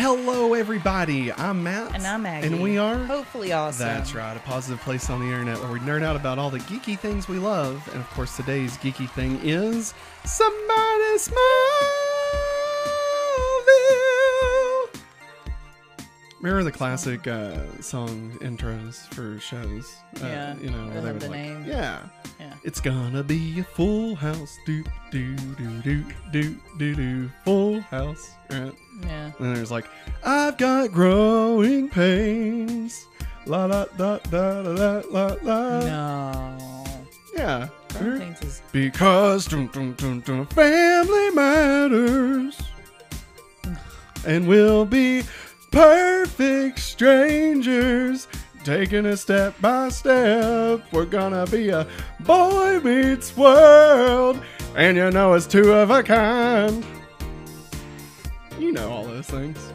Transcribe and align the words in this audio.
Hello, 0.00 0.54
everybody. 0.54 1.32
I'm 1.32 1.64
Matt. 1.64 1.92
And 1.92 2.06
I'm 2.06 2.22
Maggie. 2.22 2.46
And 2.46 2.62
we 2.62 2.78
are. 2.78 2.98
Hopefully 3.06 3.50
awesome. 3.50 3.84
That's 3.84 4.14
right, 4.14 4.36
a 4.36 4.38
positive 4.38 4.80
place 4.82 5.10
on 5.10 5.18
the 5.18 5.26
internet 5.26 5.58
where 5.58 5.72
we 5.72 5.80
nerd 5.80 6.04
out 6.04 6.14
about 6.14 6.38
all 6.38 6.50
the 6.50 6.60
geeky 6.60 6.96
things 6.96 7.26
we 7.26 7.40
love. 7.40 7.84
And 7.90 8.00
of 8.00 8.08
course, 8.10 8.36
today's 8.36 8.76
geeky 8.76 9.10
thing 9.10 9.40
is 9.42 9.94
Somebody 10.24 11.18
Smallville. 11.18 12.07
Remember 16.40 16.62
the 16.62 16.70
classic 16.72 17.26
uh, 17.26 17.56
song 17.80 18.30
intros 18.40 19.12
for 19.12 19.40
shows? 19.40 19.96
Uh, 20.22 20.26
Yeah, 20.26 20.56
You 20.58 20.70
know, 20.70 20.86
where 20.88 21.00
they 21.00 21.12
the 21.18 21.28
like, 21.28 21.30
name. 21.30 21.64
Yeah. 21.66 22.02
Yeah. 22.38 22.52
It's 22.62 22.80
gonna 22.80 23.24
be 23.24 23.58
a 23.60 23.64
full 23.64 24.14
house. 24.14 24.56
Do, 24.64 24.84
do, 25.10 25.34
do, 25.36 25.82
do, 25.82 26.04
do, 26.30 26.56
do, 26.78 26.94
do. 26.94 27.30
Full 27.44 27.80
house. 27.80 28.30
Right? 28.50 28.72
Yeah. 29.02 29.32
And 29.38 29.56
there's 29.56 29.72
like, 29.72 29.86
I've 30.24 30.56
got 30.58 30.92
growing 30.92 31.88
pains. 31.88 33.04
La 33.46 33.64
la 33.64 33.86
da 33.96 34.18
da 34.30 34.62
da 34.62 34.74
da 34.74 35.02
la 35.10 35.36
la. 35.42 35.80
No. 35.80 36.84
Yeah. 37.34 37.68
Growing 37.98 38.20
Pains 38.20 38.42
is 38.42 38.62
Because 38.70 39.46
dun, 39.46 39.66
dun, 39.68 39.94
dun, 39.94 40.20
dun, 40.20 40.46
family 40.46 41.30
matters. 41.30 42.56
And 44.26 44.46
we'll 44.46 44.84
be 44.84 45.22
perfect 45.70 46.78
strangers. 46.78 48.28
Taking 48.64 49.06
it 49.06 49.16
step 49.16 49.54
by 49.60 49.88
step. 49.88 50.82
We're 50.92 51.06
gonna 51.06 51.46
be 51.46 51.70
a 51.70 51.86
boy 52.20 52.80
meets 52.80 53.36
world. 53.36 54.42
And 54.76 54.96
you 54.96 55.10
know 55.10 55.32
it's 55.34 55.46
two 55.46 55.72
of 55.72 55.90
a 55.90 56.02
kind. 56.02 56.84
You 58.58 58.72
know 58.72 58.90
all 58.90 59.04
those 59.04 59.26
things. 59.26 59.72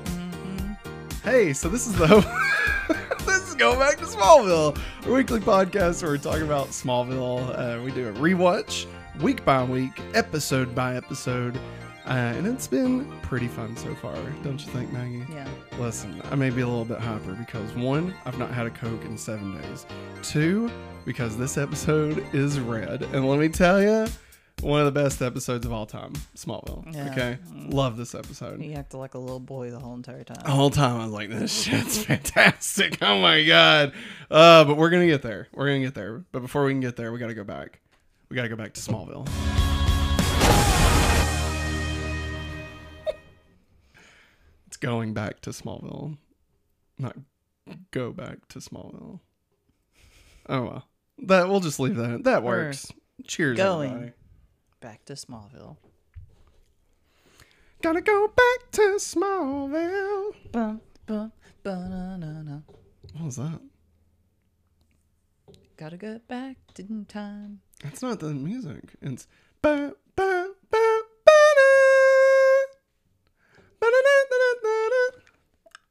Hey, 1.24 1.54
so 1.54 1.70
this 1.70 1.88
is 1.88 1.94
the 1.96 2.08
this 3.26 3.48
is 3.48 3.56
going 3.56 3.80
back 3.80 3.98
to 3.98 4.06
Smallville, 4.06 4.78
a 5.06 5.12
weekly 5.12 5.40
podcast 5.40 6.04
where 6.04 6.12
we're 6.12 6.18
talking 6.18 6.44
about 6.44 6.68
Smallville. 6.68 7.58
Uh, 7.58 7.82
we 7.82 7.92
do 7.92 8.10
a 8.10 8.14
rewatch 8.14 8.86
week 9.22 9.46
by 9.46 9.64
week, 9.64 10.02
episode 10.14 10.76
by 10.76 10.96
episode, 10.96 11.58
uh, 12.06 12.10
and 12.10 12.46
it's 12.48 12.68
been 12.68 13.10
pretty 13.22 13.48
fun 13.48 13.76
so 13.78 13.94
far, 13.96 14.16
don't 14.44 14.60
you 14.66 14.72
think, 14.72 14.92
Maggie? 14.92 15.26
yeah. 15.32 15.48
Listen, 15.80 16.22
I 16.32 16.36
may 16.36 16.50
be 16.50 16.62
a 16.62 16.68
little 16.68 16.86
bit 16.86 17.00
hyper 17.00 17.34
because 17.34 17.74
one, 17.74 18.14
I've 18.26 18.38
not 18.38 18.52
had 18.52 18.66
a 18.68 18.70
Coke 18.72 19.04
in 19.06 19.18
seven 19.18 19.62
days. 19.62 19.86
Two, 20.22 20.70
because 21.06 21.38
this 21.38 21.58
episode 21.58 22.26
is 22.34 22.60
red, 22.60 23.04
and 23.14 23.28
let 23.28 23.40
me 23.40 23.50
tell 23.50 23.82
you, 23.82 24.08
one 24.62 24.80
of 24.80 24.86
the 24.86 24.92
best 24.92 25.22
episodes 25.22 25.66
of 25.66 25.74
all 25.74 25.86
time, 25.86 26.14
Smallville. 26.38 26.94
Yeah. 26.94 27.12
Okay, 27.12 27.38
love 27.70 27.98
this 27.98 28.16
episode. 28.16 28.62
He 28.62 28.74
acted 28.76 28.98
like 28.98 29.14
a 29.14 29.18
little 29.20 29.40
boy 29.40 29.72
the 29.72 29.80
whole 29.80 29.94
entire 29.96 30.24
time. 30.24 30.42
The 30.46 30.52
whole 30.52 30.70
time 30.70 31.02
I 31.02 31.06
was 31.06 31.14
like, 31.14 31.30
this 31.30 31.52
shit's 31.64 31.98
fantastic. 32.06 32.98
Oh 33.02 33.20
my 33.20 33.44
god. 33.44 33.94
Uh, 34.32 34.64
but 34.64 34.78
we're 34.78 34.90
gonna 34.90 35.08
get 35.08 35.22
there. 35.22 35.48
We're 35.54 35.68
gonna 35.68 35.80
get 35.82 35.96
there. 35.96 36.24
But 36.32 36.42
before 36.42 36.64
we 36.66 36.72
can 36.72 36.82
get 36.82 36.96
there, 36.96 37.12
we 37.12 37.20
gotta 37.20 37.34
go 37.34 37.44
back. 37.44 37.80
We 38.30 38.36
gotta 38.36 38.50
go 38.50 38.56
back 38.56 38.74
to 38.74 38.82
Smallville. 38.82 39.28
Going 44.84 45.14
back 45.14 45.40
to 45.42 45.52
Smallville. 45.52 46.18
Not 47.00 47.16
go 47.92 48.12
back 48.12 48.48
to 48.50 48.60
Smallville. 48.60 49.22
Oh 50.50 50.62
well. 50.62 50.88
That 51.20 51.48
we'll 51.48 51.62
just 51.62 51.80
leave 51.80 51.96
that. 51.96 52.26
That 52.26 52.44
We're 52.44 52.66
works. 52.66 52.92
Cheers, 53.26 53.58
going. 53.58 53.90
everybody. 53.90 54.14
Back 54.82 55.06
to 55.06 55.14
Smallville. 55.14 55.78
Gotta 57.82 58.02
go 58.02 58.28
back 58.28 58.72
to 58.72 58.82
Smallville. 58.98 60.36
Bum, 60.52 60.82
bum, 61.06 61.32
ba-na-na-na. 61.64 62.60
What 63.14 63.26
was 63.26 63.36
that? 63.38 63.60
Gotta 65.78 65.98
get 65.98 66.28
back 66.28 66.58
in 66.78 67.06
time. 67.06 67.62
That's 67.84 68.02
not 68.02 68.20
the 68.20 68.34
music. 68.34 68.96
It's 69.02 69.28
ba 69.62 69.94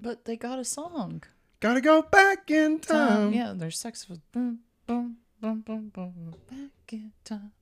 But 0.02 0.24
they 0.24 0.36
got 0.36 0.58
a 0.58 0.64
song. 0.64 1.22
Gotta 1.60 1.80
go 1.80 2.02
back 2.02 2.50
in 2.50 2.80
time. 2.80 3.28
Um, 3.28 3.32
yeah, 3.32 3.52
there's 3.54 3.78
sex 3.78 4.08
with 4.08 4.20
boom, 4.32 4.58
boom, 4.86 5.18
boom, 5.40 5.62
boom, 5.64 5.90
boom. 5.94 6.34
Back 6.50 6.92
in 6.92 7.12
time. 7.24 7.52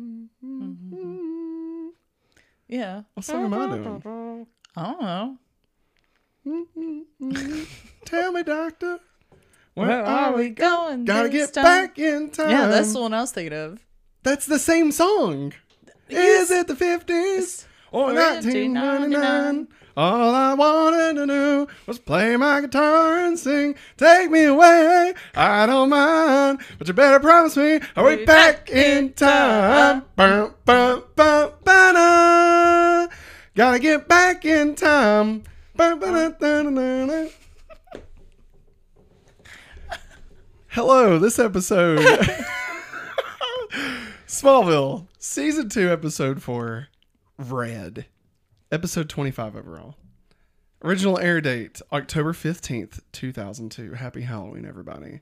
Mm-hmm. 0.00 1.88
Yeah. 2.68 3.02
What 3.14 3.24
song 3.26 3.44
am 3.44 3.54
I 3.54 3.66
doing? 3.76 4.46
I 4.76 4.82
don't 4.82 5.02
know. 5.02 5.36
Mm-hmm. 6.46 7.62
Tell 8.04 8.32
me, 8.32 8.42
doctor, 8.42 9.00
where, 9.74 9.88
Where 9.88 10.04
are 10.04 10.32
we? 10.34 10.48
going? 10.50 11.04
Gotta 11.04 11.28
get 11.28 11.52
time? 11.52 11.64
back 11.64 11.98
in 11.98 12.30
time. 12.30 12.50
Yeah, 12.50 12.68
that's 12.68 12.92
the 12.92 13.00
one 13.00 13.12
I 13.12 13.20
was 13.20 13.32
thinking 13.32 13.58
of. 13.58 13.80
That's 14.22 14.46
the 14.46 14.58
same 14.58 14.90
song. 14.92 15.52
Yes. 16.08 16.44
Is 16.44 16.50
it 16.50 16.66
the 16.68 16.76
fifties 16.76 17.66
or 17.92 18.10
Or 18.10 18.14
nineteen 18.14 18.72
ninety 18.72 19.08
nine? 19.08 19.66
1999. 19.66 19.68
All 19.98 20.32
I 20.32 20.54
wanted 20.54 21.16
to 21.16 21.26
do 21.26 21.66
was 21.88 21.98
play 21.98 22.36
my 22.36 22.60
guitar 22.60 23.18
and 23.18 23.36
sing. 23.36 23.74
Take 23.96 24.30
me 24.30 24.44
away, 24.44 25.12
I 25.34 25.66
don't 25.66 25.88
mind, 25.88 26.60
but 26.78 26.86
you 26.86 26.94
better 26.94 27.18
promise 27.18 27.56
me 27.56 27.80
I'll 27.96 28.08
be 28.08 28.18
Be 28.18 28.24
back 28.24 28.66
back 28.66 28.70
in 28.70 29.12
time. 29.14 30.04
Bum, 30.14 30.54
bum, 30.64 31.02
bum, 31.16 31.52
ba-da. 31.64 33.08
Gotta 33.56 33.80
get 33.80 34.06
back 34.06 34.44
in 34.44 34.76
time. 34.76 35.42
Ba-da-da-da-da-da. 35.74 37.28
Oh. 37.96 38.00
Hello, 40.68 41.18
this 41.18 41.40
episode. 41.40 41.98
Smallville, 44.28 45.08
season 45.18 45.68
two, 45.68 45.90
episode 45.90 46.40
four, 46.40 46.86
Red, 47.36 48.06
episode 48.70 49.08
25 49.08 49.56
overall. 49.56 49.94
Original 50.82 51.18
air 51.18 51.40
date, 51.40 51.80
October 51.92 52.32
15th, 52.32 53.00
2002. 53.12 53.94
Happy 53.94 54.22
Halloween, 54.22 54.64
everybody. 54.64 55.20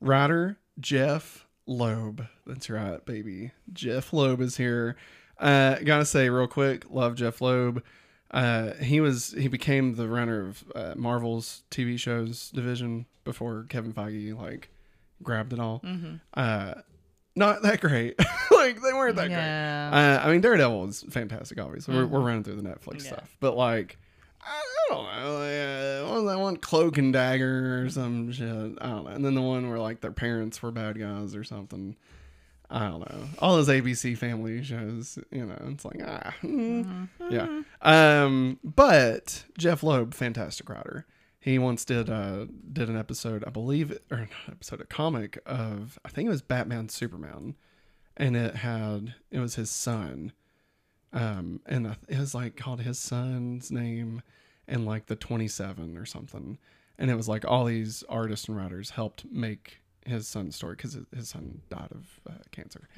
Writer, 0.00 0.58
Jeph 0.78 1.46
Loeb. 1.66 2.26
That's 2.46 2.68
right, 2.68 3.04
baby. 3.04 3.52
Jeph 3.72 4.12
Loeb 4.12 4.40
is 4.40 4.56
here. 4.58 4.96
Uh, 5.38 5.76
gotta 5.76 6.04
say 6.04 6.28
real 6.28 6.46
quick, 6.46 6.84
love 6.90 7.14
Jeph 7.14 7.40
Loeb. 7.40 7.82
Uh, 8.30 8.72
he 8.74 9.00
was 9.00 9.32
he 9.38 9.48
became 9.48 9.94
the 9.94 10.08
runner 10.08 10.40
of 10.46 10.64
uh, 10.74 10.94
Marvel's 10.96 11.62
TV 11.70 11.98
shows 11.98 12.50
division 12.50 13.06
before 13.24 13.64
Kevin 13.68 13.92
Feige 13.92 14.36
like 14.36 14.68
grabbed 15.22 15.52
it 15.52 15.58
all. 15.60 15.80
Uh, 16.34 16.74
not 17.36 17.62
that 17.62 17.80
great. 17.80 18.18
like 18.50 18.80
they 18.82 18.92
weren't 18.92 19.16
that 19.16 19.28
great. 19.28 19.36
Uh, 19.36 20.20
I 20.26 20.30
mean, 20.32 20.40
Daredevil 20.40 20.86
was 20.86 21.04
fantastic. 21.10 21.60
Obviously, 21.60 21.94
we're, 21.94 22.06
we're 22.06 22.20
running 22.20 22.42
through 22.42 22.56
the 22.56 22.68
Netflix 22.68 23.04
Yeah. 23.04 23.12
stuff, 23.12 23.36
but 23.40 23.56
like, 23.56 23.98
I, 24.40 24.48
I 24.90 24.94
don't 24.94 25.04
know. 25.04 25.38
Like, 25.38 26.06
uh, 26.06 26.08
what 26.12 26.22
was 26.24 26.32
that 26.32 26.40
one? 26.40 26.56
Cloak 26.56 26.98
and 26.98 27.12
Dagger 27.12 27.84
or 27.84 27.90
some 27.90 28.32
shit. 28.32 28.48
I 28.48 28.88
don't 28.88 29.04
know. 29.04 29.06
And 29.10 29.24
then 29.24 29.34
the 29.34 29.42
one 29.42 29.68
where 29.68 29.78
like 29.78 30.00
their 30.00 30.12
parents 30.12 30.62
were 30.62 30.70
bad 30.72 30.98
guys 30.98 31.34
or 31.36 31.44
something. 31.44 31.96
I 32.68 32.88
don't 32.88 33.00
know. 33.00 33.24
All 33.38 33.54
those 33.54 33.68
ABC 33.68 34.18
family 34.18 34.60
shows, 34.64 35.20
you 35.30 35.46
know, 35.46 35.56
it's 35.68 35.84
like 35.84 36.00
ah, 36.04 36.34
mm, 36.42 37.08
yeah. 37.30 37.62
Um, 37.80 38.58
but 38.64 39.44
Jeph 39.56 39.84
Loeb, 39.84 40.14
fantastic 40.14 40.68
writer. 40.68 41.06
He 41.46 41.60
once 41.60 41.84
did 41.84 42.10
uh 42.10 42.46
did 42.72 42.88
an 42.90 42.96
episode, 42.96 43.44
I 43.46 43.50
believe, 43.50 43.96
or 44.10 44.16
an 44.16 44.28
episode, 44.48 44.80
a 44.80 44.84
comic 44.84 45.38
of 45.46 45.96
I 46.04 46.08
think 46.08 46.26
it 46.26 46.30
was 46.30 46.42
Batman 46.42 46.88
Superman, 46.88 47.54
and 48.16 48.36
it 48.36 48.56
had 48.56 49.14
it 49.30 49.38
was 49.38 49.54
his 49.54 49.70
son, 49.70 50.32
um, 51.12 51.60
and 51.64 51.96
it 52.08 52.18
was 52.18 52.34
like 52.34 52.56
called 52.56 52.80
his 52.80 52.98
son's 52.98 53.70
name, 53.70 54.22
and 54.66 54.84
like 54.84 55.06
the 55.06 55.14
twenty 55.14 55.46
seven 55.46 55.96
or 55.96 56.04
something, 56.04 56.58
and 56.98 57.12
it 57.12 57.14
was 57.14 57.28
like 57.28 57.44
all 57.44 57.66
these 57.66 58.02
artists 58.08 58.48
and 58.48 58.56
writers 58.56 58.90
helped 58.90 59.24
make 59.30 59.78
his 60.04 60.26
son's 60.26 60.56
story 60.56 60.74
because 60.74 60.98
his 61.14 61.28
son 61.28 61.60
died 61.70 61.92
of 61.92 62.20
uh, 62.28 62.42
cancer, 62.50 62.88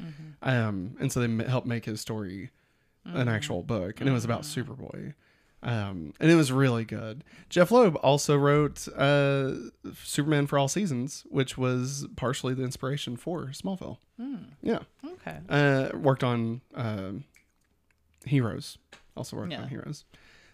um, 0.40 0.96
and 0.98 1.12
so 1.12 1.20
they 1.20 1.44
helped 1.44 1.66
make 1.66 1.84
his 1.84 2.00
story 2.00 2.48
an 3.04 3.28
actual 3.28 3.62
book, 3.62 4.00
and 4.00 4.08
it 4.08 4.12
was 4.12 4.24
about 4.24 4.42
Superboy. 4.42 5.12
Um, 5.62 6.12
and 6.20 6.30
it 6.30 6.36
was 6.36 6.52
really 6.52 6.84
good. 6.84 7.24
Jeph 7.48 7.70
Loeb 7.72 7.96
also 7.96 8.36
wrote 8.36 8.86
uh, 8.96 9.54
Superman 10.04 10.46
for 10.46 10.58
All 10.58 10.68
Seasons, 10.68 11.24
which 11.30 11.58
was 11.58 12.06
partially 12.16 12.54
the 12.54 12.62
inspiration 12.62 13.16
for 13.16 13.46
Smallville. 13.46 13.98
Yeah. 14.62 14.80
Okay. 15.04 15.38
Uh, 15.48 15.88
worked 15.96 16.22
on 16.24 16.60
uh, 16.74 17.10
Heroes. 18.24 18.78
Also 19.16 19.36
worked 19.36 19.52
Yeah. 19.52 19.62
on 19.62 19.68
Heroes. 19.68 20.04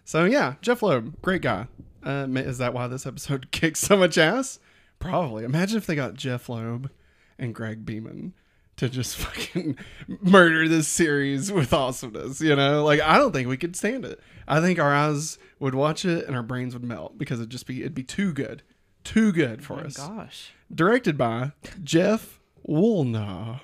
So 0.03 0.25
yeah, 0.25 0.55
Jeph 0.61 0.81
Loeb, 0.83 1.21
great 1.21 1.41
guy. 1.41 1.67
Uh, 2.03 2.27
is 2.35 2.57
that 2.59 2.73
why 2.73 2.87
this 2.87 3.05
episode 3.05 3.47
kicks 3.51 3.79
so 3.79 3.97
much 3.97 4.17
ass? 4.17 4.59
Probably. 4.99 5.43
Imagine 5.43 5.77
if 5.77 5.85
they 5.85 5.95
got 5.95 6.13
Jeph 6.15 6.47
Loeb 6.49 6.89
and 7.37 7.53
Greg 7.53 7.85
Beeman 7.85 8.33
to 8.77 8.89
just 8.89 9.15
fucking 9.17 9.77
murder 10.21 10.67
this 10.67 10.87
series 10.87 11.51
with 11.51 11.73
awesomeness. 11.73 12.41
You 12.41 12.55
know, 12.55 12.83
like 12.83 13.01
I 13.01 13.17
don't 13.17 13.31
think 13.31 13.47
we 13.47 13.57
could 13.57 13.75
stand 13.75 14.05
it. 14.05 14.19
I 14.47 14.61
think 14.61 14.79
our 14.79 14.93
eyes 14.93 15.37
would 15.59 15.75
watch 15.75 16.05
it 16.05 16.27
and 16.27 16.35
our 16.35 16.43
brains 16.43 16.73
would 16.73 16.83
melt 16.83 17.17
because 17.17 17.39
it'd 17.39 17.49
just 17.49 17.65
be 17.67 17.81
it'd 17.81 17.95
be 17.95 18.03
too 18.03 18.33
good, 18.33 18.61
too 19.03 19.31
good 19.31 19.63
for 19.63 19.73
Oh 19.73 19.77
my 19.77 19.83
us. 19.83 19.97
gosh. 19.97 20.51
Directed 20.73 21.17
by 21.17 21.51
Jeff 21.83 22.39
Woolnough. 22.67 23.59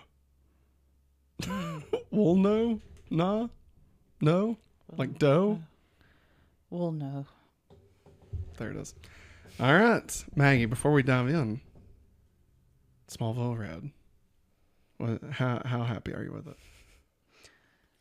Woolnough? 2.14 2.80
Nah? 3.10 3.48
No? 4.22 4.58
Like 4.96 5.18
dough? 5.18 5.62
No. 6.72 7.26
There 8.58 8.70
it 8.72 8.78
is. 8.78 8.94
All 9.60 9.74
right, 9.74 10.26
Maggie. 10.36 10.66
Before 10.66 10.92
we 10.92 11.04
dive 11.04 11.28
in, 11.30 11.60
Smallville 13.10 13.58
Red. 13.60 13.92
How 15.32 15.62
how 15.66 15.84
happy 15.84 16.14
are 16.14 16.24
you 16.24 16.32
with 16.32 16.48
it? 16.48 16.58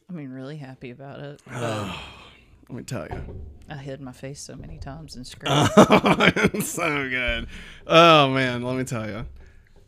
I 0.09 0.13
mean, 0.13 0.31
really 0.31 0.57
happy 0.57 0.91
about 0.91 1.21
it. 1.21 1.41
Let 1.51 2.77
me 2.77 2.83
tell 2.85 3.07
you. 3.09 3.41
I 3.69 3.77
hid 3.77 4.01
my 4.01 4.13
face 4.13 4.41
so 4.41 4.55
many 4.55 4.79
times 4.79 5.17
and 5.17 5.27
screamed. 5.27 5.69
Oh, 5.77 6.17
it's 6.37 6.71
so 6.71 7.09
good. 7.09 7.49
Oh 7.87 8.31
man, 8.31 8.63
let 8.63 8.77
me 8.77 8.85
tell 8.85 9.09
you. 9.09 9.27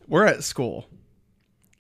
We're 0.08 0.26
at 0.26 0.42
school, 0.42 0.88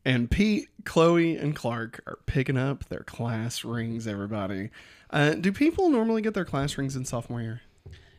and 0.04 0.30
Pete, 0.30 0.68
Chloe, 0.84 1.36
and 1.36 1.56
Clark 1.56 2.02
are 2.06 2.18
picking 2.26 2.56
up 2.56 2.88
their 2.88 3.02
class 3.02 3.64
rings. 3.64 4.06
Everybody, 4.06 4.70
uh, 5.10 5.34
do 5.34 5.52
people 5.52 5.90
normally 5.90 6.22
get 6.22 6.34
their 6.34 6.44
class 6.44 6.78
rings 6.78 6.94
in 6.94 7.04
sophomore 7.04 7.40
year? 7.42 7.62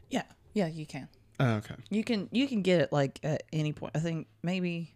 yeah, 0.09 0.23
yeah, 0.53 0.67
you 0.67 0.85
can. 0.85 1.07
Oh, 1.39 1.53
okay. 1.55 1.75
You 1.89 2.03
can 2.03 2.27
you 2.31 2.47
can 2.47 2.61
get 2.61 2.81
it 2.81 2.91
like 2.91 3.19
at 3.23 3.43
any 3.53 3.71
point. 3.71 3.93
I 3.95 3.99
think 3.99 4.27
maybe 4.43 4.93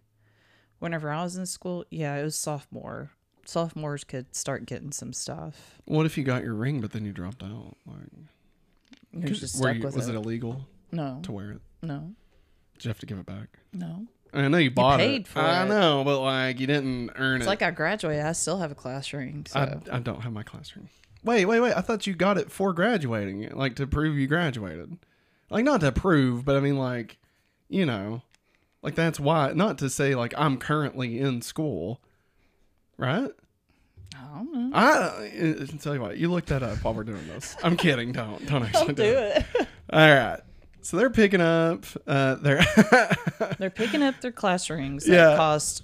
whenever 0.80 1.10
I 1.12 1.24
was 1.24 1.36
in 1.36 1.46
school, 1.46 1.86
yeah, 1.90 2.16
it 2.16 2.24
was 2.24 2.38
sophomore. 2.38 3.12
Sophomores 3.46 4.04
could 4.04 4.36
start 4.36 4.66
getting 4.66 4.92
some 4.92 5.14
stuff. 5.14 5.80
What 5.86 6.06
if 6.06 6.18
you 6.18 6.24
got 6.24 6.44
your 6.44 6.54
ring, 6.54 6.82
but 6.82 6.92
then 6.92 7.06
you 7.06 7.14
dropped 7.14 7.42
out? 7.44 7.78
Like, 7.86 7.98
You're 9.14 9.30
just 9.30 9.56
stuck 9.58 9.76
you- 9.78 9.84
with 9.84 9.96
was 9.96 10.08
it. 10.08 10.14
it 10.14 10.18
illegal 10.18 10.68
No, 10.92 11.20
to 11.24 11.32
wear 11.32 11.52
it? 11.52 11.62
no, 11.82 12.14
Did 12.74 12.86
you 12.86 12.90
have 12.90 13.00
to 13.00 13.06
give 13.06 13.18
it 13.20 13.26
back? 13.26 13.60
no. 13.74 14.08
I 14.34 14.50
know 14.50 14.58
you 14.58 14.70
bought 14.70 15.00
paid 15.00 15.22
it. 15.22 15.28
for 15.28 15.40
I 15.40 15.64
it. 15.64 15.70
know, 15.70 16.04
but 16.04 16.20
like 16.20 16.60
you 16.60 16.68
didn't 16.68 17.12
earn 17.16 17.38
It's 17.38 17.44
it. 17.44 17.44
It's 17.44 17.48
like 17.48 17.62
I 17.62 17.72
graduated. 17.72 18.26
I 18.26 18.34
still 18.34 18.58
have 18.58 18.72
a 18.72 18.76
class 18.76 19.14
ring. 19.14 19.46
So 19.48 19.58
I, 19.58 19.96
I 19.96 20.00
don't 20.00 20.20
have 20.22 20.34
my 20.34 20.44
class 20.44 20.76
ring. 20.76 20.90
Wait, 21.24 21.46
wait, 21.46 21.62
wait. 21.62 21.74
I 21.76 21.80
thought 21.82 22.06
you 22.06 22.14
got 22.14 22.38
it 22.38 22.52
for 22.52 22.74
graduating, 22.74 23.50
like 23.56 23.78
to 23.78 23.88
prove 23.88 24.18
you 24.18 24.28
graduated. 24.28 24.98
Like 25.50 25.64
not 25.64 25.80
to 25.80 25.94
prove, 25.94 26.44
but 26.44 26.58
I 26.58 26.60
mean 26.60 26.78
like, 26.78 27.18
you 27.70 27.86
know, 27.86 28.22
like 28.82 28.96
that's 28.96 29.20
why. 29.20 29.52
Not 29.54 29.78
to 29.80 29.90
say 29.90 30.16
like 30.16 30.34
I'm 30.38 30.58
currently 30.58 31.20
in 31.20 31.42
school, 31.42 32.02
right? 32.98 33.32
I 34.16 34.38
don't 34.38 34.54
know. 34.54 34.78
I 34.78 34.92
uh, 34.92 35.66
tell 35.80 35.94
you 35.96 36.02
what. 36.02 36.18
You 36.18 36.30
look 36.32 36.46
that 36.48 36.64
up 36.64 36.84
while 36.84 36.94
we're 36.94 37.04
doing 37.04 37.28
this. 37.28 37.56
I'm 37.64 37.78
kidding. 37.78 38.12
Don't 38.12 38.46
don't 38.48 38.64
actually 38.64 38.94
Don't 38.94 38.96
do 38.96 39.04
it. 39.04 39.46
All 39.92 40.00
right. 40.00 40.40
So 40.82 40.96
they're 40.98 41.10
picking 41.10 41.42
up. 41.42 41.86
Uh, 42.06 42.36
they're 42.36 42.64
They're 43.60 43.70
picking 43.70 44.02
up 44.04 44.22
their 44.22 44.32
class 44.32 44.70
rings 44.70 45.04
that 45.06 45.14
Yeah. 45.14 45.36
cost 45.36 45.84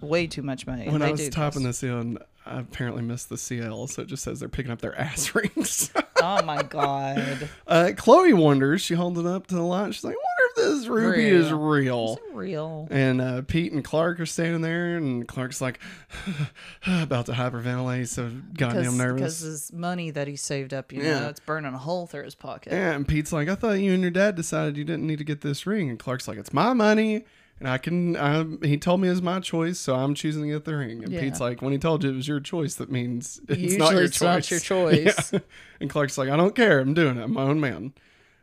way 0.00 0.26
too 0.26 0.42
much 0.42 0.66
money. 0.66 0.88
when 0.88 1.00
They 1.00 1.08
I 1.08 1.10
was 1.12 1.20
do 1.20 1.30
typing 1.30 1.62
this 1.62 1.82
in, 1.82 2.18
I 2.44 2.60
apparently 2.60 3.00
missed 3.02 3.30
the 3.30 3.38
CL, 3.38 3.86
so 3.86 4.02
it 4.02 4.08
just 4.08 4.22
says 4.22 4.40
they're 4.40 4.50
picking 4.50 4.70
up 4.70 4.80
their 4.82 4.98
ass 4.98 5.34
rings. 5.34 5.90
Oh 6.20 6.42
my 6.42 6.62
god, 6.62 7.48
uh, 7.66 7.92
Chloe 7.96 8.34
wonders. 8.34 8.82
She 8.82 8.94
holds 8.94 9.18
it 9.18 9.24
up 9.24 9.46
to 9.46 9.54
the 9.54 9.62
light. 9.62 9.94
She's 9.94 10.04
like, 10.04 10.14
"I 10.14 10.18
if 10.18 10.33
this 10.56 10.86
ruby 10.86 11.26
is 11.28 11.50
Real. 11.52 11.56
real." 11.56 12.18
real? 12.32 12.88
And 12.90 13.20
uh, 13.20 13.42
Pete 13.42 13.72
and 13.72 13.84
Clark 13.84 14.20
are 14.20 14.26
standing 14.26 14.60
there, 14.60 14.96
and 14.96 15.26
Clark's 15.26 15.60
like 15.60 15.78
about 16.86 17.26
to 17.26 17.32
hyperventilate. 17.32 18.08
So 18.08 18.30
goddamn 18.56 18.96
nervous. 18.96 19.20
Because 19.20 19.40
his 19.40 19.72
money 19.72 20.10
that 20.10 20.28
he 20.28 20.36
saved 20.36 20.74
up, 20.74 20.92
you 20.92 21.02
Yeah. 21.02 21.20
know, 21.20 21.28
it's 21.28 21.40
burning 21.40 21.74
a 21.74 21.78
hole 21.78 22.06
through 22.06 22.24
his 22.24 22.34
pocket. 22.34 22.72
Yeah, 22.72 22.92
and 22.92 23.06
Pete's 23.06 23.32
like, 23.32 23.48
I 23.48 23.54
thought 23.54 23.72
you 23.74 23.92
and 23.92 24.02
your 24.02 24.10
dad 24.10 24.34
decided 24.34 24.76
you 24.76 24.84
didn't 24.84 25.06
need 25.06 25.18
to 25.18 25.24
get 25.24 25.40
this 25.40 25.66
ring. 25.66 25.90
And 25.90 25.98
Clark's 25.98 26.28
like, 26.28 26.38
it's 26.38 26.52
my 26.52 26.72
money, 26.72 27.24
and 27.60 27.68
I 27.68 27.78
can. 27.78 28.16
I, 28.16 28.44
he 28.66 28.76
told 28.76 29.00
me 29.00 29.08
it's 29.08 29.20
my 29.22 29.40
choice, 29.40 29.78
so 29.78 29.94
I'm 29.94 30.14
choosing 30.14 30.42
to 30.42 30.48
get 30.48 30.64
the 30.64 30.76
ring. 30.76 31.04
And 31.04 31.12
Yeah. 31.12 31.20
Pete's 31.20 31.40
like, 31.40 31.62
when 31.62 31.72
he 31.72 31.78
told 31.78 32.02
you 32.04 32.10
it 32.10 32.16
was 32.16 32.28
your 32.28 32.40
choice, 32.40 32.74
that 32.76 32.90
means 32.90 33.40
it's 33.48 33.58
Usually 33.60 33.78
not 33.78 33.92
your 33.92 34.02
it's 34.04 34.18
choice. 34.18 34.22
not 34.22 34.50
your 34.50 34.60
choice. 34.60 35.32
Yeah. 35.32 35.38
And 35.80 35.90
Clark's 35.90 36.16
like, 36.18 36.28
I 36.28 36.36
don't 36.36 36.54
care. 36.54 36.80
I'm 36.80 36.94
doing 36.94 37.16
it. 37.18 37.22
I'm 37.22 37.32
my 37.32 37.42
own 37.42 37.60
man. 37.60 37.92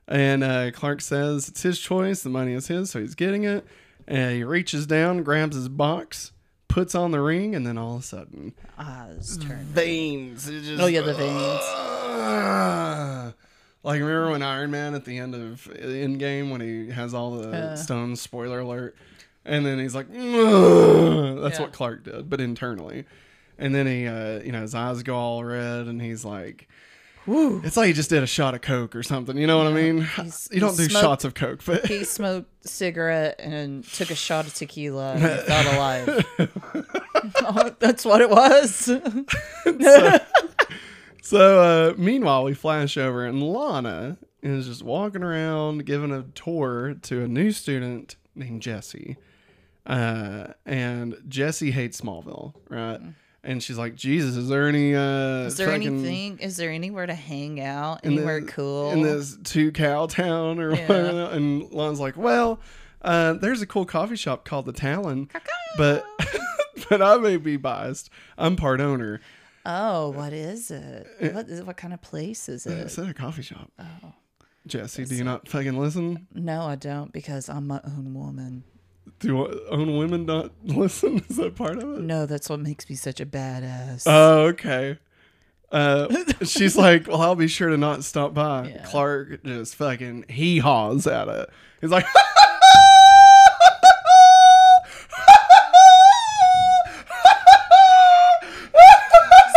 And 0.07 0.43
uh, 0.43 0.71
Clark 0.71 1.01
says 1.01 1.47
it's 1.47 1.61
his 1.61 1.79
choice. 1.79 2.23
The 2.23 2.29
money 2.29 2.53
is 2.53 2.67
his, 2.67 2.89
so 2.89 2.99
he's 2.99 3.15
getting 3.15 3.43
it. 3.43 3.65
And 4.07 4.35
he 4.35 4.43
reaches 4.43 4.85
down, 4.87 5.23
grabs 5.23 5.55
his 5.55 5.69
box, 5.69 6.31
puts 6.67 6.95
on 6.95 7.11
the 7.11 7.21
ring, 7.21 7.55
and 7.55 7.65
then 7.65 7.77
all 7.77 7.95
of 7.95 8.01
a 8.01 8.03
sudden, 8.03 8.53
Eyes 8.77 9.37
turn. 9.37 9.63
veins. 9.65 10.49
It 10.49 10.63
just, 10.63 10.81
Oh, 10.81 10.87
yeah, 10.87 11.01
the 11.01 11.13
veins. 11.13 11.31
Ah. 11.33 13.33
like 13.83 13.99
remember 13.99 14.31
when 14.31 14.41
Iron 14.41 14.71
Man 14.71 14.95
at 14.95 15.05
the 15.05 15.17
end 15.17 15.35
of 15.35 15.69
Endgame 15.79 16.51
when 16.51 16.61
he 16.61 16.89
has 16.89 17.13
all 17.13 17.37
the 17.37 17.49
Yeah. 17.49 17.75
stones? 17.75 18.21
Spoiler 18.21 18.59
alert. 18.59 18.95
And 19.45 19.65
then 19.65 19.79
he's 19.79 19.95
like, 19.95 20.07
"Ugh." 20.09 21.39
that's 21.41 21.55
Yeah. 21.57 21.61
what 21.61 21.73
Clark 21.73 22.03
did, 22.03 22.29
but 22.29 22.41
internally. 22.41 23.05
And 23.57 23.73
then 23.73 23.87
he, 23.87 24.07
uh, 24.07 24.39
you 24.43 24.51
know, 24.51 24.61
his 24.61 24.75
eyes 24.75 25.01
go 25.03 25.15
all 25.15 25.43
red, 25.43 25.87
and 25.87 26.01
he's 26.01 26.25
like, 26.25 26.67
Woo. 27.27 27.61
it's 27.63 27.77
like 27.77 27.87
he 27.87 27.93
just 27.93 28.09
did 28.09 28.23
a 28.23 28.27
shot 28.27 28.55
of 28.55 28.61
Coke 28.61 28.95
or 28.95 29.03
something. 29.03 29.37
You 29.37 29.45
know 29.47 29.57
what 29.57 29.67
I 29.67 29.73
mean? 29.73 30.01
He's- 30.01 30.49
you 30.53 30.59
don't 30.59 30.75
do 30.75 30.85
smoked- 30.89 31.03
shots 31.03 31.23
of 31.25 31.33
Coke, 31.35 31.63
but 31.65 31.85
He 31.85 32.03
smoked 32.05 32.49
a 32.65 32.67
cigarette 32.67 33.35
and 33.39 33.83
took 33.93 34.09
a 34.11 34.15
shot 34.15 34.47
of 34.47 34.53
tequila 34.53 35.13
and 35.13 35.21
he 35.21 35.37
felt 35.47 35.75
alive. 35.75 36.25
Oh, 37.43 37.75
that's 37.79 38.03
what 38.03 38.19
it 38.21 38.31
was. 38.31 38.89
So 41.23 41.59
uh, 41.61 41.93
meanwhile, 41.97 42.43
we 42.43 42.53
flash 42.53 42.97
over, 42.97 43.25
and 43.25 43.41
Lana 43.41 44.17
is 44.41 44.67
just 44.67 44.83
walking 44.83 45.23
around 45.23 45.85
giving 45.85 46.11
a 46.11 46.23
tour 46.33 46.95
to 47.03 47.23
a 47.23 47.27
new 47.27 47.51
student 47.51 48.15
named 48.35 48.61
Jesse. 48.61 49.17
Uh, 49.85 50.47
and 50.65 51.15
Jesse 51.27 51.71
hates 51.71 52.01
Smallville, 52.01 52.53
right? 52.69 52.99
And 53.43 53.61
she's 53.63 53.77
like, 53.77 53.95
"Jesus, 53.95 54.35
is 54.35 54.49
there 54.49 54.67
any? 54.67 54.93
Uh. 54.95 55.45
Is 55.47 55.57
there 55.57 55.67
fucking- 55.67 55.87
anything? 55.87 56.37
Is 56.39 56.57
there 56.57 56.69
anywhere 56.71 57.05
to 57.07 57.15
hang 57.15 57.59
out? 57.59 58.03
in 58.03 58.13
Anywhere 58.13 58.41
the- 58.41 58.47
cool? 58.51 58.91
in 58.91 59.01
this 59.01 59.37
two 59.43 59.71
cow 59.71 60.05
town 60.05 60.59
or 60.59 60.75
Yeah. 60.75 60.87
whatever?" 60.87 61.29
And 61.35 61.71
Lon's 61.71 61.99
like, 61.99 62.15
"Well, 62.17 62.59
uh, 63.01 63.33
there's 63.33 63.61
a 63.61 63.65
cool 63.65 63.85
coffee 63.85 64.15
shop 64.15 64.45
called 64.45 64.65
the 64.65 64.73
Talon, 64.73 65.29
but." 65.77 66.05
But 66.89 67.01
I 67.01 67.17
may 67.17 67.37
be 67.37 67.55
biased. 67.57 68.09
I'm 68.37 68.55
part 68.57 68.81
owner. 68.81 69.21
oh, 69.65 70.09
what 70.09 70.33
is 70.33 70.71
it? 70.71 71.07
What 71.33 71.47
is 71.47 71.61
what 71.63 71.77
kind 71.77 71.93
of 71.93 72.01
place 72.01 72.49
is 72.49 72.65
it? 72.65 72.89
said 72.89 73.07
a 73.07 73.13
coffee 73.13 73.43
shop. 73.43 73.71
Oh, 73.79 74.13
Jesse, 74.67 75.05
do 75.05 75.15
you 75.15 75.23
not 75.23 75.47
fucking 75.47 75.77
listen? 75.77 76.27
no, 76.33 76.63
I 76.63 76.75
don't 76.75 77.13
because 77.13 77.47
I'm 77.49 77.67
my 77.67 77.79
own 77.85 78.13
woman. 78.13 78.63
Do 79.19 79.47
own 79.69 79.97
women 79.97 80.25
not 80.25 80.51
listen? 80.63 81.23
Is 81.29 81.37
that 81.37 81.55
part 81.55 81.77
of 81.77 81.83
it? 81.83 82.01
No, 82.01 82.25
that's 82.25 82.49
what 82.49 82.59
makes 82.59 82.89
me 82.89 82.95
such 82.95 83.19
a 83.19 83.25
badass. 83.25 84.03
Oh, 84.05 84.47
okay. 84.47 84.97
Uh, 85.71 86.07
she's 86.43 86.75
like, 86.75 87.07
well, 87.07 87.21
I'll 87.21 87.35
be 87.35 87.47
sure 87.47 87.69
to 87.69 87.77
not 87.77 88.03
stop 88.03 88.33
by. 88.33 88.69
Yeah. 88.69 88.83
Clark 88.85 89.43
just 89.43 89.75
fucking 89.75 90.25
hee 90.29 90.59
haws 90.59 91.07
at 91.07 91.27
it. 91.27 91.49
He's 91.79 91.91
like, 91.91 92.05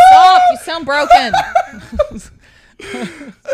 Stop! 0.07 0.41
You 0.51 0.57
sound 0.57 0.85
broken. 0.85 1.33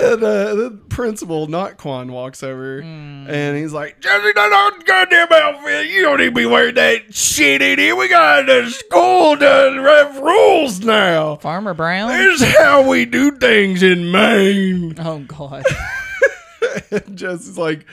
and 0.02 0.24
uh, 0.24 0.56
the 0.56 0.80
principal, 0.90 1.48
not 1.48 1.78
Kwan, 1.78 2.12
walks 2.12 2.44
over 2.44 2.82
Hmm. 2.82 3.28
and 3.30 3.58
he's 3.58 3.72
like, 3.74 4.00
Jesse, 4.02 4.32
that's 4.34 4.54
our 4.54 4.72
goddamn 4.86 5.28
outfit. 5.32 5.88
You 5.90 6.02
don't 6.04 6.18
need 6.20 6.26
to 6.26 6.32
be 6.32 6.46
wearing 6.46 6.76
that 6.76 7.14
shit 7.14 7.62
in 7.62 7.78
here. 7.80 7.96
We 7.96 8.08
got 8.10 8.46
the 8.48 8.70
school 8.70 9.38
to 9.38 9.46
have 9.46 10.18
rules 10.18 10.80
now. 10.82 11.36
Farmer 11.38 11.74
Brown. 11.74 12.10
This 12.12 12.42
is 12.42 12.56
how 12.58 12.88
we 12.88 13.06
do 13.06 13.32
things 13.38 13.84
in 13.84 14.12
Maine. 14.12 14.96
Oh 15.00 15.20
God. 15.20 15.64
Jesse's 17.16 17.58
like, 17.58 17.86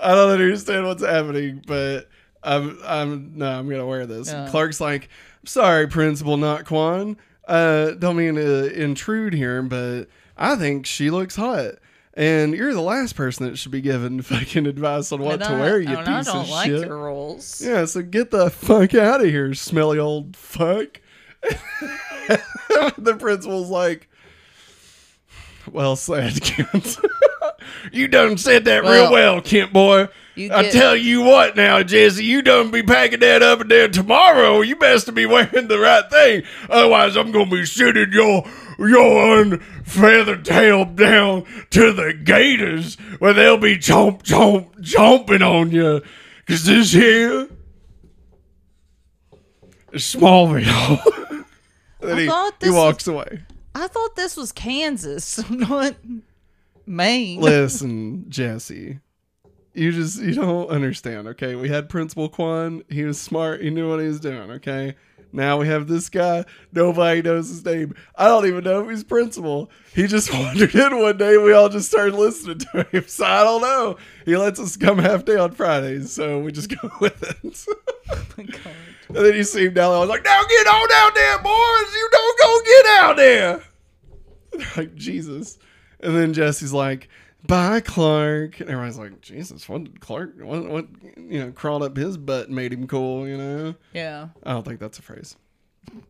I 0.00 0.14
don't 0.14 0.30
understand 0.30 0.86
what's 0.86 1.02
happening, 1.04 1.62
but 1.66 2.08
I'm 2.42 2.78
I'm 2.84 3.38
no, 3.38 3.46
I'm 3.58 3.68
gonna 3.68 3.86
wear 3.86 4.06
this. 4.06 4.30
Clark's 4.50 4.80
like, 4.80 5.08
sorry, 5.44 5.86
Principal, 5.88 6.36
not 6.36 6.64
Kwan. 6.66 7.16
Uh, 7.46 7.92
don't 7.92 8.16
mean 8.16 8.34
to 8.34 8.72
intrude 8.82 9.32
here, 9.32 9.62
but 9.62 10.04
I 10.36 10.56
think 10.56 10.86
she 10.86 11.10
looks 11.10 11.36
hot. 11.36 11.74
And 12.14 12.54
you're 12.54 12.72
the 12.72 12.80
last 12.80 13.14
person 13.14 13.46
that 13.46 13.56
should 13.56 13.72
be 13.72 13.82
given 13.82 14.22
fucking 14.22 14.66
advice 14.66 15.12
on 15.12 15.20
what 15.20 15.40
to 15.42 15.52
wear, 15.52 15.78
you 15.78 15.88
and 15.88 15.98
I 15.98 16.18
piece 16.18 16.26
don't 16.26 16.44
of 16.44 16.48
like 16.48 16.70
shit. 16.70 16.86
your 16.86 16.96
rules. 16.96 17.60
Yeah, 17.60 17.84
so 17.84 18.00
get 18.02 18.30
the 18.30 18.48
fuck 18.50 18.94
out 18.94 19.20
of 19.20 19.26
here, 19.26 19.52
smelly 19.52 19.98
old 19.98 20.34
fuck. 20.34 21.00
the 21.42 23.16
principal's 23.18 23.68
like, 23.68 24.08
well 25.70 25.94
said, 25.94 26.40
Kent. 26.40 26.98
you 27.92 28.08
done 28.08 28.36
said 28.38 28.64
that 28.66 28.82
real 28.82 28.90
Well- 28.92 29.12
well, 29.12 29.40
Kent 29.40 29.72
boy. 29.72 30.08
You 30.34 30.50
I 30.52 30.68
tell 30.68 30.94
you 30.94 31.22
what 31.22 31.56
now, 31.56 31.82
Jesse, 31.82 32.22
you 32.22 32.42
don't 32.42 32.70
be 32.70 32.82
packing 32.82 33.20
that 33.20 33.42
up 33.42 33.62
and 33.62 33.70
down 33.70 33.90
tomorrow. 33.92 34.60
You 34.60 34.76
best 34.76 35.06
to 35.06 35.12
be 35.12 35.24
wearing 35.24 35.68
the 35.68 35.78
right 35.78 36.04
thing. 36.10 36.42
Otherwise, 36.68 37.16
I'm 37.16 37.32
gonna 37.32 37.50
be 37.50 37.64
sending 37.64 38.12
your 38.12 38.44
your 38.78 39.40
unfeathered 39.40 40.44
tail 40.44 40.84
down 40.84 41.44
to 41.70 41.90
the 41.90 42.12
gators 42.12 42.96
where 43.18 43.32
they'll 43.32 43.56
be 43.56 43.78
chomp 43.78 44.24
chomp 44.24 44.78
chomping 44.82 45.40
on 45.40 45.70
you. 45.70 46.02
Cause 46.46 46.64
this 46.66 46.92
here 46.92 47.48
is 49.92 50.02
Smallville. 50.02 51.44
then 52.00 52.18
he, 52.18 52.26
thought 52.26 52.54
he 52.60 52.66
this 52.66 52.74
walks 52.74 53.06
away. 53.06 53.40
I 53.74 53.88
thought 53.88 54.16
this 54.16 54.36
was 54.36 54.52
Kansas, 54.52 55.48
not 55.50 55.94
Maine. 56.86 57.40
Listen, 57.40 58.26
Jesse. 58.28 59.00
You 59.74 59.92
just 59.92 60.22
you 60.22 60.32
don't 60.34 60.68
understand, 60.68 61.28
okay? 61.28 61.54
We 61.54 61.68
had 61.68 61.88
Principal 61.88 62.28
Kwan. 62.28 62.82
He 62.88 63.04
was 63.04 63.20
smart. 63.20 63.60
He 63.60 63.68
knew 63.70 63.90
what 63.90 64.00
he 64.00 64.06
was 64.06 64.20
doing, 64.20 64.50
okay? 64.52 64.94
Now 65.32 65.58
we 65.58 65.66
have 65.66 65.86
this 65.86 66.08
guy. 66.08 66.46
Nobody 66.72 67.20
knows 67.20 67.48
his 67.50 67.62
name. 67.62 67.94
I 68.14 68.26
don't 68.28 68.46
even 68.46 68.64
know 68.64 68.82
if 68.82 68.88
he's 68.88 69.04
principal. 69.04 69.70
He 69.94 70.06
just 70.06 70.32
wandered 70.34 70.74
in 70.74 70.98
one 70.98 71.18
day. 71.18 71.36
We 71.36 71.52
all 71.52 71.68
just 71.68 71.88
started 71.90 72.14
listening 72.14 72.58
to 72.58 72.84
him. 72.84 73.04
So 73.06 73.26
I 73.26 73.44
don't 73.44 73.60
know. 73.60 73.98
He 74.24 74.34
lets 74.36 74.58
us 74.58 74.78
come 74.78 74.98
half 74.98 75.26
day 75.26 75.36
on 75.36 75.52
Fridays, 75.52 76.10
so 76.10 76.40
we 76.40 76.52
just 76.52 76.70
go 76.80 76.90
with 77.00 77.22
it. 77.22 77.66
Oh 78.10 78.22
my 78.38 78.44
God. 78.44 78.60
and 79.08 79.16
then 79.18 79.34
you 79.34 79.44
see 79.44 79.66
him 79.66 79.74
down 79.74 79.90
there. 79.90 79.98
I 79.98 80.00
was 80.00 80.08
like, 80.08 80.24
"Now 80.24 80.42
get 80.48 80.66
on 80.66 80.88
down 80.88 81.10
there, 81.14 81.38
boys! 81.38 81.94
You 81.94 82.08
don't 82.12 82.38
go 82.38 82.60
get 82.64 82.86
out 82.86 83.16
there." 83.16 83.62
like 84.78 84.94
Jesus. 84.94 85.58
And 86.06 86.16
then 86.16 86.32
Jesse's 86.32 86.72
like, 86.72 87.08
"Bye, 87.48 87.80
Clark." 87.80 88.60
And 88.60 88.70
everyone's 88.70 88.96
like, 88.96 89.20
"Jesus, 89.20 89.68
what 89.68 89.82
did 89.82 90.00
Clark? 90.00 90.34
What? 90.40 90.68
What? 90.68 90.86
You 91.16 91.40
know, 91.40 91.50
crawled 91.50 91.82
up 91.82 91.96
his 91.96 92.16
butt 92.16 92.46
and 92.46 92.54
made 92.54 92.72
him 92.72 92.86
cool? 92.86 93.26
You 93.26 93.36
know?" 93.36 93.74
Yeah. 93.92 94.28
I 94.44 94.52
don't 94.52 94.64
think 94.64 94.78
that's 94.78 95.00
a 95.00 95.02
phrase. 95.02 95.36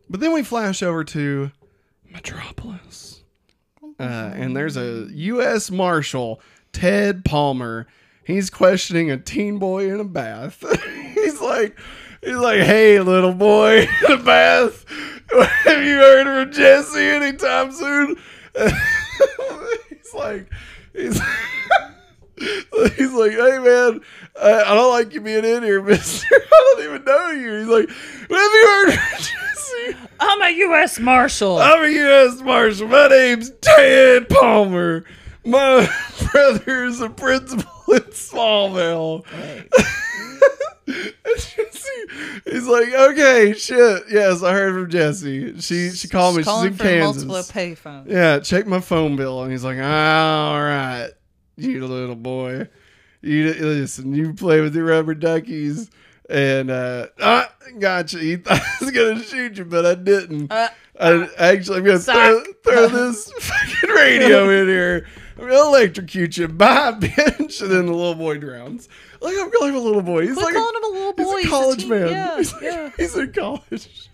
But 0.07 0.19
then 0.19 0.33
we 0.33 0.43
flash 0.43 0.83
over 0.83 1.03
to 1.05 1.51
Metropolis, 2.11 3.23
uh, 3.99 4.03
and 4.35 4.55
there's 4.55 4.77
a 4.77 5.07
U.S. 5.11 5.71
Marshal 5.71 6.39
Ted 6.73 7.25
Palmer. 7.25 7.87
He's 8.23 8.51
questioning 8.51 9.09
a 9.09 9.17
teen 9.17 9.57
boy 9.57 9.91
in 9.91 9.99
a 9.99 10.03
bath. 10.03 10.63
he's 11.15 11.41
like, 11.41 11.75
he's 12.23 12.35
like, 12.35 12.59
"Hey, 12.59 12.99
little 12.99 13.33
boy 13.33 13.87
in 14.05 14.11
a 14.11 14.17
bath, 14.17 14.85
have 15.31 15.83
you 15.83 15.95
heard 15.95 16.45
from 16.45 16.53
Jesse 16.53 16.99
anytime 17.01 17.71
soon?" 17.71 18.15
he's 20.07 20.13
like, 20.13 20.49
he's. 20.93 21.21
He's 22.39 23.13
like, 23.13 23.31
hey 23.31 23.57
man, 23.57 23.99
I, 24.39 24.61
I 24.61 24.75
don't 24.75 24.91
like 24.91 25.11
you 25.11 25.21
being 25.21 25.43
in 25.43 25.63
here, 25.63 25.81
mister. 25.83 26.27
I 26.31 26.73
don't 26.75 26.85
even 26.85 27.03
know 27.03 27.29
you. 27.31 27.53
He's 27.59 27.67
like, 27.67 27.89
have 27.89 28.29
you 28.29 28.67
heard 28.67 28.99
Jesse? 29.17 29.97
I'm 30.19 30.41
a 30.43 30.49
U.S. 30.49 30.99
Marshal. 30.99 31.57
I'm 31.57 31.83
a 31.83 31.87
U.S. 31.87 32.41
Marshal. 32.41 32.89
My 32.89 33.07
name's 33.07 33.51
Ted 33.61 34.29
Palmer. 34.29 35.03
My 35.45 35.89
brother 36.31 36.85
is 36.85 37.01
a 37.01 37.09
principal 37.09 37.71
in 37.87 38.01
Smallville. 38.01 39.25
Jesse, 40.87 42.41
he's 42.45 42.65
like, 42.67 42.93
okay, 42.93 43.53
shit. 43.53 44.03
Yes, 44.09 44.41
I 44.41 44.53
heard 44.53 44.73
from 44.73 44.89
Jesse. 44.89 45.59
She 45.59 45.89
she 45.91 46.07
called 46.07 46.37
me. 46.37 46.43
She's 46.43 46.63
in 46.63 46.77
Kansas. 46.77 47.23
multiple. 47.25 47.35
Yeah, 48.07 48.39
check 48.39 48.65
my 48.67 48.79
phone 48.79 49.15
bill. 49.15 49.43
And 49.43 49.51
he's 49.51 49.63
like, 49.63 49.77
all 49.77 50.61
right, 50.61 51.09
you 51.57 51.85
little 51.85 52.15
boy. 52.15 52.67
You 53.21 53.53
listen, 53.53 54.13
you 54.13 54.33
play 54.33 54.61
with 54.61 54.75
your 54.75 54.85
rubber 54.85 55.15
duckies. 55.15 55.89
And 56.29 56.69
uh, 56.69 57.07
I 57.19 57.47
gotcha. 57.79 58.19
He 58.19 58.35
thought 58.37 58.61
I 58.81 58.85
was 58.85 58.91
gonna 58.91 59.23
shoot 59.23 59.57
you, 59.57 59.65
but 59.65 59.85
I 59.85 59.95
didn't. 59.95 60.51
Uh, 60.51 60.69
I 60.99 61.27
actually 61.37 61.77
I'm 61.79 61.83
gonna 61.85 61.99
throw, 61.99 62.43
throw 62.63 62.87
this 62.87 63.31
fucking 63.39 63.89
radio 63.91 64.49
in 64.49 64.67
here. 64.67 65.05
I'm 65.37 65.43
gonna 65.47 65.55
electrocute 65.67 66.37
you. 66.37 66.47
Bye, 66.49 66.93
bitch. 66.93 67.61
And 67.61 67.69
then 67.71 67.85
the 67.85 67.93
little 67.93 68.15
boy 68.15 68.37
drowns. 68.39 68.89
Like 69.21 69.35
I'm 69.37 69.51
calling 69.51 69.73
him 69.73 69.79
a 69.79 69.83
little 69.83 70.01
boy. 70.01 70.23
He's 70.27 70.33
Quit 70.33 70.45
like 70.45 70.53
calling 70.55 70.75
him 70.75 70.83
a 70.83 70.87
little 70.87 71.13
boy. 71.13 71.23
He's 71.23 71.35
He's 71.43 71.45
a 71.45 71.47
a 71.47 71.49
college 71.51 71.79
teen- 71.81 71.89
man. 71.89 72.07
yeah, 72.09 72.37
he's, 72.37 72.53
like- 72.53 72.61
yeah. 72.63 72.89
he's 72.97 73.15
in 73.17 73.31
college. 73.33 74.09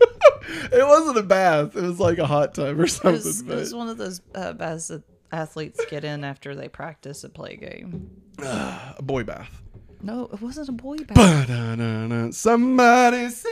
it 0.72 0.86
wasn't 0.88 1.18
a 1.18 1.24
bath. 1.24 1.76
It 1.76 1.82
was 1.84 2.00
like 2.00 2.18
a 2.18 2.26
hot 2.28 2.54
tub 2.56 2.80
or 2.80 2.84
It 2.84 2.90
something. 2.90 3.14
was, 3.14 3.42
it 3.42 3.48
was 3.48 3.74
one 3.74 3.88
of 3.90 3.98
those 3.98 4.22
uh, 4.36 4.54
baths 4.54 4.88
that 4.90 5.04
athletes 5.32 5.80
get 5.90 6.04
in 6.04 6.24
after 6.24 6.54
they 6.56 6.68
practice 6.68 7.24
a 7.24 7.30
play 7.30 7.56
game. 7.56 8.10
a 8.40 8.96
boy 9.02 9.24
bath. 9.24 9.62
No, 10.02 10.26
it 10.34 10.42
wasn't 10.42 10.68
a 10.68 10.74
boy 10.74 10.98
bath. 10.98 12.36
Somebody 12.36 13.30
save 13.30 13.52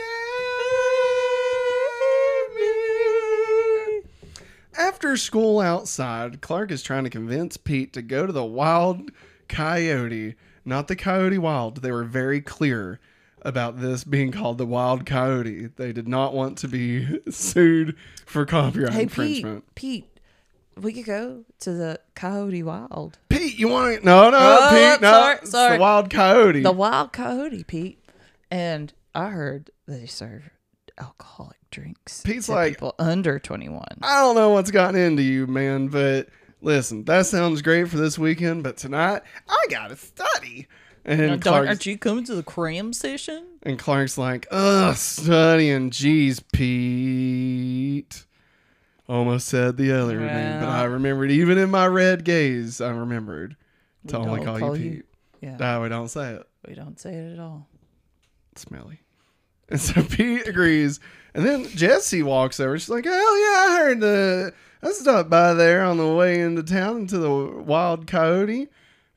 me. 2.54 4.02
After 4.76 5.16
school 5.16 5.60
outside, 5.60 6.40
Clark 6.40 6.70
is 6.70 6.82
trying 6.82 7.04
to 7.04 7.10
convince 7.10 7.56
Pete 7.56 7.92
to 7.92 8.02
go 8.02 8.26
to 8.26 8.32
the 8.32 8.44
Wild 8.44 9.10
Coyote, 9.48 10.34
not 10.64 10.88
the 10.88 10.96
Coyote 10.96 11.38
Wild. 11.38 11.82
They 11.82 11.92
were 11.92 12.04
very 12.04 12.40
clear 12.40 12.98
about 13.42 13.80
this 13.80 14.04
being 14.04 14.32
called 14.32 14.56
the 14.58 14.66
Wild 14.66 15.04
Coyote. 15.04 15.66
They 15.76 15.92
did 15.92 16.08
not 16.08 16.32
want 16.32 16.56
to 16.58 16.68
be 16.68 17.20
sued 17.30 17.96
for 18.24 18.46
copyright 18.46 18.92
hey, 18.94 19.06
Pete, 19.06 19.08
infringement. 19.10 19.74
Pete, 19.74 20.06
we 20.80 20.92
could 20.94 21.04
go 21.04 21.44
to 21.60 21.72
the 21.72 22.00
Coyote 22.14 22.62
Wild. 22.62 23.18
Pete, 23.28 23.58
you 23.58 23.68
want 23.68 23.98
to? 24.00 24.04
No, 24.06 24.30
no, 24.30 24.38
Oh, 24.40 24.68
Pete, 24.70 25.02
no. 25.02 25.10
sorry, 25.12 25.36
it's 25.42 25.50
sorry. 25.50 25.76
the 25.76 25.80
Wild 25.82 26.08
Coyote. 26.10 26.62
The 26.62 26.72
Wild 26.72 27.12
Coyote, 27.12 27.64
Pete. 27.64 27.98
And 28.50 28.92
I 29.14 29.28
heard 29.28 29.70
they 29.86 30.06
serve 30.06 30.48
alcoholic 30.98 31.56
drinks. 31.72 32.22
Pete's 32.22 32.48
like- 32.48 32.74
people 32.74 32.94
under 33.00 33.38
21. 33.40 33.84
I 34.02 34.20
don't 34.20 34.36
know 34.36 34.50
what's 34.50 34.70
gotten 34.70 35.00
into 35.00 35.22
you, 35.22 35.46
man, 35.48 35.88
but 35.88 36.28
listen, 36.60 37.04
that 37.06 37.26
sounds 37.26 37.60
great 37.62 37.88
for 37.88 37.96
this 37.96 38.16
weekend, 38.18 38.62
but 38.62 38.76
tonight 38.76 39.22
I 39.48 39.64
gotta 39.68 39.96
study. 39.96 40.68
And 41.04 41.20
Now, 41.20 41.26
don't, 41.30 41.40
Clark's, 41.40 41.68
aren't 41.68 41.86
you 41.86 41.98
coming 41.98 42.22
to 42.24 42.34
the 42.36 42.44
cram 42.44 42.92
session? 42.92 43.44
and 43.64 43.76
Clark's 43.76 44.16
like, 44.16 44.46
ugh, 44.52 44.94
studying. 44.94 45.90
Jeez, 45.90 46.40
Pete. 46.52 48.24
Almost 49.08 49.48
said 49.48 49.76
the 49.76 49.92
other 49.92 50.20
name, 50.20 50.60
but 50.60 50.68
I 50.68 50.84
remembered, 50.84 51.30
even 51.32 51.58
in 51.58 51.70
my 51.70 51.86
red 51.88 52.24
gaze, 52.24 52.80
I 52.80 52.90
remembered 52.90 53.56
to 54.06 54.16
only 54.16 54.44
don't 54.44 54.58
call, 54.60 54.76
you 54.76 54.90
Pete. 54.90 55.04
Yeah, 55.40 55.56
No, 55.56 55.82
we 55.82 55.88
don't 55.88 56.08
say 56.08 56.34
it. 56.34 56.46
we 56.68 56.74
don't 56.74 56.98
say 57.00 57.12
it 57.14 57.32
at 57.32 57.40
all. 57.40 57.66
smelly. 58.54 59.00
And 59.68 59.80
so 59.80 60.02
Pete 60.10 60.46
agrees. 60.46 61.00
And 61.34 61.46
then 61.46 61.66
Jesse 61.68 62.22
walks 62.22 62.60
over. 62.60 62.78
She's 62.78 62.88
like, 62.88 63.04
Hell 63.04 63.14
yeah, 63.14 63.66
I 63.68 63.76
heard 63.78 64.00
the. 64.00 64.54
I 64.82 64.90
stopped 64.90 65.30
by 65.30 65.54
there 65.54 65.84
on 65.84 65.96
the 65.96 66.12
way 66.12 66.40
into 66.40 66.62
town 66.62 66.98
into 66.98 67.18
the 67.18 67.30
Wild 67.30 68.06
Coyote. 68.06 68.68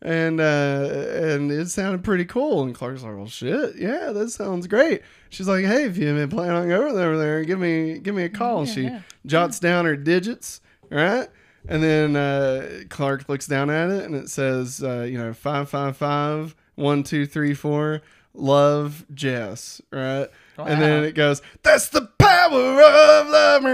And 0.02 0.40
uh, 0.40 1.08
and 1.14 1.52
it 1.52 1.70
sounded 1.70 2.04
pretty 2.04 2.26
cool. 2.26 2.64
And 2.64 2.76
Clark's 2.76 3.04
like, 3.04 3.16
Well, 3.16 3.28
shit, 3.28 3.76
yeah, 3.78 4.12
that 4.12 4.30
sounds 4.30 4.68
great. 4.68 5.02
She's 5.30 5.48
like, 5.48 5.66
Hey, 5.66 5.86
if 5.86 5.98
you've 5.98 6.16
been 6.16 6.30
planning 6.30 6.56
on 6.56 6.70
going 6.70 6.98
over 6.98 7.18
there, 7.18 7.44
give 7.44 7.60
me 7.60 8.00
give 8.00 8.14
me 8.14 8.24
a 8.24 8.30
call. 8.30 8.60
And 8.60 8.70
she 8.70 8.84
yeah. 8.84 9.02
jots 9.26 9.60
down 9.60 9.86
her 9.86 9.96
digits, 9.96 10.62
right? 10.90 11.28
And 11.68 11.82
then 11.82 12.16
uh, 12.16 12.84
Clark 12.90 13.28
looks 13.28 13.48
down 13.48 13.70
at 13.72 13.90
it 13.90 14.04
and 14.04 14.14
it 14.14 14.30
says, 14.30 14.84
uh, 14.84 15.02
you 15.02 15.18
know, 15.18 15.34
555 15.34 16.56
1234 16.76 18.02
love 18.34 19.06
Jess, 19.14 19.82
right? 19.92 20.28
Oh, 20.58 20.64
and 20.64 20.82
then 20.82 21.04
it 21.04 21.16
goes, 21.16 21.42
that's 21.64 21.90
the 21.90 22.10
power 22.18 22.82
of 22.82 23.28
love. 23.30 23.66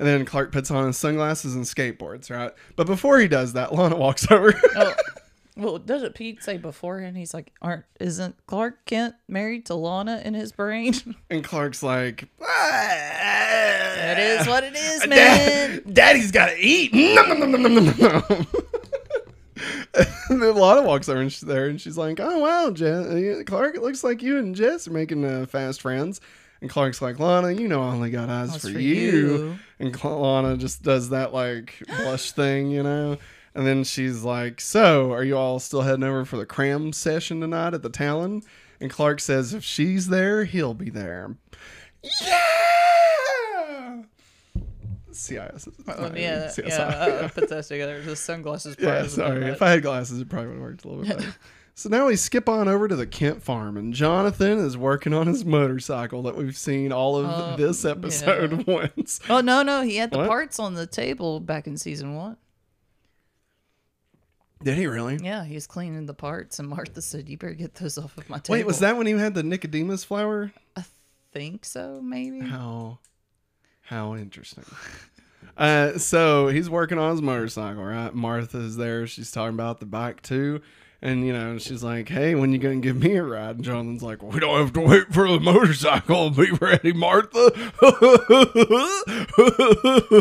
And 0.00 0.08
then 0.08 0.24
Clark 0.24 0.52
puts 0.52 0.70
on 0.70 0.86
his 0.86 0.96
sunglasses 0.96 1.54
and 1.54 1.64
skateboards, 1.64 2.30
right? 2.30 2.52
But 2.76 2.86
before 2.86 3.18
he 3.18 3.28
does 3.28 3.52
that, 3.54 3.74
Lana 3.74 3.96
walks 3.96 4.30
over. 4.30 4.54
Oh, 4.76 4.94
well, 5.56 5.78
doesn't 5.78 6.14
Pete 6.14 6.42
say 6.42 6.56
beforehand? 6.56 7.16
He's 7.18 7.34
like, 7.34 7.52
"Aren't 7.60 7.84
isn't 8.00 8.34
Clark 8.46 8.86
Kent 8.86 9.14
married 9.28 9.66
to 9.66 9.74
Lana 9.74 10.22
in 10.24 10.32
his 10.32 10.52
brain?" 10.52 10.94
and 11.30 11.44
Clark's 11.44 11.82
like, 11.82 12.28
ah, 12.40 14.10
it 14.12 14.18
it 14.18 14.40
is 14.40 14.46
what 14.46 14.64
it 14.64 14.74
is, 14.74 15.06
man. 15.06 15.82
Daddy's 15.92 16.32
got 16.32 16.46
to 16.46 16.56
eat. 16.58 16.92
Lana 20.30 20.82
walks 20.82 21.08
over 21.08 21.20
and 21.20 21.32
she's 21.32 21.40
there 21.40 21.66
and 21.66 21.80
she's 21.80 21.96
like, 21.98 22.20
"Oh 22.20 22.38
wow, 22.38 22.70
Je- 22.70 23.42
Clark, 23.44 23.74
it 23.76 23.82
looks 23.82 24.04
like 24.04 24.22
you 24.22 24.38
and 24.38 24.54
Jess 24.54 24.86
are 24.86 24.92
making 24.92 25.24
uh, 25.24 25.46
fast 25.46 25.80
friends." 25.82 26.20
And 26.60 26.68
Clark's 26.70 27.00
like, 27.02 27.18
"Lana, 27.18 27.52
you 27.52 27.66
know 27.68 27.82
I 27.82 27.86
only 27.92 28.10
got 28.10 28.28
eyes 28.28 28.54
for, 28.56 28.70
for 28.72 28.78
you. 28.78 29.00
you. 29.00 29.58
And 29.78 30.04
Lana 30.04 30.56
just 30.56 30.82
does 30.82 31.08
that 31.10 31.32
like 31.32 31.82
blush 31.86 32.32
thing, 32.32 32.70
you 32.70 32.82
know. 32.82 33.16
And 33.54 33.66
then 33.66 33.82
she's 33.82 34.22
like, 34.22 34.60
"So, 34.60 35.12
are 35.12 35.24
you 35.24 35.36
all 35.36 35.58
still 35.58 35.82
heading 35.82 36.04
over 36.04 36.24
for 36.24 36.36
the 36.36 36.46
cram 36.46 36.92
session 36.92 37.40
tonight 37.40 37.74
at 37.74 37.82
the 37.82 37.90
Talon?" 37.90 38.42
And 38.80 38.90
Clark 38.90 39.20
says, 39.20 39.52
"If 39.54 39.64
she's 39.64 40.08
there, 40.08 40.44
he'll 40.44 40.74
be 40.74 40.90
there." 40.90 41.34
Yeah. 42.22 44.02
CIS. 45.12 45.68
Oh, 45.88 46.12
yeah, 46.14 46.46
CSI. 46.48 46.68
yeah. 46.68 46.76
Uh, 46.78 47.28
put 47.28 47.48
that 47.48 47.64
together. 47.64 48.00
The 48.02 48.16
sunglasses. 48.16 48.76
part 48.76 48.88
Yeah, 48.88 49.06
sorry. 49.08 49.46
If 49.46 49.62
I 49.62 49.70
had 49.70 49.82
glasses, 49.82 50.20
it 50.20 50.28
probably 50.28 50.48
would 50.48 50.54
have 50.54 50.62
worked 50.62 50.84
a 50.84 50.88
little 50.88 51.04
bit 51.04 51.18
better. 51.18 51.34
so 51.74 51.88
now 51.88 52.06
we 52.06 52.16
skip 52.16 52.48
on 52.48 52.68
over 52.68 52.88
to 52.88 52.96
the 52.96 53.06
Kent 53.06 53.42
farm, 53.42 53.76
and 53.76 53.92
Jonathan 53.94 54.58
is 54.58 54.76
working 54.76 55.12
on 55.14 55.26
his 55.26 55.44
motorcycle 55.44 56.22
that 56.22 56.36
we've 56.36 56.56
seen 56.56 56.92
all 56.92 57.16
of 57.16 57.26
Uh, 57.26 57.56
this 57.56 57.84
episode 57.84 58.66
once. 58.66 59.20
Oh 59.28 59.40
no, 59.40 59.62
no, 59.62 59.82
he 59.82 59.96
had 59.96 60.10
the 60.10 60.18
What? 60.18 60.28
parts 60.28 60.58
on 60.58 60.74
the 60.74 60.86
table 60.86 61.40
back 61.40 61.66
in 61.66 61.76
season 61.76 62.14
one. 62.14 62.36
Did 64.62 64.76
he 64.76 64.86
really? 64.86 65.18
Yeah, 65.22 65.44
he 65.44 65.54
was 65.54 65.66
cleaning 65.66 66.04
the 66.04 66.12
parts, 66.14 66.58
and 66.58 66.68
Martha 66.68 67.00
said, 67.00 67.28
"You 67.30 67.38
better 67.38 67.54
get 67.54 67.74
those 67.76 67.96
off 67.96 68.18
of 68.18 68.28
my 68.28 68.38
table." 68.38 68.58
Wait, 68.58 68.66
was 68.66 68.80
that 68.80 68.96
when 68.98 69.06
you 69.06 69.16
had 69.16 69.32
the 69.34 69.42
Nicodemus 69.42 70.04
flower? 70.04 70.52
I 70.76 70.84
think 71.32 71.64
so, 71.64 72.00
maybe. 72.02 72.40
How, 72.40 72.98
how 73.90 74.14
interesting. 74.14 74.64
Uh, 75.56 75.98
so 75.98 76.48
he's 76.48 76.70
working 76.70 76.96
on 76.96 77.10
his 77.10 77.20
motorcycle, 77.20 77.84
right? 77.84 78.14
Martha's 78.14 78.78
there. 78.78 79.06
She's 79.06 79.30
talking 79.30 79.52
about 79.52 79.78
the 79.78 79.84
bike 79.84 80.22
too. 80.22 80.62
And, 81.02 81.26
you 81.26 81.34
know, 81.34 81.58
she's 81.58 81.82
like, 81.82 82.08
hey, 82.08 82.34
when 82.34 82.50
you 82.52 82.58
going 82.58 82.80
to 82.80 82.88
give 82.88 82.96
me 82.96 83.16
a 83.16 83.22
ride? 83.22 83.56
And 83.56 83.64
Jonathan's 83.64 84.02
like, 84.02 84.22
we 84.22 84.40
don't 84.40 84.58
have 84.58 84.72
to 84.72 84.80
wait 84.80 85.12
for 85.12 85.28
the 85.28 85.38
motorcycle. 85.38 86.30
Be 86.30 86.50
ready, 86.52 86.94
Martha. 86.94 87.50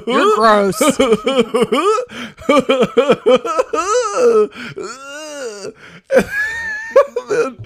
You're 0.07 0.35
gross. 0.35 0.77
then 7.29 7.57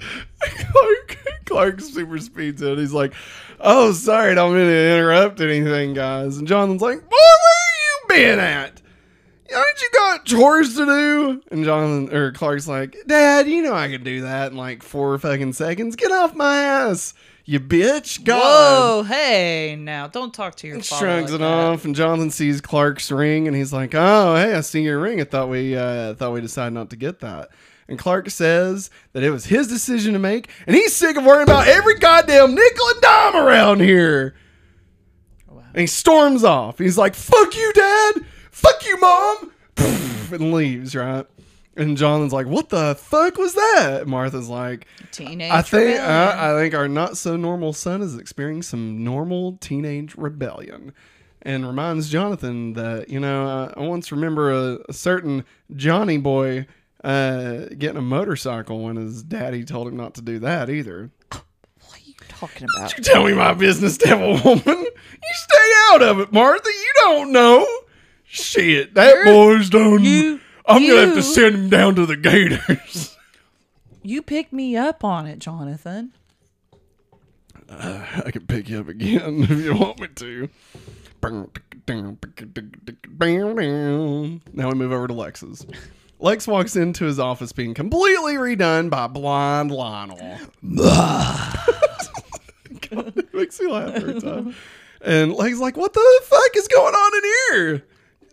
Clark, 0.72 1.18
Clark 1.44 1.80
super 1.80 2.18
speeds 2.18 2.62
in. 2.62 2.78
He's 2.78 2.92
like, 2.92 3.14
"Oh, 3.60 3.92
sorry, 3.92 4.32
I 4.32 4.34
don't 4.34 4.54
mean 4.54 4.66
to 4.66 4.94
interrupt 4.96 5.40
anything, 5.40 5.94
guys." 5.94 6.38
And 6.38 6.48
Jonathan's 6.48 6.82
like, 6.82 7.00
"Boy, 7.00 7.16
where 7.16 8.18
are 8.18 8.26
you 8.26 8.34
been 8.36 8.38
at? 8.40 8.80
Aren't 9.54 9.82
you 9.82 9.90
got 9.92 10.24
chores 10.24 10.74
to 10.76 10.84
do?" 10.86 11.42
And 11.50 11.64
Jonathan 11.64 12.16
or 12.16 12.32
Clark's 12.32 12.66
like, 12.66 12.96
"Dad, 13.06 13.46
you 13.48 13.62
know 13.62 13.74
I 13.74 13.88
can 13.88 14.02
do 14.02 14.22
that 14.22 14.52
in 14.52 14.58
like 14.58 14.82
four 14.82 15.18
fucking 15.18 15.52
seconds. 15.52 15.96
Get 15.96 16.10
off 16.10 16.34
my 16.34 16.56
ass, 16.56 17.14
you 17.44 17.60
bitch!" 17.60 18.24
God. 18.24 18.40
Whoa, 18.40 19.02
hey, 19.04 19.76
now 19.78 20.06
don't 20.08 20.32
talk 20.34 20.56
to 20.56 20.66
your 20.66 20.80
father. 20.80 21.06
Shrugs 21.06 21.30
like 21.30 21.40
it 21.40 21.42
that. 21.42 21.46
off, 21.46 21.84
and 21.84 21.94
Jonathan 21.94 22.30
sees 22.30 22.60
Clark's 22.60 23.12
ring, 23.12 23.46
and 23.46 23.56
he's 23.56 23.72
like, 23.72 23.94
"Oh, 23.94 24.34
hey, 24.34 24.54
I 24.54 24.60
see 24.62 24.82
your 24.82 24.98
ring. 24.98 25.20
I 25.20 25.24
thought 25.24 25.48
we 25.48 25.76
uh, 25.76 26.14
thought 26.14 26.32
we 26.32 26.40
decided 26.40 26.72
not 26.72 26.90
to 26.90 26.96
get 26.96 27.20
that." 27.20 27.50
And 27.88 27.98
Clark 27.98 28.30
says 28.30 28.90
that 29.12 29.22
it 29.22 29.30
was 29.30 29.46
his 29.46 29.68
decision 29.68 30.14
to 30.14 30.18
make, 30.18 30.48
and 30.66 30.74
he's 30.74 30.94
sick 30.94 31.16
of 31.16 31.24
worrying 31.24 31.42
about 31.42 31.68
every 31.68 31.98
goddamn 31.98 32.54
nickel 32.54 32.86
and 32.88 33.00
dime 33.00 33.36
around 33.36 33.80
here. 33.80 34.34
Wow. 35.48 35.62
And 35.74 35.80
he 35.82 35.86
storms 35.86 36.44
off. 36.44 36.78
He's 36.78 36.96
like, 36.96 37.14
"Fuck 37.14 37.54
you, 37.56 37.72
Dad! 37.74 38.14
Fuck 38.50 38.86
you, 38.86 38.98
Mom!" 38.98 39.52
and 39.76 40.54
leaves. 40.54 40.94
Right. 40.94 41.26
And 41.76 41.96
Jonathan's 41.96 42.32
like, 42.32 42.46
"What 42.46 42.70
the 42.70 42.94
fuck 42.94 43.36
was 43.36 43.54
that?" 43.54 44.02
And 44.02 44.10
Martha's 44.10 44.48
like, 44.48 44.86
Teenage. 45.10 45.50
I 45.50 45.60
think 45.62 46.00
uh, 46.00 46.34
I 46.36 46.54
think 46.54 46.74
our 46.74 46.88
not 46.88 47.16
so 47.16 47.36
normal 47.36 47.72
son 47.72 48.00
is 48.00 48.16
experiencing 48.16 48.62
some 48.62 49.04
normal 49.04 49.58
teenage 49.58 50.14
rebellion, 50.16 50.94
and 51.42 51.66
reminds 51.66 52.08
Jonathan 52.08 52.72
that 52.74 53.10
you 53.10 53.20
know 53.20 53.46
uh, 53.46 53.74
I 53.76 53.80
once 53.80 54.10
remember 54.10 54.52
a, 54.52 54.78
a 54.88 54.92
certain 54.92 55.44
Johnny 55.74 56.16
boy 56.16 56.66
uh, 57.04 57.66
getting 57.78 57.98
a 57.98 58.02
motorcycle 58.02 58.82
when 58.82 58.96
his 58.96 59.22
daddy 59.22 59.64
told 59.64 59.88
him 59.88 59.96
not 59.96 60.14
to 60.14 60.22
do 60.22 60.38
that 60.40 60.70
either. 60.70 61.10
what 61.30 61.42
are 61.92 61.98
you 62.04 62.14
talking 62.28 62.66
about? 62.76 62.96
You 62.96 63.04
tell 63.04 63.24
me 63.24 63.34
my 63.34 63.52
business, 63.54 63.96
devil 63.98 64.32
woman. 64.44 64.62
You 64.66 65.32
stay 65.34 65.72
out 65.90 66.02
of 66.02 66.20
it, 66.20 66.32
Martha. 66.32 66.68
You 66.68 66.92
don't 66.96 67.32
know. 67.32 67.66
Shit, 68.24 68.94
that 68.94 69.14
You're- 69.14 69.24
boy's 69.32 69.70
done. 69.70 70.02
you- 70.02 70.40
I'm 70.66 70.86
gonna 70.86 71.06
have 71.06 71.14
to 71.14 71.22
send 71.22 71.54
him 71.54 71.68
down 71.68 71.94
to 71.96 72.06
the 72.06 72.16
Gators. 72.16 73.10
You 74.06 74.20
picked 74.20 74.52
me 74.52 74.76
up 74.76 75.02
on 75.02 75.26
it, 75.26 75.38
Jonathan. 75.38 76.12
I 77.70 78.30
can 78.30 78.46
pick 78.46 78.68
you 78.68 78.80
up 78.80 78.88
again 78.88 79.42
if 79.48 79.50
you 79.64 79.74
want 79.74 79.98
me 79.98 80.08
to. 80.08 80.48
Now 84.52 84.68
we 84.68 84.74
move 84.74 84.92
over 84.92 85.06
to 85.08 85.14
Lex's. 85.14 85.64
Lex 86.24 86.46
walks 86.48 86.74
into 86.74 87.04
his 87.04 87.18
office 87.18 87.52
being 87.52 87.74
completely 87.74 88.36
redone 88.36 88.88
by 88.88 89.06
blind 89.08 89.70
Lionel. 89.70 90.38
God, 90.74 91.58
it 93.18 93.34
makes 93.34 93.60
me 93.60 93.66
laugh 93.70 93.90
every 93.94 94.18
time. 94.22 94.54
And 95.02 95.34
Lex 95.34 95.58
like, 95.58 95.76
what 95.76 95.92
the 95.92 96.20
fuck 96.24 96.56
is 96.56 96.66
going 96.66 96.94
on 96.94 97.16
in 97.16 97.22
here? 97.58 97.84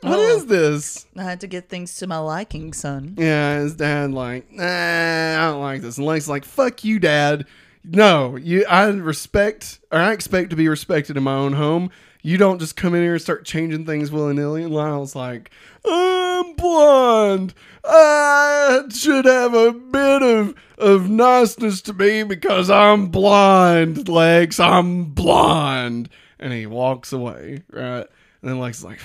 What 0.04 0.20
Oh. 0.20 0.38
is 0.38 0.46
this? 0.46 1.06
I 1.18 1.24
had 1.24 1.42
to 1.42 1.48
get 1.48 1.68
things 1.68 1.96
to 1.98 2.08
my 2.08 2.18
liking, 2.20 2.72
son. 2.72 3.16
Yeah, 3.18 3.60
his 3.60 3.76
dad 3.76 4.12
like, 4.14 4.50
nah, 4.50 4.64
I 4.64 5.52
don't 5.52 5.62
like 5.62 5.82
this. 5.82 5.98
And 5.98 6.08
Lex 6.08 6.30
like, 6.30 6.46
fuck 6.46 6.86
you, 6.86 6.98
dad. 6.98 7.46
No, 7.84 8.38
you. 8.38 8.66
I 8.70 8.86
respect, 8.86 9.80
or 9.92 10.00
I 10.00 10.14
expect 10.14 10.52
to 10.52 10.56
be 10.56 10.70
respected 10.70 11.18
in 11.18 11.24
my 11.24 11.34
own 11.36 11.54
home. 11.54 11.92
You 12.24 12.38
don't 12.38 12.60
just 12.60 12.76
come 12.76 12.94
in 12.94 13.02
here 13.02 13.14
and 13.14 13.22
start 13.22 13.46
changing 13.46 13.86
things 13.86 14.12
willy 14.12 14.34
nilly. 14.36 14.64
And 14.64 14.74
Lionel's 14.74 15.16
like, 15.16 15.50
I'm 15.86 16.54
blonde. 16.54 17.54
I 17.84 18.84
should 18.92 19.26
have 19.26 19.54
a 19.54 19.72
bit 19.72 20.22
of 20.22 20.56
of 20.78 21.10
niceness 21.10 21.82
to 21.84 21.94
me 21.94 22.24
because 22.24 22.70
I'm 22.70 23.08
blind, 23.08 24.08
Lex. 24.10 24.60
I'm 24.60 25.06
blonde. 25.06 26.10
And 26.40 26.54
he 26.54 26.66
walks 26.66 27.14
away, 27.14 27.64
right? 27.72 28.08
And 28.42 28.50
then 28.50 28.60
Lex 28.60 28.80
is 28.80 28.84
like, 28.84 29.00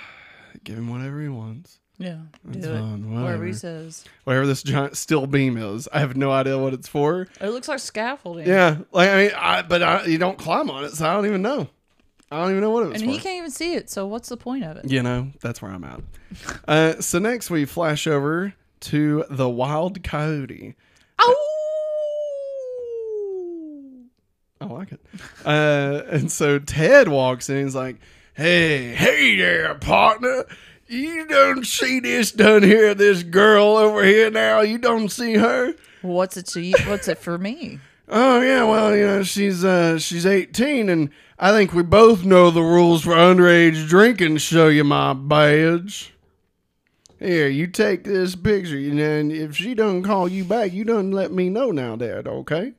give 0.64 0.78
him 0.78 0.88
whatever 0.90 1.20
he 1.20 1.28
wants. 1.28 1.78
Yeah, 1.98 2.18
do 2.50 2.58
That's 2.60 2.66
it. 2.66 2.70
Whatever 2.72 3.22
whatever. 3.22 3.46
he 3.46 3.52
says. 3.52 4.04
whatever 4.24 4.46
this 4.46 4.62
giant 4.64 4.96
steel 4.96 5.26
beam 5.28 5.56
is. 5.56 5.88
I 5.92 6.00
have 6.00 6.16
no 6.16 6.32
idea 6.32 6.58
what 6.58 6.74
it's 6.74 6.88
for. 6.88 7.28
It 7.40 7.50
looks 7.50 7.68
like 7.68 7.78
scaffolding. 7.78 8.46
Yeah, 8.48 8.78
like 8.90 9.08
I 9.10 9.16
mean, 9.16 9.30
I, 9.36 9.62
but 9.62 9.82
I, 9.82 10.04
you 10.06 10.18
don't 10.18 10.38
climb 10.38 10.68
on 10.70 10.84
it, 10.84 10.92
so 10.94 11.08
I 11.08 11.14
don't 11.14 11.26
even 11.26 11.42
know. 11.42 11.68
I 12.32 12.40
don't 12.40 12.50
even 12.52 12.62
know 12.62 12.70
what 12.70 12.84
it 12.84 12.88
was 12.88 13.02
and 13.02 13.10
for. 13.10 13.14
he 13.14 13.18
can't 13.18 13.36
even 13.36 13.50
see 13.50 13.74
it. 13.74 13.90
So 13.90 14.06
what's 14.06 14.28
the 14.30 14.36
point 14.38 14.64
of 14.64 14.78
it? 14.78 14.90
you 14.90 15.02
know, 15.02 15.28
that's 15.40 15.60
where 15.60 15.70
I'm 15.70 15.84
at. 15.84 16.00
uh, 16.68 17.00
so 17.00 17.18
next 17.18 17.50
we 17.50 17.66
flash 17.66 18.06
over 18.06 18.54
to 18.80 19.24
the 19.28 19.48
wild 19.50 20.02
coyote. 20.02 20.74
Oh. 21.18 21.48
I 24.60 24.64
like 24.66 24.92
it. 24.92 25.00
Uh, 25.44 26.02
and 26.08 26.30
so 26.30 26.58
Ted 26.58 27.08
walks 27.08 27.50
in. 27.50 27.64
He's 27.64 27.74
like, 27.74 27.96
"Hey, 28.34 28.94
hey 28.94 29.36
there, 29.36 29.74
partner. 29.74 30.44
You 30.86 31.26
don't 31.26 31.66
see 31.66 32.00
this 32.00 32.32
done 32.32 32.62
here, 32.62 32.94
this 32.94 33.22
girl 33.22 33.76
over 33.76 34.04
here 34.04 34.30
now. 34.30 34.60
You 34.60 34.78
don't 34.78 35.08
see 35.08 35.34
her." 35.34 35.74
What's 36.02 36.36
it 36.36 36.46
to 36.48 36.60
you? 36.60 36.74
What's 36.86 37.08
it 37.08 37.18
for 37.18 37.36
me? 37.38 37.78
Oh 38.14 38.42
yeah, 38.42 38.64
well 38.64 38.94
you 38.94 39.06
know 39.06 39.22
she's 39.22 39.64
uh 39.64 39.98
she's 39.98 40.26
eighteen, 40.26 40.90
and 40.90 41.08
I 41.42 41.50
think 41.50 41.72
we 41.72 41.82
both 41.82 42.24
know 42.24 42.52
the 42.52 42.62
rules 42.62 43.02
for 43.02 43.14
underage 43.14 43.88
drinking. 43.88 44.36
Show 44.36 44.68
you 44.68 44.84
my 44.84 45.12
badge. 45.12 46.14
Here, 47.18 47.48
you 47.48 47.66
take 47.66 48.04
this 48.04 48.36
picture, 48.36 48.76
and 48.76 48.96
then 48.96 49.32
if 49.32 49.56
she 49.56 49.74
doesn't 49.74 50.04
call 50.04 50.28
you 50.28 50.44
back, 50.44 50.72
you 50.72 50.84
don't 50.84 51.10
let 51.10 51.32
me 51.32 51.48
know 51.50 51.72
now, 51.72 51.96
Dad. 51.96 52.28
Okay. 52.28 52.74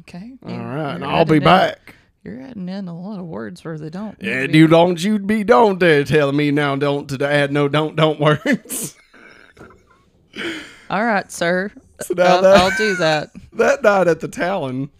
Okay. 0.00 0.32
All 0.46 0.58
right, 0.58 0.94
and 0.94 1.04
I'll 1.04 1.24
be 1.24 1.38
back. 1.38 1.94
You're 2.22 2.40
adding 2.42 2.68
in 2.68 2.86
a 2.86 2.94
lot 2.98 3.18
of 3.18 3.24
words 3.24 3.64
where 3.64 3.78
they 3.78 3.88
don't. 3.88 4.16
Yeah, 4.20 4.46
dude, 4.46 4.70
don't 4.70 5.02
you 5.02 5.18
be 5.18 5.42
don't 5.42 5.78
dare 5.78 6.04
telling 6.04 6.36
me 6.36 6.50
now 6.50 6.76
don't 6.76 7.08
to 7.08 7.26
add 7.26 7.50
no 7.50 7.66
don't 7.66 7.96
don't 7.96 8.20
words. 8.20 8.94
All 10.90 11.02
right, 11.04 11.32
sir. 11.32 11.72
So 12.02 12.12
now 12.14 12.36
I'll, 12.36 12.42
that- 12.42 12.56
I'll 12.58 12.76
do 12.76 12.94
that. 12.96 13.30
that 13.54 13.82
night 13.82 14.06
at 14.06 14.20
the 14.20 14.28
Talon, 14.28 14.90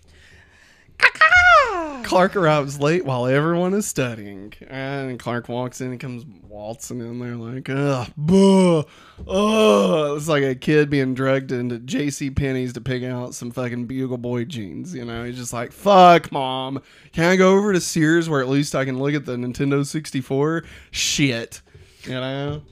Clark 2.12 2.36
arrives 2.36 2.78
late 2.78 3.06
while 3.06 3.26
everyone 3.26 3.72
is 3.72 3.86
studying. 3.86 4.52
And 4.68 5.18
Clark 5.18 5.48
walks 5.48 5.80
in 5.80 5.92
and 5.92 5.98
comes 5.98 6.26
waltzing 6.46 7.00
in 7.00 7.18
there 7.18 7.36
like, 7.36 7.70
ugh, 7.70 8.12
buh, 8.18 8.82
ugh. 9.26 10.18
It's 10.18 10.28
like 10.28 10.42
a 10.42 10.54
kid 10.54 10.90
being 10.90 11.14
drugged 11.14 11.52
into 11.52 11.78
J.C. 11.78 12.28
Penney's 12.28 12.74
to 12.74 12.82
pick 12.82 13.02
out 13.02 13.34
some 13.34 13.50
fucking 13.50 13.86
Bugle 13.86 14.18
Boy 14.18 14.44
jeans. 14.44 14.94
You 14.94 15.06
know, 15.06 15.24
he's 15.24 15.38
just 15.38 15.54
like, 15.54 15.72
fuck, 15.72 16.30
mom. 16.30 16.82
Can 17.12 17.24
I 17.24 17.36
go 17.36 17.56
over 17.56 17.72
to 17.72 17.80
Sears 17.80 18.28
where 18.28 18.42
at 18.42 18.48
least 18.48 18.74
I 18.74 18.84
can 18.84 18.98
look 18.98 19.14
at 19.14 19.24
the 19.24 19.36
Nintendo 19.36 19.86
64? 19.86 20.64
Shit. 20.90 21.62
You 22.02 22.10
know? 22.10 22.62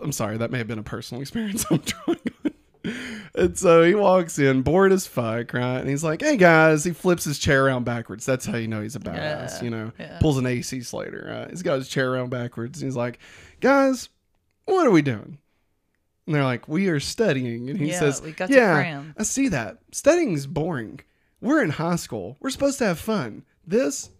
I'm 0.00 0.10
sorry, 0.10 0.38
that 0.38 0.50
may 0.50 0.58
have 0.58 0.66
been 0.66 0.80
a 0.80 0.82
personal 0.82 1.20
experience 1.22 1.64
I'm 1.70 1.78
drawing. 1.78 2.18
And 3.34 3.56
so 3.58 3.84
he 3.84 3.94
walks 3.94 4.38
in, 4.38 4.62
bored 4.62 4.92
as 4.92 5.06
fuck, 5.06 5.52
right? 5.52 5.78
And 5.78 5.88
he's 5.88 6.02
like, 6.02 6.22
"Hey 6.22 6.36
guys!" 6.36 6.84
He 6.84 6.92
flips 6.92 7.24
his 7.24 7.38
chair 7.38 7.66
around 7.66 7.84
backwards. 7.84 8.26
That's 8.26 8.46
how 8.46 8.56
you 8.56 8.66
know 8.68 8.82
he's 8.82 8.96
a 8.96 9.00
badass. 9.00 9.58
Yeah, 9.58 9.62
you 9.64 9.70
know, 9.70 9.92
yeah. 9.98 10.18
pulls 10.20 10.38
an 10.38 10.46
AC 10.46 10.80
Slater. 10.82 11.26
Right? 11.30 11.50
He's 11.50 11.62
got 11.62 11.76
his 11.78 11.88
chair 11.88 12.12
around 12.12 12.30
backwards. 12.30 12.80
And 12.80 12.88
he's 12.88 12.96
like, 12.96 13.18
"Guys, 13.60 14.08
what 14.64 14.86
are 14.86 14.90
we 14.90 15.02
doing?" 15.02 15.38
And 16.26 16.34
they're 16.34 16.44
like, 16.44 16.68
"We 16.68 16.88
are 16.88 17.00
studying." 17.00 17.70
And 17.70 17.78
he 17.78 17.90
Yeah, 17.90 17.98
says, 18.00 18.20
we 18.22 18.32
got 18.32 18.50
"Yeah, 18.50 18.74
cram." 18.74 19.14
I 19.18 19.22
see 19.22 19.48
that. 19.48 19.78
Studying's 19.92 20.46
boring. 20.46 21.00
We're 21.40 21.62
in 21.62 21.70
high 21.70 21.96
school. 21.96 22.36
We're 22.40 22.50
supposed 22.50 22.78
to 22.78 22.86
have 22.86 22.98
fun. 22.98 23.44
This, 23.66 24.10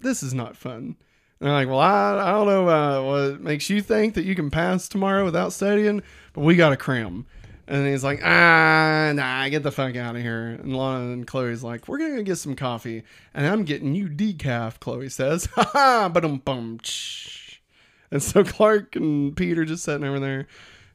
this 0.00 0.22
is 0.22 0.32
not 0.32 0.56
fun." 0.56 0.96
And 1.40 1.48
they're 1.48 1.52
like, 1.52 1.68
well, 1.68 1.80
I, 1.80 2.28
I 2.28 2.30
don't 2.30 2.46
know 2.46 2.68
uh, 2.68 3.02
what 3.30 3.40
makes 3.40 3.68
you 3.68 3.82
think 3.82 4.14
that 4.14 4.24
you 4.24 4.36
can 4.36 4.48
pass 4.48 4.88
tomorrow 4.88 5.24
without 5.24 5.52
studying, 5.52 6.00
but 6.34 6.42
we 6.42 6.54
got 6.54 6.68
to 6.70 6.76
cram. 6.76 7.26
And 7.68 7.86
he's 7.86 8.02
like, 8.02 8.20
ah, 8.24 9.12
nah, 9.14 9.48
get 9.48 9.62
the 9.62 9.70
fuck 9.70 9.94
out 9.96 10.16
of 10.16 10.22
here. 10.22 10.58
And 10.60 10.76
Lana 10.76 11.12
and 11.12 11.26
Chloe's 11.26 11.62
like, 11.62 11.86
we're 11.86 11.98
to 11.98 12.22
get 12.22 12.36
some 12.36 12.56
coffee. 12.56 13.04
And 13.34 13.46
I'm 13.46 13.64
getting 13.64 13.94
you 13.94 14.08
decaf, 14.08 14.80
Chloe 14.80 15.08
says. 15.08 15.48
Ha 15.54 15.70
ha, 15.72 16.08
bum. 16.08 16.80
And 18.10 18.22
so 18.22 18.44
Clark 18.44 18.96
and 18.96 19.36
Pete 19.36 19.58
are 19.58 19.64
just 19.64 19.84
sitting 19.84 20.04
over 20.04 20.20
there. 20.20 20.48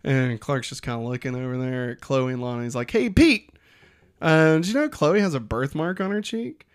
And 0.04 0.40
Clark's 0.40 0.70
just 0.70 0.84
kind 0.84 1.02
of 1.02 1.08
looking 1.08 1.36
over 1.36 1.58
there 1.58 1.92
at 1.92 2.02
Chloe 2.02 2.34
and 2.34 2.42
Lana. 2.42 2.64
He's 2.64 2.76
like, 2.76 2.92
hey, 2.92 3.10
Pete, 3.10 3.50
uh, 4.22 4.56
did 4.58 4.68
you 4.68 4.74
know 4.74 4.90
Chloe 4.90 5.20
has 5.20 5.34
a 5.34 5.40
birthmark 5.40 6.00
on 6.00 6.12
her 6.12 6.22
cheek? 6.22 6.68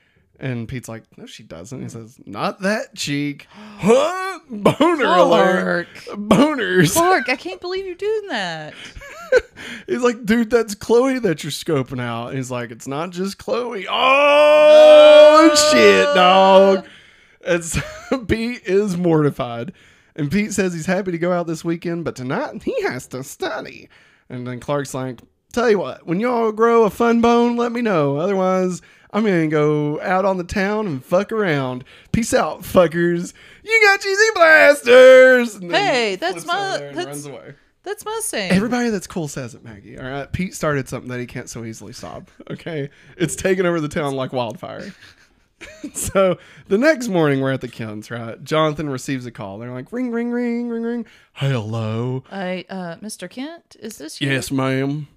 And 0.42 0.66
Pete's 0.66 0.88
like, 0.88 1.05
no, 1.16 1.24
she 1.24 1.44
doesn't. 1.44 1.81
He 1.81 1.87
mm. 1.87 1.90
says, 1.90 2.18
not 2.26 2.61
that 2.61 2.94
cheek. 2.96 3.46
Huh? 3.78 4.38
Boner 4.48 5.05
alert. 5.05 5.88
Clark. 5.94 6.18
Boners. 6.20 6.92
Clark, 6.92 7.28
I 7.28 7.37
can't 7.37 7.61
believe 7.61 7.87
you're 7.87 7.94
doing 7.94 8.28
that. 8.28 8.74
He's 9.87 10.02
like, 10.02 10.24
dude, 10.24 10.50
that's 10.50 10.74
Chloe 10.74 11.18
that 11.20 11.42
you're 11.42 11.50
scoping 11.50 12.00
out. 12.00 12.28
And 12.28 12.37
he's 12.37 12.50
like, 12.50 12.70
it's 12.70 12.87
not 12.87 13.11
just 13.11 13.38
Chloe. 13.38 13.87
Oh, 13.88 15.50
ah. 15.50 15.70
shit, 15.70 16.14
dog. 16.14 16.87
It's 17.40 17.78
Pete 18.28 18.62
is 18.64 18.96
mortified. 18.96 19.72
And 20.14 20.31
Pete 20.31 20.52
says 20.52 20.74
he's 20.74 20.87
happy 20.87 21.12
to 21.12 21.18
go 21.18 21.33
out 21.33 21.46
this 21.46 21.64
weekend, 21.64 22.05
but 22.05 22.14
tonight 22.14 22.62
he 22.62 22.83
has 22.83 23.07
to 23.09 23.24
study. 23.24 23.88
And 24.28 24.46
then 24.46 24.61
Clark's 24.61 24.94
like, 24.94 25.20
tell 25.52 25.70
you 25.70 25.78
what, 25.78 26.07
when 26.07 26.20
y'all 26.20 26.52
grow 26.52 26.85
a 26.85 26.90
fun 26.90 27.20
bone, 27.20 27.57
let 27.57 27.72
me 27.72 27.81
know. 27.81 28.16
Otherwise, 28.16 28.83
I'm 29.12 29.25
going 29.25 29.42
to 29.42 29.55
go 29.55 30.01
out 30.01 30.25
on 30.25 30.38
the 30.38 30.44
town 30.44 30.87
and 30.87 31.05
fuck 31.05 31.33
around. 31.33 31.85
Peace 32.12 32.33
out, 32.33 32.62
fuckers. 32.62 33.35
You 33.62 33.81
got 33.85 34.01
cheesy 34.01 34.25
blasters. 34.35 35.61
Hey, 35.62 36.16
that's 36.16 36.46
my- 36.46 36.55
over 36.70 36.79
there 36.79 36.88
and 36.88 36.98
that's- 36.98 37.14
runs 37.16 37.27
away. 37.27 37.55
That's 37.85 38.05
my 38.05 38.20
saying. 38.22 38.53
Everybody 38.53 38.90
that's 38.90 39.09
cool 39.09 39.27
says 39.27 39.57
it, 39.57 39.64
Maggie. 39.64 39.98
All 39.98 40.09
right. 40.09 40.31
Pete 40.33 40.55
started 40.55 40.88
something 40.88 41.11
that 41.11 41.18
he 41.18 41.27
can't 41.27 41.51
so 41.51 41.64
easily 41.64 41.92
stop. 41.92 42.31
Okay. 42.48 42.90
It's 43.16 43.35
taken 43.35 43.66
over 43.66 43.81
the 43.81 43.88
town 43.88 44.14
like 44.14 44.33
wildfire. 44.33 44.94
so 45.94 46.38
the 46.68 46.79
next 46.79 47.09
morning, 47.09 47.40
we're 47.40 47.51
at 47.51 47.61
the 47.61 47.66
Kents, 47.66 48.09
right? 48.09 48.42
Jonathan 48.44 48.88
receives 48.88 49.27
a 49.27 49.33
call. 49.33 49.59
They're 49.59 49.72
like, 49.72 49.92
ring, 49.92 50.12
ring, 50.12 50.31
ring, 50.31 50.68
ring, 50.68 50.83
ring. 50.85 51.07
Hello. 51.33 52.22
I, 52.31 52.64
uh, 52.70 52.96
Mr. 52.96 53.29
Kent, 53.29 53.77
is 53.81 53.98
this 53.98 54.20
you? 54.20 54.31
Yes, 54.31 54.53
ma'am. 54.53 55.09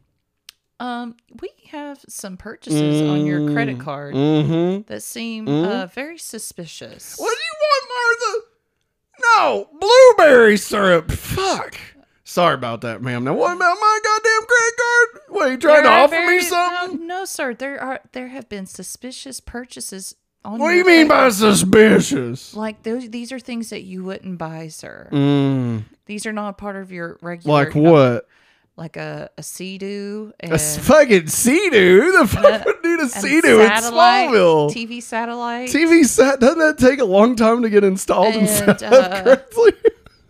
Um, 0.80 1.16
we 1.42 1.50
have 1.72 2.00
some 2.10 2.36
purchases 2.38 3.02
on 3.10 3.26
your 3.26 3.52
credit 3.54 3.80
card 3.80 4.14
Mm-hmm. 4.14 4.82
that 4.92 5.04
seem 5.04 5.48
uh, 5.48 5.86
very 5.88 6.18
suspicious. 6.18 7.16
What 7.18 7.30
do 7.30 7.36
you 7.36 7.56
want, 7.62 7.86
Martha? 8.20 8.48
No, 9.22 9.70
blueberry 9.80 10.58
syrup. 10.58 11.12
Fuck. 11.12 11.78
Sorry 12.26 12.56
about 12.56 12.82
that, 12.82 13.02
ma'am. 13.02 13.24
Now, 13.24 13.34
what 13.34 13.56
about 13.56 13.78
my 13.80 14.00
goddamn 14.04 14.48
credit 14.48 14.74
card? 14.78 15.22
What, 15.30 15.52
you 15.52 15.58
trying 15.58 15.84
to 15.84 15.90
There 15.90 15.92
are 15.98 16.04
offer 16.04 16.16
me 16.16 16.26
very- 16.26 16.42
something? 16.44 17.08
No, 17.08 17.20
no, 17.20 17.26
sir. 17.26 17.54
There 17.54 17.82
are 17.82 18.02
there 18.12 18.28
have 18.30 18.50
been 18.50 18.66
suspicious 18.66 19.40
purchases 19.40 20.16
on. 20.44 20.60
What 20.60 20.72
do 20.72 20.76
you 20.76 20.86
mean 20.86 21.08
by 21.08 21.30
suspicious? 21.30 22.54
Like 22.56 22.84
those, 22.84 23.10
these 23.12 23.32
are 23.32 23.40
things 23.40 23.70
that 23.70 23.84
you 23.84 24.04
wouldn't 24.04 24.38
buy, 24.38 24.68
sir. 24.68 25.08
Mm, 25.12 25.84
These 26.08 26.26
are 26.26 26.34
not 26.34 26.58
part 26.58 26.76
of 26.76 26.92
your 26.92 27.18
regular. 27.22 27.64
like 27.66 27.76
what? 27.76 28.28
Like 28.78 28.98
a 28.98 29.30
a 29.38 29.44
Sea-Doo 29.44 30.34
and 30.40 30.52
A 30.52 30.60
fucking 30.60 31.28
Sea-Doo? 31.28 32.02
Who 32.02 32.20
the 32.20 32.28
fuck 32.28 32.66
would 32.66 32.84
need 32.84 33.00
a 33.00 33.08
Sea-Doo 33.08 33.62
in 33.62 33.70
Smallville? 33.70 34.70
TV 34.70 35.02
satellite, 35.02 35.70
TV 35.70 36.04
sat 36.06 36.42
doesn't 36.42 36.60
that 36.60 36.78
take 36.78 37.00
a 37.00 37.06
long 37.06 37.38
time 37.38 37.62
to 37.64 37.70
get 37.70 37.86
installed 37.86 38.36
and, 38.36 38.48
And, 38.48 38.50
set 38.50 38.84
up 38.84 38.94
uh, 39.12 39.24
correctly? 39.24 39.72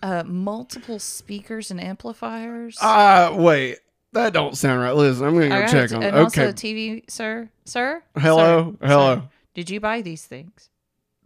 uh, 0.03 0.23
multiple 0.27 0.99
speakers 0.99 1.71
and 1.71 1.81
amplifiers. 1.81 2.77
Ah, 2.79 3.33
wait, 3.35 3.79
that 4.13 4.33
don't 4.33 4.55
sound 4.55 4.79
right. 4.79 4.95
Listen, 4.95 5.25
I'm 5.25 5.33
gonna 5.33 5.49
go 5.49 5.59
right, 5.61 5.69
check 5.71 5.91
on 5.93 6.03
it. 6.03 6.07
and 6.13 6.17
Okay, 6.27 6.45
a 6.45 6.53
TV, 6.53 7.09
sir, 7.09 7.49
sir. 7.65 8.03
hello, 8.15 8.75
Sir, 8.79 8.87
hello. 8.87 9.15
sir. 9.15 9.23
Did 9.55 9.69
you 9.71 9.79
buy 9.79 10.01
these 10.01 10.23
things? 10.23 10.69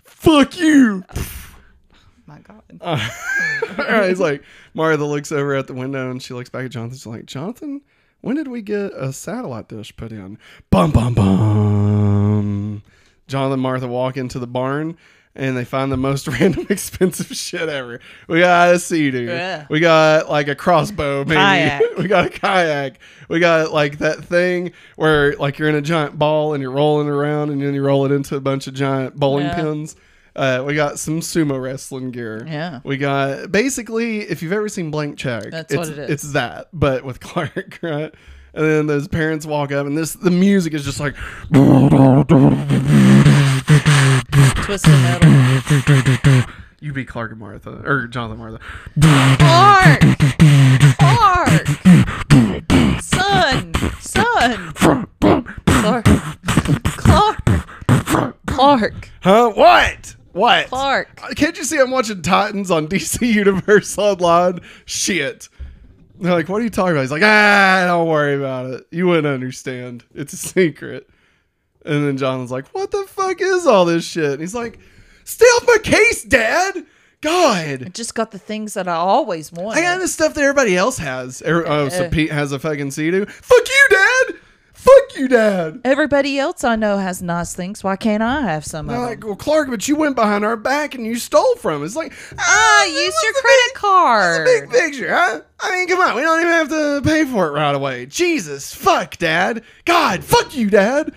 Fuck 0.05 0.57
you. 0.57 1.03
My 2.29 2.39
God. 2.39 2.61
Uh, 2.79 3.09
all 3.79 3.85
right, 3.85 4.09
he's 4.09 4.19
like 4.19 4.43
Martha 4.75 5.03
looks 5.03 5.31
over 5.31 5.55
at 5.55 5.65
the 5.65 5.73
window 5.73 6.11
and 6.11 6.21
she 6.21 6.35
looks 6.35 6.49
back 6.49 6.63
at 6.65 6.69
Jonathan. 6.71 6.95
She's 6.95 7.05
like, 7.07 7.25
Jonathan, 7.25 7.81
when 8.21 8.35
did 8.35 8.47
we 8.47 8.61
get 8.61 8.91
a 8.93 9.11
satellite 9.11 9.67
dish 9.67 9.95
put 9.97 10.11
in? 10.11 10.37
Bum 10.69 10.91
bum 10.91 11.15
bum. 11.15 12.83
Jonathan 13.27 13.53
and 13.53 13.61
Martha 13.61 13.87
walk 13.87 14.15
into 14.15 14.37
the 14.37 14.45
barn 14.47 14.95
and 15.35 15.55
they 15.57 15.65
find 15.65 15.91
the 15.91 15.97
most 15.97 16.27
random 16.39 16.67
expensive 16.69 17.27
shit 17.35 17.67
ever. 17.67 17.99
We 18.27 18.41
got 18.41 18.75
a 18.75 18.79
sea-doo. 18.79 19.23
Yeah. 19.23 19.65
We 19.69 19.79
got 19.79 20.29
like 20.29 20.47
a 20.47 20.55
crossbow, 20.55 21.23
maybe. 21.25 21.35
Kayak. 21.35 21.81
we 21.97 22.07
got 22.07 22.25
a 22.27 22.29
kayak. 22.29 22.99
We 23.27 23.39
got 23.39 23.71
like 23.71 23.97
that 23.99 24.23
thing 24.23 24.71
where 24.97 25.35
like 25.37 25.57
you're 25.57 25.69
in 25.69 25.75
a 25.75 25.81
giant 25.81 26.19
ball 26.19 26.53
and 26.53 26.61
you're 26.61 26.71
rolling 26.71 27.07
around 27.07 27.49
and 27.49 27.61
then 27.61 27.73
you 27.73 27.83
roll 27.83 28.05
it 28.05 28.11
into 28.11 28.35
a 28.35 28.41
bunch 28.41 28.67
of 28.67 28.75
giant 28.75 29.15
bowling 29.15 29.47
Yeah. 29.47 29.55
pins. 29.55 29.95
Uh, 30.39 30.63
we 30.63 30.73
got 30.73 30.97
some 30.97 31.19
sumo 31.19 31.61
wrestling 31.61 32.11
gear. 32.11 32.45
Yeah. 32.47 32.79
We 32.85 32.95
got 32.95 33.51
basically, 33.51 34.21
if 34.21 34.41
you've 34.41 34.53
ever 34.53 34.69
seen 34.69 34.89
Blank 34.89 35.17
Check, 35.17 35.51
That's 35.51 35.73
it's, 35.73 35.77
what 35.77 35.89
it 35.89 35.99
is. 35.99 36.09
It's 36.09 36.31
that, 36.31 36.69
but 36.71 37.03
with 37.03 37.19
Clark, 37.21 37.77
right? 37.81 38.15
And 38.53 38.65
then 38.65 38.87
those 38.87 39.09
parents 39.09 39.45
walk 39.45 39.73
up, 39.73 39.85
and 39.85 39.97
this 39.97 40.13
the 40.13 40.31
music 40.31 40.73
is 40.73 40.85
just 40.85 41.01
like, 41.01 41.13
Twisted 44.63 44.93
metal. 45.01 45.29
you 46.79 46.93
be 46.93 47.03
Clark 47.03 47.31
and 47.31 47.39
Martha, 47.41 47.81
or 47.83 48.07
Jonathan 48.07 48.39
and 48.39 48.39
Martha. 48.39 48.59
Clark! 49.39 49.99
Clark! 50.99 51.67
Son! 53.01 53.73
Son! 53.99 54.73
Clark! 55.65 56.05
Clark! 56.85 57.35
Clark! 58.45 59.09
Huh? 59.21 59.49
What? 59.49 60.15
What? 60.33 60.67
Clark! 60.67 61.15
Can't 61.35 61.57
you 61.57 61.63
see 61.63 61.79
I'm 61.79 61.91
watching 61.91 62.21
Titans 62.21 62.69
on 62.71 62.87
DC 62.89 63.21
Universe 63.33 63.97
online? 63.97 64.59
Shit. 64.85 65.49
They're 66.19 66.33
like, 66.33 66.49
what 66.49 66.59
are 66.61 66.63
you 66.63 66.69
talking 66.69 66.91
about? 66.91 67.01
He's 67.01 67.11
like, 67.11 67.23
ah, 67.23 67.83
don't 67.87 68.07
worry 68.07 68.35
about 68.35 68.65
it. 68.67 68.87
You 68.91 69.07
wouldn't 69.07 69.27
understand. 69.27 70.03
It's 70.13 70.33
a 70.33 70.37
secret. 70.37 71.09
And 71.85 72.05
then 72.05 72.17
Jonathan's 72.17 72.51
like, 72.51 72.67
what 72.69 72.91
the 72.91 73.05
fuck 73.07 73.39
is 73.41 73.65
all 73.65 73.85
this 73.85 74.03
shit? 74.05 74.31
And 74.33 74.41
he's 74.41 74.53
like, 74.53 74.79
stay 75.23 75.45
off 75.45 75.63
my 75.65 75.77
case, 75.81 76.23
Dad. 76.25 76.85
God. 77.21 77.83
I 77.85 77.89
just 77.89 78.15
got 78.15 78.31
the 78.31 78.39
things 78.39 78.73
that 78.75 78.87
I 78.87 78.95
always 78.95 79.51
wanted. 79.51 79.79
I 79.79 79.81
got 79.83 79.99
the 79.99 80.07
stuff 80.09 80.33
that 80.35 80.41
everybody 80.41 80.75
else 80.77 80.97
has. 80.97 81.41
Er- 81.45 81.65
Oh, 81.67 81.89
so 81.89 82.05
Uh. 82.05 82.09
Pete 82.09 82.31
has 82.31 82.51
a 82.51 82.59
fucking 82.59 82.91
Sea-Doo? 82.91 83.25
Fuck 83.25 83.67
you, 83.67 83.87
Dad. 83.89 84.35
Fuck 84.79 85.17
you, 85.17 85.27
Dad. 85.27 85.81
Everybody 85.83 86.39
else 86.39 86.63
I 86.63 86.77
know 86.77 86.97
has 86.97 87.21
nice 87.21 87.53
things. 87.53 87.83
Why 87.83 87.97
can't 87.97 88.23
I 88.23 88.43
have 88.43 88.63
some 88.65 88.89
of 88.89 88.97
like, 88.97 89.19
them? 89.19 89.27
well, 89.29 89.35
Clark, 89.35 89.69
but 89.69 89.85
you 89.89 89.97
went 89.97 90.15
behind 90.15 90.45
our 90.45 90.55
back 90.55 90.95
and 90.95 91.05
you 91.05 91.17
stole 91.17 91.55
from 91.57 91.83
us. 91.83 91.87
It's 91.89 91.95
like, 91.97 92.13
Ah, 92.39 92.85
use 92.85 92.95
your 93.23 93.33
credit 93.33 93.59
big- 93.67 93.73
card. 93.75 94.45
Big 94.45 94.69
picture, 94.69 95.13
huh? 95.13 95.41
I 95.59 95.71
mean, 95.71 95.87
come 95.89 95.99
on. 95.99 96.15
We 96.15 96.21
don't 96.21 96.39
even 96.39 96.53
have 96.53 96.69
to 96.69 97.01
pay 97.03 97.25
for 97.25 97.47
it 97.47 97.51
right 97.51 97.75
away. 97.75 98.05
Jesus, 98.05 98.73
fuck, 98.73 99.17
Dad. 99.17 99.63
God, 99.83 100.23
fuck 100.23 100.55
you, 100.55 100.69
Dad. 100.69 101.11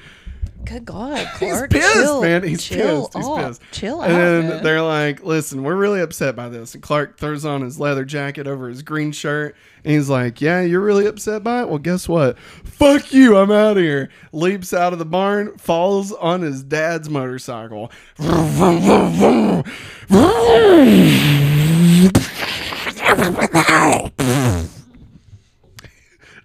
Good 0.65 0.85
God, 0.85 1.19
He's 1.41 1.51
Clark. 1.53 1.71
pissed, 1.71 1.93
chill, 1.93 2.23
man. 2.23 2.43
He's 2.45 2.63
chill 2.63 3.09
pissed. 3.09 3.17
He's 3.17 3.29
pissed. 3.45 3.63
Chill 3.73 4.01
and 4.03 4.13
out, 4.13 4.17
then 4.17 4.49
man. 4.49 4.63
they're 4.63 4.83
like, 4.83 5.23
listen, 5.25 5.63
we're 5.63 5.75
really 5.77 6.01
upset 6.01 6.37
by 6.37 6.49
this. 6.49 6.75
And 6.75 6.83
Clark 6.83 7.19
throws 7.19 7.45
on 7.45 7.63
his 7.63 7.81
leather 7.81 8.05
jacket 8.05 8.47
over 8.47 8.69
his 8.69 8.83
green 8.83 9.13
shirt. 9.13 9.57
And 9.85 9.93
he's 9.95 10.09
like, 10.09 10.41
yeah, 10.41 10.61
you're 10.63 10.81
really 10.81 11.07
upset 11.07 11.43
by 11.43 11.63
it? 11.63 11.69
Well, 11.69 11.79
guess 11.79 12.09
what? 12.09 12.39
Fuck 12.39 13.13
you. 13.13 13.37
I'm 13.37 13.51
out 13.51 13.77
of 13.77 13.83
here. 13.83 14.09
Leaps 14.33 14.73
out 14.73 14.93
of 14.93 14.99
the 15.01 15.05
barn, 15.05 15.59
falls 15.59 16.13
on 16.13 16.43
his 16.43 16.63
dad's 16.63 17.11
motorcycle. 17.11 17.91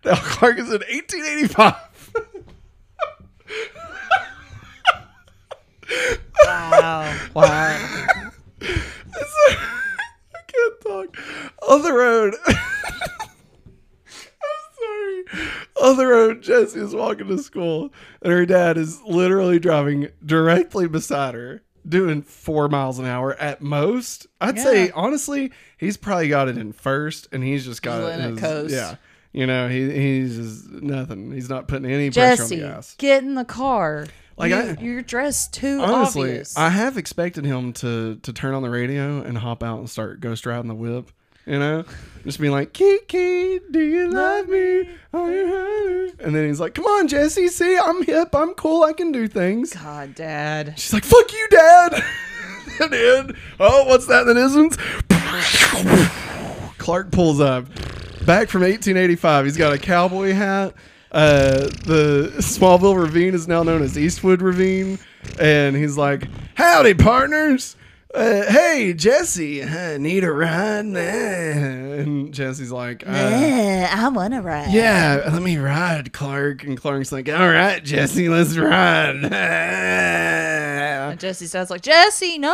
Now, 0.05 0.15
Clark 0.15 0.57
is 0.59 0.67
in 0.67 0.79
1885. 0.81 1.73
Wow. 6.45 7.17
Wow. 7.33 8.07
I 8.61 10.39
can't 10.47 10.81
talk. 10.81 11.17
On 11.69 11.81
the 11.81 11.93
road. 11.93 12.33
I'm 12.47 12.55
sorry. 14.79 15.23
On 15.83 15.97
the 15.97 16.07
road, 16.07 16.41
Jesse 16.41 16.79
is 16.79 16.95
walking 16.95 17.27
to 17.27 17.37
school, 17.37 17.93
and 18.21 18.31
her 18.33 18.45
dad 18.45 18.77
is 18.77 19.01
literally 19.03 19.59
driving 19.59 20.09
directly 20.25 20.87
beside 20.87 21.35
her, 21.35 21.61
doing 21.87 22.21
four 22.23 22.67
miles 22.69 22.97
an 22.99 23.05
hour 23.05 23.35
at 23.35 23.61
most. 23.61 24.27
I'd 24.41 24.57
say, 24.59 24.85
Yeah. 24.87 24.91
honestly, 24.95 25.51
he's 25.77 25.97
probably 25.97 26.29
got 26.29 26.47
it 26.47 26.57
in 26.57 26.71
first, 26.73 27.27
and 27.31 27.43
he's 27.43 27.65
just 27.65 27.81
got 27.83 27.99
Just 27.99 28.01
it 28.01 28.05
letting 28.09 28.25
it 28.25 28.27
in 28.29 28.33
his, 28.37 28.41
coast. 28.41 28.73
Yeah. 28.73 28.95
You 29.33 29.45
know, 29.45 29.67
he 29.69 29.91
he's 29.91 30.35
just 30.37 30.69
nothing. 30.71 31.31
He's 31.31 31.49
not 31.49 31.67
putting 31.67 31.91
any 31.91 32.09
pressure 32.09 32.43
on 32.43 32.49
Jesse, 32.49 32.55
the 32.61 32.67
gas. 32.67 32.95
get 32.97 33.23
in 33.23 33.35
the 33.35 33.45
car. 33.45 34.07
Like 34.37 34.51
you, 34.51 34.55
I 34.57 34.77
you're 34.79 35.01
dressed 35.01 35.53
too 35.53 35.81
honestly, 35.81 36.29
obvious. 36.29 36.55
I 36.55 36.69
have 36.69 36.97
expected 36.97 37.43
him 37.43 37.73
to 37.73 38.17
to 38.17 38.33
turn 38.33 38.53
on 38.53 38.61
the 38.61 38.69
radio 38.69 39.21
and 39.21 39.37
hop 39.37 39.63
out 39.63 39.79
and 39.79 39.89
start 39.89 40.19
ghost 40.19 40.45
riding 40.45 40.67
the 40.67 40.75
whip. 40.75 41.11
You 41.45 41.57
know, 41.59 41.85
just 42.25 42.41
being 42.41 42.51
like, 42.51 42.73
Kiki, 42.73 43.59
do 43.71 43.79
you 43.79 44.09
love 44.09 44.49
me? 44.49 44.89
And 45.13 46.35
then 46.35 46.45
he's 46.47 46.59
like, 46.59 46.73
Come 46.75 46.83
on, 46.83 47.07
Jesse, 47.07 47.47
see, 47.47 47.77
I'm 47.77 48.03
hip, 48.03 48.35
I'm 48.35 48.53
cool, 48.53 48.83
I 48.83 48.91
can 48.91 49.13
do 49.13 49.29
things. 49.29 49.73
God, 49.73 50.13
Dad. 50.13 50.73
She's 50.77 50.91
like, 50.93 51.05
"Fuck 51.05 51.31
you, 51.31 51.47
Dad." 51.49 52.03
and 52.81 52.91
then, 52.91 53.37
oh, 53.61 53.85
what's 53.85 54.07
that 54.07 54.27
in 54.27 54.27
the 54.27 54.33
distance? 54.33 54.77
Clark 56.77 57.11
pulls 57.11 57.39
up, 57.39 57.65
back 58.25 58.49
from 58.49 58.61
1885. 58.63 59.45
He's 59.45 59.57
got 59.57 59.73
a 59.73 59.77
cowboy 59.77 60.33
hat. 60.33 60.73
Uh, 61.17 61.61
the 61.85 62.31
Smallville 62.37 62.95
Ravine 62.95 63.33
is 63.33 63.47
now 63.47 63.63
known 63.63 63.81
as 63.81 63.97
Eastwood 63.97 64.39
Ravine, 64.39 64.99
and 65.39 65.75
he's 65.75 65.97
like, 65.97 66.27
"Howdy, 66.53 66.93
partners." 66.93 67.75
Uh, 68.13 68.43
hey 68.51 68.93
Jesse, 68.93 69.63
uh, 69.63 69.97
need 69.97 70.23
a 70.23 70.31
ride? 70.31 70.85
Nah. 70.85 70.99
And 70.99 72.31
Jesse's 72.33 72.71
like, 72.71 73.03
uh, 73.05 73.11
I 73.11 74.07
want 74.09 74.33
to 74.33 74.41
ride. 74.41 74.71
yeah, 74.71 75.27
let 75.31 75.41
me 75.41 75.57
ride, 75.57 76.13
Clark. 76.13 76.63
And 76.63 76.79
Clark's 76.79 77.11
like, 77.11 77.27
all 77.29 77.49
right, 77.49 77.83
Jesse, 77.83 78.29
let's 78.29 78.55
ride. 78.57 79.25
And 79.25 81.19
Jesse 81.19 81.47
sounds 81.47 81.69
like 81.71 81.81
Jesse. 81.81 82.37
No. 82.37 82.53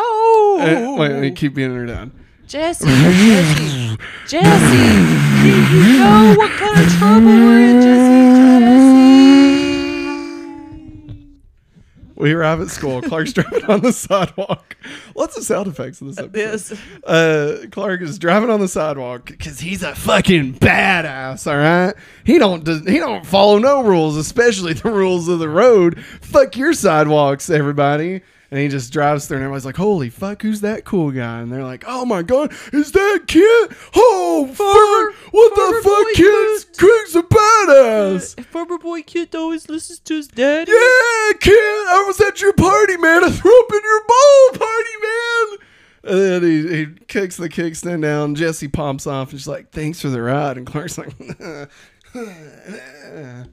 Uh, 0.59 0.95
wait, 0.97 1.19
wait, 1.19 1.35
keep 1.35 1.53
beating 1.53 1.75
her 1.75 1.85
down. 1.85 2.11
Jesse, 2.47 2.85
Jesse, 2.85 3.97
Jesse, 4.27 4.93
do 5.41 5.49
you 5.87 5.99
know 5.99 6.35
what 6.37 6.51
kind 6.51 6.79
of 6.79 6.93
trouble 6.97 7.25
we're 7.27 7.59
in, 7.59 7.81
Jesse? 7.81 8.22
We 12.23 12.31
arrive 12.31 12.61
at 12.61 12.69
school. 12.69 13.01
Clark's 13.01 13.33
driving 13.33 13.65
on 13.65 13.81
the 13.81 13.91
sidewalk. 13.91 14.77
Lots 15.13 15.35
of 15.35 15.43
sound 15.43 15.67
effects 15.67 15.99
in 15.99 16.07
this 16.07 16.17
episode. 16.17 16.37
Yes. 16.37 16.71
Uh, 17.03 17.65
Clark 17.69 18.01
is 18.01 18.17
driving 18.17 18.49
on 18.49 18.61
the 18.61 18.69
sidewalk 18.69 19.25
because 19.25 19.59
he's 19.59 19.83
a 19.83 19.93
fucking 19.93 20.53
badass. 20.53 21.51
All 21.51 21.57
right, 21.57 21.93
he 22.23 22.37
don't 22.37 22.65
he 22.87 22.97
don't 22.97 23.25
follow 23.25 23.57
no 23.57 23.83
rules, 23.83 24.15
especially 24.15 24.71
the 24.71 24.89
rules 24.89 25.27
of 25.27 25.39
the 25.39 25.49
road. 25.49 26.01
Fuck 26.21 26.55
your 26.55 26.71
sidewalks, 26.71 27.49
everybody. 27.49 28.21
And 28.53 28.61
he 28.61 28.67
just 28.67 28.93
drives 28.93 29.25
through, 29.25 29.37
and 29.37 29.45
everybody's 29.45 29.65
like, 29.65 29.77
"Holy 29.77 30.11
fuck, 30.11 30.43
who's 30.43 30.61
that 30.61 30.85
cool 30.85 31.09
guy?" 31.09 31.39
And 31.39 31.51
they're 31.51 31.63
like, 31.63 31.83
"Oh 31.87 32.05
my 32.05 32.21
god, 32.21 32.53
is 32.71 32.91
that 32.91 33.23
kid? 33.25 33.71
Oh 33.95 34.45
fuck, 34.45 35.15
what 35.33 35.55
Farmer 35.55 35.77
the 35.77 35.81
fuck, 35.81 36.05
kid? 36.13 36.65
Kid. 36.77 37.15
A 37.15 37.23
badass." 37.23 38.45
Farmer 38.45 38.77
boy 38.77 39.01
kid 39.01 39.33
always 39.33 39.67
listens 39.69 39.97
to 40.01 40.17
his 40.17 40.27
daddy. 40.27 40.71
Yeah, 40.71 41.33
kid, 41.39 41.55
I 41.55 42.03
was 42.05 42.21
at 42.21 42.43
your 42.43 42.53
party, 42.53 42.95
man. 42.97 43.23
I 43.23 43.31
threw 43.31 43.59
up 43.59 43.71
in 43.71 43.81
your 43.83 44.01
bowl 44.07 44.49
party, 44.59 44.97
man. 45.01 45.57
And 46.03 46.19
then 46.19 46.43
he, 46.43 46.67
he 46.75 46.85
kicks 47.07 47.37
the 47.37 47.49
kickstand 47.49 48.03
down. 48.03 48.35
Jesse 48.35 48.67
pops 48.67 49.07
off 49.07 49.31
and 49.31 49.39
she's 49.39 49.47
like, 49.47 49.71
thanks 49.71 49.99
for 49.99 50.09
the 50.09 50.21
ride. 50.21 50.57
And 50.57 50.67
Clark's 50.67 50.99
like, 50.99 51.09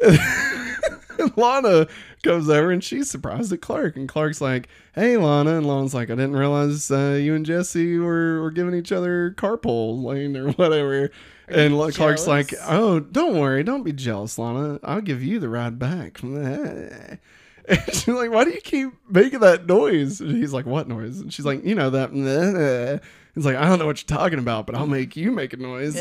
Lana 1.36 1.86
comes 2.22 2.48
over 2.48 2.70
and 2.70 2.82
she's 2.82 3.10
surprised 3.10 3.52
at 3.52 3.60
Clark. 3.60 3.96
And 3.96 4.08
Clark's 4.08 4.40
like, 4.40 4.68
hey, 4.94 5.16
Lana. 5.16 5.56
And 5.58 5.66
Lana's 5.66 5.94
like, 5.94 6.10
I 6.10 6.14
didn't 6.14 6.36
realize 6.36 6.90
uh, 6.90 7.18
you 7.20 7.34
and 7.34 7.46
Jesse 7.46 7.98
were, 7.98 8.40
were 8.42 8.50
giving 8.50 8.74
each 8.74 8.92
other 8.92 9.32
carpool 9.36 10.02
lane 10.02 10.36
or 10.36 10.50
whatever. 10.52 11.10
And 11.48 11.76
like, 11.78 11.94
Clark's 11.94 12.26
like, 12.26 12.54
oh, 12.62 13.00
don't 13.00 13.38
worry. 13.38 13.62
Don't 13.64 13.82
be 13.82 13.92
jealous, 13.92 14.38
Lana. 14.38 14.78
I'll 14.82 15.00
give 15.00 15.22
you 15.22 15.38
the 15.38 15.48
ride 15.48 15.78
back. 15.78 16.20
And 17.68 17.84
she's 17.92 18.08
like, 18.08 18.32
why 18.32 18.42
do 18.42 18.50
you 18.50 18.60
keep 18.60 18.90
making 19.08 19.40
that 19.40 19.66
noise? 19.66 20.20
And 20.20 20.32
he's 20.32 20.52
like, 20.52 20.66
what 20.66 20.88
noise? 20.88 21.20
And 21.20 21.32
she's 21.32 21.44
like, 21.46 21.64
you 21.64 21.76
know, 21.76 21.90
that. 21.90 23.00
He's 23.34 23.44
like, 23.44 23.54
I 23.54 23.68
don't 23.68 23.78
know 23.78 23.86
what 23.86 24.02
you're 24.02 24.18
talking 24.18 24.40
about, 24.40 24.66
but 24.66 24.74
I'll 24.74 24.88
make 24.88 25.14
you 25.14 25.30
make 25.30 25.52
a 25.52 25.56
noise. 25.56 25.94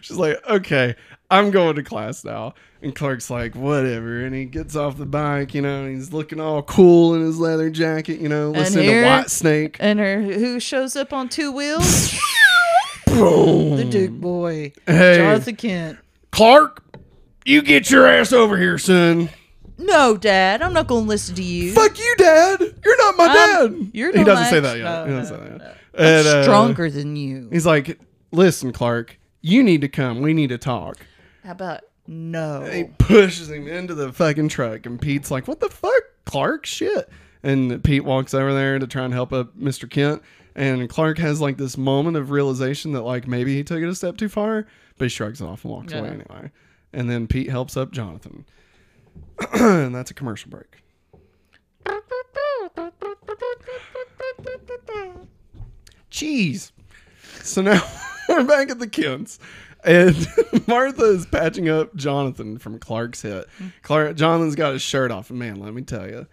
She's 0.00 0.16
like, 0.16 0.38
okay, 0.48 0.94
I'm 1.30 1.50
going 1.50 1.76
to 1.76 1.82
class 1.82 2.24
now. 2.24 2.54
And 2.80 2.94
Clark's 2.94 3.28
like, 3.28 3.54
whatever. 3.54 4.24
And 4.24 4.34
he 4.34 4.44
gets 4.44 4.76
off 4.76 4.96
the 4.96 5.04
bike, 5.06 5.52
you 5.52 5.60
know, 5.62 5.84
and 5.84 5.94
he's 5.96 6.12
looking 6.12 6.40
all 6.40 6.62
cool 6.62 7.14
in 7.14 7.22
his 7.22 7.38
leather 7.38 7.70
jacket, 7.70 8.20
you 8.20 8.28
know, 8.28 8.50
listening 8.50 8.84
here- 8.84 9.02
to 9.02 9.08
Whitesnake. 9.08 9.76
And 9.80 9.98
her, 9.98 10.22
who 10.22 10.60
shows 10.60 10.94
up 10.96 11.12
on 11.12 11.28
two 11.28 11.50
wheels? 11.52 12.14
Boom. 13.06 13.76
the 13.76 13.84
Duke 13.84 14.12
boy, 14.12 14.72
Hey. 14.86 15.16
Jonathan 15.16 15.56
Kent. 15.56 15.98
Clark, 16.30 16.82
you 17.44 17.62
get 17.62 17.90
your 17.90 18.06
ass 18.06 18.32
over 18.32 18.56
here, 18.58 18.78
son. 18.78 19.30
No, 19.78 20.16
Dad, 20.16 20.60
I'm 20.62 20.72
not 20.72 20.86
going 20.88 21.04
to 21.04 21.08
listen 21.08 21.34
to 21.36 21.42
you. 21.42 21.72
Fuck 21.72 21.98
you, 21.98 22.14
Dad. 22.18 22.60
You're 22.84 22.98
not 22.98 23.16
my 23.16 23.26
I'm- 23.26 23.82
dad. 23.84 23.90
you're 23.94 24.16
he 24.16 24.24
doesn't 24.24 24.46
say 24.46 24.60
that 24.60 24.76
yet. 24.78 24.84
no, 24.84 25.04
he 25.06 25.10
doesn't 25.12 25.36
no, 25.36 25.44
say 25.44 25.50
that 25.50 25.58
no. 25.58 25.64
yet. 25.64 25.76
I'm 25.94 26.04
And, 26.04 26.26
uh, 26.26 26.42
stronger 26.44 26.90
than 26.90 27.16
you. 27.16 27.48
He's 27.50 27.66
like, 27.66 27.98
listen, 28.30 28.72
Clark, 28.72 29.18
you 29.40 29.62
need 29.62 29.80
to 29.80 29.88
come. 29.88 30.20
We 30.20 30.32
need 30.34 30.48
to 30.50 30.58
talk. 30.58 30.98
How 31.48 31.52
about 31.52 31.80
no? 32.06 32.60
And 32.60 32.74
he 32.74 32.84
pushes 32.98 33.50
him 33.50 33.66
into 33.66 33.94
the 33.94 34.12
fucking 34.12 34.50
truck, 34.50 34.84
and 34.84 35.00
Pete's 35.00 35.30
like, 35.30 35.48
"What 35.48 35.60
the 35.60 35.70
fuck, 35.70 36.02
Clark? 36.26 36.66
Shit!" 36.66 37.08
And 37.42 37.82
Pete 37.82 38.04
walks 38.04 38.34
over 38.34 38.52
there 38.52 38.78
to 38.78 38.86
try 38.86 39.06
and 39.06 39.14
help 39.14 39.32
up 39.32 39.56
Mr. 39.56 39.88
Kent, 39.88 40.20
and 40.54 40.90
Clark 40.90 41.16
has 41.16 41.40
like 41.40 41.56
this 41.56 41.78
moment 41.78 42.18
of 42.18 42.30
realization 42.30 42.92
that 42.92 43.00
like 43.00 43.26
maybe 43.26 43.56
he 43.56 43.64
took 43.64 43.80
it 43.80 43.88
a 43.88 43.94
step 43.94 44.18
too 44.18 44.28
far, 44.28 44.66
but 44.98 45.06
he 45.06 45.08
shrugs 45.08 45.40
it 45.40 45.46
off 45.46 45.64
and 45.64 45.72
walks 45.72 45.94
away 45.94 46.08
anyway. 46.10 46.50
And 46.92 47.08
then 47.08 47.26
Pete 47.26 47.48
helps 47.48 47.78
up 47.78 47.92
Jonathan, 47.92 48.44
and 49.54 49.94
that's 49.94 50.10
a 50.10 50.14
commercial 50.14 50.50
break. 50.50 50.82
Jeez. 56.10 56.72
So 57.42 57.62
now 57.62 57.80
we're 58.28 58.44
back 58.44 58.68
at 58.68 58.78
the 58.78 58.86
Kents. 58.86 59.38
And 59.84 60.16
Martha 60.66 61.04
is 61.04 61.26
patching 61.26 61.68
up 61.68 61.94
Jonathan 61.94 62.58
from 62.58 62.78
Clark's 62.78 63.22
hit. 63.22 63.46
Mm. 63.60 63.72
Clark 63.82 64.16
Jonathan's 64.16 64.54
got 64.54 64.72
his 64.72 64.82
shirt 64.82 65.10
off, 65.10 65.30
and 65.30 65.38
man, 65.38 65.60
let 65.60 65.72
me 65.74 65.82
tell 65.82 66.08
you, 66.08 66.26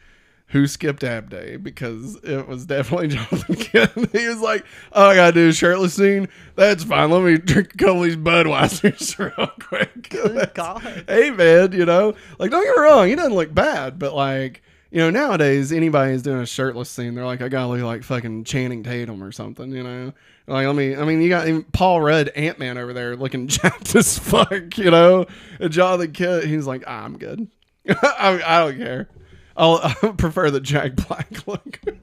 who 0.47 0.67
skipped 0.67 1.03
ab 1.03 1.29
day 1.29 1.57
because 1.57 2.15
it 2.23 2.47
was 2.47 2.65
definitely 2.65 3.07
Jonathan 3.15 3.55
Kent. 3.55 3.91
he 4.11 4.27
was 4.27 4.39
like, 4.39 4.65
"Oh, 4.93 5.09
I 5.09 5.15
gotta 5.15 5.33
do 5.33 5.49
a 5.49 5.53
shirtless 5.53 5.93
scene. 5.93 6.27
That's 6.55 6.83
fine. 6.83 7.11
Let 7.11 7.23
me 7.23 7.37
drink 7.37 7.73
a 7.73 7.77
couple 7.77 8.03
of 8.03 8.03
these 8.03 8.17
Budweisers 8.17 9.17
real 9.19 9.47
quick." 9.59 10.09
That's- 10.09 10.51
God. 10.53 11.05
Hey 11.07 11.31
man, 11.31 11.71
you 11.71 11.85
know, 11.85 12.13
like 12.39 12.51
don't 12.51 12.63
get 12.63 12.75
me 12.75 12.81
wrong, 12.83 13.07
he 13.07 13.15
doesn't 13.15 13.33
look 13.35 13.53
bad, 13.53 13.99
but 13.99 14.13
like. 14.13 14.61
You 14.91 15.01
know, 15.01 15.09
nowadays 15.09 15.73
anybody 15.73 16.13
who's 16.13 16.21
doing 16.21 16.39
a 16.39 16.45
shirtless 16.45 16.89
scene, 16.89 17.15
they're 17.15 17.25
like, 17.25 17.41
I 17.41 17.49
gotta 17.49 17.67
look 17.67 17.81
like 17.81 18.03
fucking 18.03 18.45
Channing 18.45 18.81
Tatum 18.81 19.21
or 19.21 19.33
something, 19.33 19.69
you 19.73 19.83
know. 19.83 20.13
Like, 20.47 20.67
I 20.67 20.71
mean, 20.73 20.99
I 20.99 21.05
mean, 21.05 21.21
you 21.21 21.29
got 21.29 21.47
Paul 21.71 22.01
Rudd, 22.01 22.29
Ant 22.29 22.59
Man 22.59 22.77
over 22.77 22.93
there, 22.93 23.15
looking 23.15 23.47
jacked 23.49 23.95
as 23.95 24.19
fuck, 24.19 24.77
you 24.77 24.91
know. 24.91 25.25
And 25.59 25.71
Jonathan 25.71 26.11
Kent, 26.13 26.45
he's 26.45 26.67
like, 26.67 26.83
ah, 26.85 27.03
I'm 27.03 27.17
good. 27.17 27.47
I, 27.89 28.41
I 28.45 28.59
don't 28.65 28.77
care. 28.77 29.09
I'll, 29.57 29.79
I 29.83 29.93
prefer 30.11 30.51
the 30.51 30.59
Jack 30.59 30.95
Black 30.95 31.47
look. 31.47 31.79
and 31.85 32.01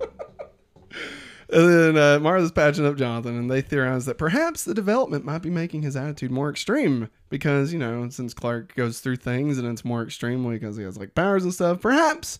then 1.50 1.96
uh, 1.96 2.18
Martha's 2.20 2.50
patching 2.50 2.86
up 2.86 2.96
Jonathan, 2.96 3.38
and 3.38 3.50
they 3.50 3.60
theorize 3.60 4.06
that 4.06 4.18
perhaps 4.18 4.64
the 4.64 4.74
development 4.74 5.24
might 5.24 5.42
be 5.42 5.50
making 5.50 5.82
his 5.82 5.96
attitude 5.96 6.30
more 6.30 6.50
extreme 6.50 7.10
because 7.28 7.72
you 7.72 7.78
know, 7.78 8.08
since 8.08 8.34
Clark 8.34 8.74
goes 8.74 9.00
through 9.00 9.16
things 9.16 9.58
and 9.58 9.68
it's 9.68 9.84
more 9.84 10.02
extreme 10.02 10.48
because 10.50 10.76
he 10.76 10.82
has 10.82 10.98
like 10.98 11.14
powers 11.14 11.44
and 11.44 11.54
stuff, 11.54 11.80
perhaps 11.80 12.38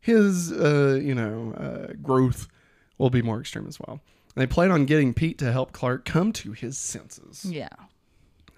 his 0.00 0.52
uh, 0.52 0.98
you 1.02 1.14
know 1.14 1.52
uh, 1.52 1.92
growth 2.02 2.48
will 2.98 3.10
be 3.10 3.22
more 3.22 3.40
extreme 3.40 3.66
as 3.66 3.78
well. 3.78 4.00
They 4.36 4.46
plan 4.46 4.70
on 4.70 4.84
getting 4.84 5.12
Pete 5.14 5.38
to 5.38 5.50
help 5.50 5.72
Clark 5.72 6.04
come 6.04 6.32
to 6.34 6.52
his 6.52 6.78
senses. 6.78 7.44
Yeah. 7.44 7.68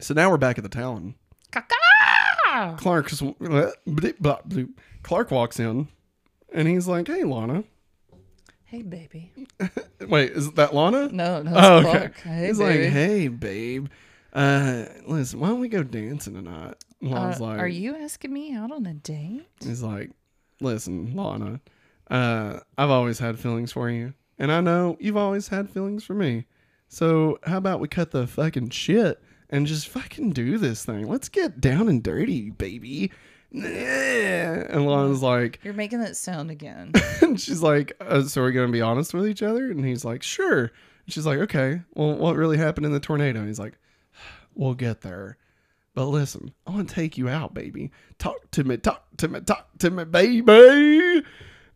So 0.01 0.13
now 0.13 0.29
we're 0.31 0.37
back 0.37 0.59
at 0.59 0.65
the 0.65 0.69
town. 0.69 1.15
Clark 2.77 3.11
Clark 5.03 5.31
walks 5.31 5.61
in, 5.61 5.89
and 6.53 6.69
he's 6.69 6.87
like, 6.89 7.07
"Hey, 7.07 7.25
Lana." 7.25 7.65
Hey, 8.65 8.83
baby. 8.83 9.33
Wait, 10.09 10.33
is 10.33 10.53
that 10.53 10.75
Lana? 10.75 11.09
No, 11.11 11.43
no, 11.43 11.53
Oh, 11.57 11.79
it's 11.79 11.89
okay. 11.89 11.99
Clark. 11.99 12.17
Hey, 12.21 12.47
he's 12.49 12.59
baby. 12.59 12.85
like, 12.85 12.93
"Hey, 12.93 13.29
babe, 13.29 13.87
uh, 14.33 14.85
listen, 15.07 15.41
why 15.41 15.49
don't 15.49 15.61
we 15.61 15.69
go 15.69 15.83
dancing 15.83 16.35
tonight?" 16.35 16.75
And 17.01 17.15
Uh, 17.15 17.17
Lana's 17.21 17.41
like, 17.41 17.59
are 17.59 17.69
you 17.69 17.97
asking 17.97 18.33
me 18.33 18.55
out 18.55 18.73
on 18.73 18.85
a 18.87 18.95
date? 18.95 19.47
He's 19.63 19.83
like, 19.83 20.11
"Listen, 20.61 21.15
Lana, 21.17 21.61
uh, 22.11 22.61
I've 22.77 22.91
always 22.91 23.19
had 23.21 23.39
feelings 23.39 23.73
for 23.73 23.89
you, 23.91 24.15
and 24.39 24.51
I 24.53 24.61
know 24.61 24.97
you've 25.01 25.17
always 25.17 25.49
had 25.49 25.71
feelings 25.71 26.05
for 26.05 26.15
me. 26.15 26.47
So 26.89 27.39
how 27.45 27.59
about 27.59 27.81
we 27.81 27.89
cut 27.89 28.11
the 28.13 28.27
fucking 28.27 28.71
shit 28.71 29.21
and 29.51 29.67
just 29.67 29.89
fucking 29.89 30.31
do 30.31 30.59
this 30.59 30.85
thing? 30.85 31.07
Let's 31.09 31.29
get 31.29 31.61
down 31.61 31.89
and 31.89 32.03
dirty, 32.03 32.51
baby." 32.51 33.13
And 34.71 34.87
Lana's 34.87 35.23
like, 35.23 35.61
You're 35.65 35.75
making 35.75 36.01
that 36.01 36.17
sound 36.17 36.51
again. 36.51 36.93
and 37.23 37.41
she's 37.41 37.63
like, 37.63 37.93
uh, 38.01 38.23
"So 38.23 38.43
we're 38.43 38.53
gonna 38.53 38.73
be 38.73 38.83
honest 38.83 39.15
with 39.15 39.27
each 39.27 39.43
other?" 39.43 39.71
And 39.71 39.85
he's 39.85 40.05
like, 40.05 40.23
"Sure." 40.23 40.61
And 40.61 40.71
she's 41.15 41.25
like, 41.27 41.39
"Okay. 41.39 41.81
Well, 41.95 42.15
what 42.17 42.37
really 42.37 42.59
happened 42.59 42.87
in 42.87 42.93
the 42.93 43.01
tornado?" 43.01 43.39
And 43.41 43.49
he's 43.49 43.59
like, 43.59 43.75
"We'll 44.55 44.75
get 44.75 45.01
there, 45.01 45.39
But 45.95 46.07
listen, 46.07 46.53
I 46.67 46.71
want 46.73 46.89
to 46.89 46.95
take 46.95 47.17
you 47.19 47.29
out, 47.29 47.55
baby. 47.55 47.91
Talk 48.19 48.51
to 48.53 48.65
me, 48.65 48.77
talk 48.77 49.05
to 49.17 49.29
me, 49.29 49.41
talk 49.41 49.67
to 49.79 49.91
me, 49.91 50.05
baby. 50.05 51.25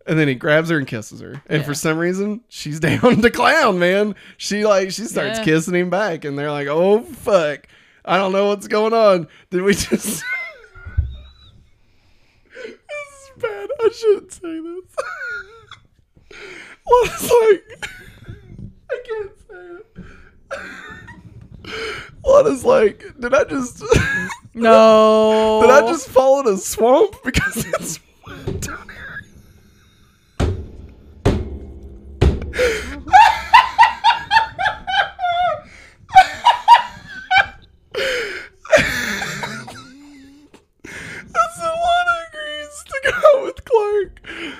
And 0.06 0.18
then 0.18 0.26
he 0.28 0.34
grabs 0.34 0.68
her 0.70 0.78
and 0.78 0.86
kisses 0.86 1.20
her. 1.20 1.42
And 1.46 1.60
Yeah. 1.60 1.66
for 1.66 1.74
some 1.74 1.96
reason, 1.98 2.40
she's 2.48 2.80
down 2.88 3.22
to 3.22 3.30
clown, 3.30 3.78
man. 3.78 4.14
She 4.36 4.64
like 4.64 4.90
she 4.90 5.04
starts 5.04 5.38
Yeah. 5.38 5.44
kissing 5.44 5.74
him 5.74 5.90
back, 5.90 6.24
and 6.24 6.36
they're 6.38 6.50
like, 6.50 6.66
"Oh 6.68 7.02
fuck, 7.02 7.66
I 8.04 8.16
don't 8.16 8.32
know 8.32 8.46
what's 8.48 8.66
going 8.66 8.92
on." 8.94 9.28
Did 9.50 9.62
we 9.62 9.74
just? 9.74 10.24
this 12.54 12.72
is 12.74 13.30
bad. 13.38 13.68
I 13.80 13.88
shouldn't 13.92 14.32
say 14.32 14.60
this. 14.60 14.96
what 16.84 17.10
is 17.12 17.22
like? 17.22 17.88
I 18.90 18.98
can't 19.06 19.32
say 19.48 20.00
it. 20.00 20.06
What 22.22 22.46
is 22.46 22.64
like? 22.64 23.04
Did 23.20 23.34
I 23.34 23.44
just? 23.44 23.82
No. 24.54 25.60
Did 25.62 25.70
I 25.70 25.80
just 25.86 26.08
fall 26.08 26.40
in 26.40 26.54
a 26.54 26.56
swamp 26.58 27.14
because 27.24 27.64
it's 27.64 27.98
wet 28.26 28.60
down 28.60 28.88
here? 28.88 29.01
Well, 43.74 44.04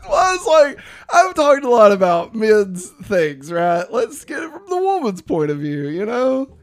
I 0.12 0.36
was 0.36 0.46
like, 0.46 0.78
I've 1.12 1.34
talked 1.34 1.64
a 1.64 1.68
lot 1.70 1.92
about 1.92 2.34
men's 2.34 2.88
things, 3.04 3.50
right? 3.52 3.90
Let's 3.90 4.24
get 4.24 4.42
it 4.42 4.50
from 4.50 4.66
the 4.68 4.76
woman's 4.76 5.22
point 5.22 5.50
of 5.50 5.58
view, 5.58 5.88
you 5.88 6.04
know? 6.06 6.56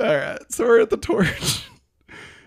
All 0.00 0.16
right, 0.16 0.40
so 0.52 0.64
we're 0.64 0.80
at 0.80 0.90
the 0.90 0.96
torch. 0.96 1.62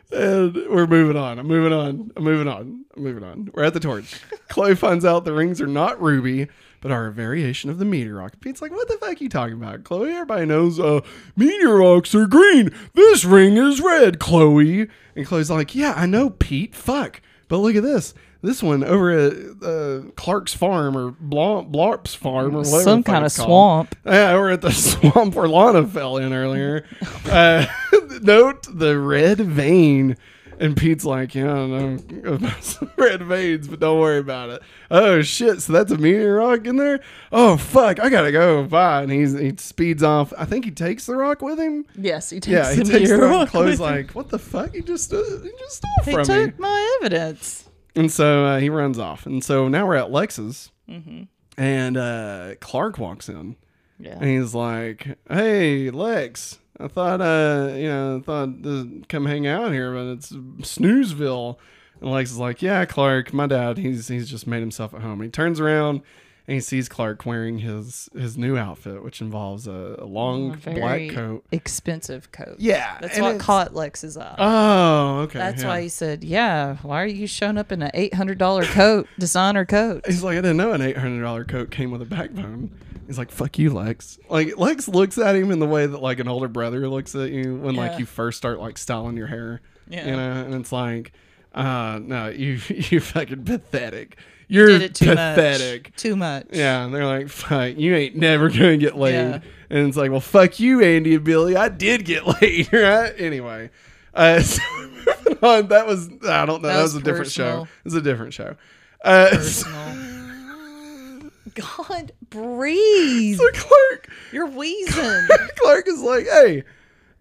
And 0.10 0.56
we're 0.69 0.88
moving 0.88 1.17
on. 1.17 1.38
I'm 1.38 1.47
moving 1.47 1.73
on. 1.73 2.12
I'm 2.15 2.23
moving 2.23 2.47
on. 2.47 2.86
I'm 2.95 3.03
moving 3.03 3.25
on. 3.25 3.49
We're 3.53 3.65
at 3.65 3.73
the 3.73 3.82
torch. 3.82 4.21
Chloe 4.47 4.73
finds 4.73 5.03
out 5.03 5.25
the 5.25 5.34
rings 5.34 5.60
are 5.60 5.67
not 5.67 6.01
ruby, 6.01 6.47
but 6.81 6.91
are 6.91 7.07
a 7.07 7.11
variation 7.11 7.69
of 7.69 7.79
the 7.79 7.85
meteor 7.85 8.15
rock. 8.15 8.33
Pete's 8.39 8.61
like, 8.61 8.71
"What 8.71 8.87
the 8.87 8.97
fuck 8.97 9.19
are 9.19 9.23
you 9.23 9.29
talking 9.29 9.55
about, 9.55 9.83
Chloe? 9.83 10.11
Everybody 10.11 10.45
knows 10.45 10.79
uh, 10.79 11.01
meteor 11.35 11.77
rocks 11.77 12.13
are 12.15 12.27
green. 12.27 12.71
This 12.93 13.25
ring 13.25 13.57
is 13.57 13.81
red, 13.81 14.19
Chloe." 14.19 14.87
And 15.15 15.25
Chloe's 15.25 15.49
like, 15.49 15.75
"Yeah, 15.75 15.93
I 15.95 16.05
know, 16.05 16.29
Pete. 16.31 16.75
Fuck, 16.75 17.21
but 17.47 17.57
look 17.57 17.75
at 17.75 17.83
this. 17.83 18.13
This 18.43 18.61
one 18.61 18.83
over 18.83 19.09
at 19.11 19.33
uh, 19.63 20.01
Clark's 20.15 20.53
farm 20.53 20.95
or 20.95 21.11
Bla- 21.19 21.63
Blarp's 21.63 22.13
farm 22.13 22.55
or 22.55 22.59
whatever. 22.59 22.81
Some 22.83 23.03
kind 23.03 23.25
of 23.25 23.31
swamp. 23.31 23.95
Yeah, 24.05 24.35
we're 24.35 24.51
at 24.51 24.61
the 24.61 24.71
swamp 24.71 25.33
where 25.33 25.47
Lana 25.47 25.85
fell 25.87 26.17
in 26.17 26.33
earlier. 26.33 26.85
Uh, 27.25 27.65
note 28.21 28.67
the 28.71 28.97
red 28.99 29.39
vein. 29.39 30.17
And 30.60 30.76
Pete's 30.76 31.06
like, 31.06 31.36
yeah, 31.36 31.54
I 31.54 31.67
know 31.67 31.98
about 32.26 32.63
some 32.63 32.89
red 32.98 33.22
veins, 33.24 33.67
but 33.67 33.80
don't 33.80 34.00
worry 34.00 34.17
about 34.17 34.50
it. 34.50 34.62
Oh 34.89 35.22
shit! 35.22 35.62
So 35.62 35.74
that's 35.74 35.91
a 35.91 35.98
meteor 35.98 36.36
rock 36.36 36.65
in 36.65 36.78
there. 36.78 37.00
Oh 37.32 37.58
fuck! 37.58 38.00
I 38.00 38.10
gotta 38.10 38.32
go. 38.32 38.63
Bye. 38.63 39.04
And 39.04 39.12
he's 39.12 39.38
he 39.38 39.54
speeds 39.58 40.02
off. 40.02 40.34
I 40.38 40.46
think 40.46 40.65
he 40.65 40.72
takes 40.72 41.06
the 41.06 41.15
rock 41.15 41.41
with 41.41 41.60
him. 41.60 41.86
Yes, 41.96 42.30
he 42.32 42.39
takes 42.39 42.52
Yeah, 42.54 42.72
he 42.74 42.82
the 42.82 43.00
takes 43.00 43.10
the 43.12 43.17
rock 43.17 43.50
Chloe's 43.50 43.80
like, 43.80 44.12
what 44.12 44.30
the 44.30 44.39
fuck? 44.39 44.74
He 44.74 44.82
just 44.82 45.13
uh, 45.13 45.22
he 45.43 45.52
just 45.60 45.78
stole 45.78 45.91
he 46.06 46.12
from 46.12 46.28
me. 46.28 46.34
He 46.41 46.46
took 46.48 46.60
my 46.60 46.98
evidence. 47.02 47.70
And 47.96 48.12
so 48.12 48.46
uh, 48.46 48.60
he 48.60 48.70
runs 48.70 48.98
off. 49.00 49.26
And 49.26 49.43
so 49.43 49.67
now 49.67 49.86
we're 49.88 49.96
at 49.96 50.12
Lex's, 50.12 50.72
Mm-hmm. 50.89 51.24
and 51.58 51.98
uh, 51.98 52.56
Clark 52.60 52.98
walks 52.98 53.28
in. 53.30 53.56
Yeah. 54.00 54.12
And 54.20 54.24
he's 54.26 54.54
like, 54.54 55.17
"Hey, 55.30 55.89
Lex, 55.89 56.60
I 56.79 56.87
thought, 56.87 57.21
uh, 57.21 57.73
you 57.75 57.87
know, 57.87 58.17
I 58.17 58.21
thought 58.21 58.63
to 58.63 59.03
come 59.09 59.25
hang 59.25 59.47
out 59.47 59.71
here, 59.71 59.93
but 59.93 60.11
it's 60.11 60.31
Snoozeville." 60.31 61.57
And 62.01 62.11
Lex 62.11 62.31
is 62.31 62.37
like, 62.37 62.61
"Yeah, 62.61 62.85
Clark, 62.85 63.33
my 63.33 63.47
dad, 63.47 63.77
he's 63.77 64.07
he's 64.07 64.29
just 64.29 64.47
made 64.47 64.59
himself 64.59 64.93
at 64.93 65.01
home." 65.01 65.13
And 65.13 65.23
he 65.23 65.29
turns 65.29 65.59
around 65.59 66.01
and 66.47 66.55
he 66.55 66.62
sees 66.62 66.88
Clark 66.88 67.25
wearing 67.25 67.60
his 67.60 68.10
his 68.17 68.38
new 68.38 68.57
outfit, 68.57 69.03
which 69.03 69.19
involves 69.21 69.67
a, 69.67 69.97
a 69.99 70.05
long 70.05 70.53
A 70.53 70.55
very 70.57 70.79
black 71.10 71.15
coat. 71.15 71.45
Expensive 71.51 72.31
coat. 72.31 72.55
Yeah, 72.60 72.97
That's 73.01 73.19
what 73.19 73.39
caught 73.39 73.73
Lex's 73.75 74.17
eye. 74.17 74.36
Oh, 74.38 75.19
okay. 75.23 75.39
That's 75.39 75.62
yeah. 75.63 75.67
why 75.67 75.81
he 75.81 75.89
said, 75.89 76.23
"Yeah, 76.23 76.77
why 76.83 77.03
are 77.03 77.07
you 77.07 77.27
showing 77.27 77.57
up 77.57 77.71
in 77.71 77.81
an 77.81 77.91
eight 77.93 78.13
hundred 78.13 78.38
dollar 78.38 78.63
coat, 78.63 79.07
designer 79.19 79.65
coat?" 79.65 80.05
He's 80.07 80.23
like, 80.23 80.33
I 80.38 80.41
didn't 80.41 80.57
know 80.57 80.71
an 80.71 80.81
eight 80.81 80.97
hundred 80.97 81.21
dollar 81.21 81.43
coat 81.43 81.69
came 81.71 81.91
with 81.91 82.01
a 82.01 82.05
backbone. 82.05 82.71
He's 83.07 83.17
like, 83.17 83.31
fuck 83.31 83.57
you, 83.57 83.71
Lex. 83.73 84.19
Like 84.29 84.57
Lex 84.57 84.89
looks 84.89 85.17
at 85.17 85.33
him 85.36 85.49
in 85.51 85.60
the 85.60 85.65
way 85.65 85.86
that 85.86 86.01
like 86.01 86.19
an 86.19 86.27
older 86.27 86.49
brother 86.49 86.89
looks 86.89 87.15
at 87.15 87.29
you 87.31 87.55
when 87.55 87.75
Yeah. 87.75 87.81
like 87.88 87.99
you 87.99 88.05
first 88.05 88.38
start 88.38 88.60
like 88.60 88.77
styling 88.77 89.15
your 89.15 89.27
hair. 89.27 89.62
Yeah. 89.88 90.05
You 90.05 90.12
know, 90.17 90.31
and 90.43 90.53
it's 90.55 90.73
like, 90.73 91.13
uh 91.55 91.99
no, 92.03 92.27
you 92.27 92.60
you 92.69 92.99
fucking 92.99 93.45
pathetic. 93.45 94.17
You're 94.49 94.67
Did 94.67 94.81
it 94.83 94.95
too 94.95 95.05
pathetic. 95.07 95.88
much. 95.88 95.95
Too 95.97 96.15
much. 96.15 96.45
Yeah, 96.51 96.86
and 96.86 96.93
they're 96.93 97.05
like, 97.05 97.27
fuck, 97.29 97.77
you 97.77 97.95
ain't 97.95 98.15
never 98.15 98.49
gonna 98.49 98.77
get 98.77 98.97
laid. 98.97 99.13
Yeah. 99.13 99.39
And 99.69 99.88
it's 99.89 99.97
like, 99.97 100.12
well, 100.12 100.21
fuck 100.21 100.60
you, 100.60 100.81
Andy 100.81 101.15
and 101.15 101.23
Billy. 101.25 101.57
I 101.57 101.67
did 101.67 102.05
get 102.05 102.25
laid, 102.41 102.71
right? 102.71 103.13
Anyway. 103.17 103.69
Uh, 104.13 104.39
so 104.41 104.62
moving 104.77 105.38
on, 105.43 105.67
that 105.67 105.86
was 105.86 106.07
I 106.27 106.45
don't 106.45 106.62
know. 106.62 106.69
That, 106.69 106.75
That 106.75 106.81
was, 106.83 106.93
was 106.93 107.01
a 107.01 107.05
different 107.05 107.31
show. 107.31 107.43
personal. 107.43 107.63
It 107.63 107.86
was 107.86 107.93
a 107.95 108.01
different 108.01 108.33
show. 108.33 108.55
Uh, 109.03 109.29
Personal. 109.31 111.31
God, 111.53 112.12
breathe. 112.29 113.38
so 113.38 113.49
Clark 113.53 114.10
You're 114.31 114.47
wheezing. 114.47 115.27
Clark 115.57 115.88
is 115.88 116.01
like, 116.01 116.25
hey, 116.27 116.63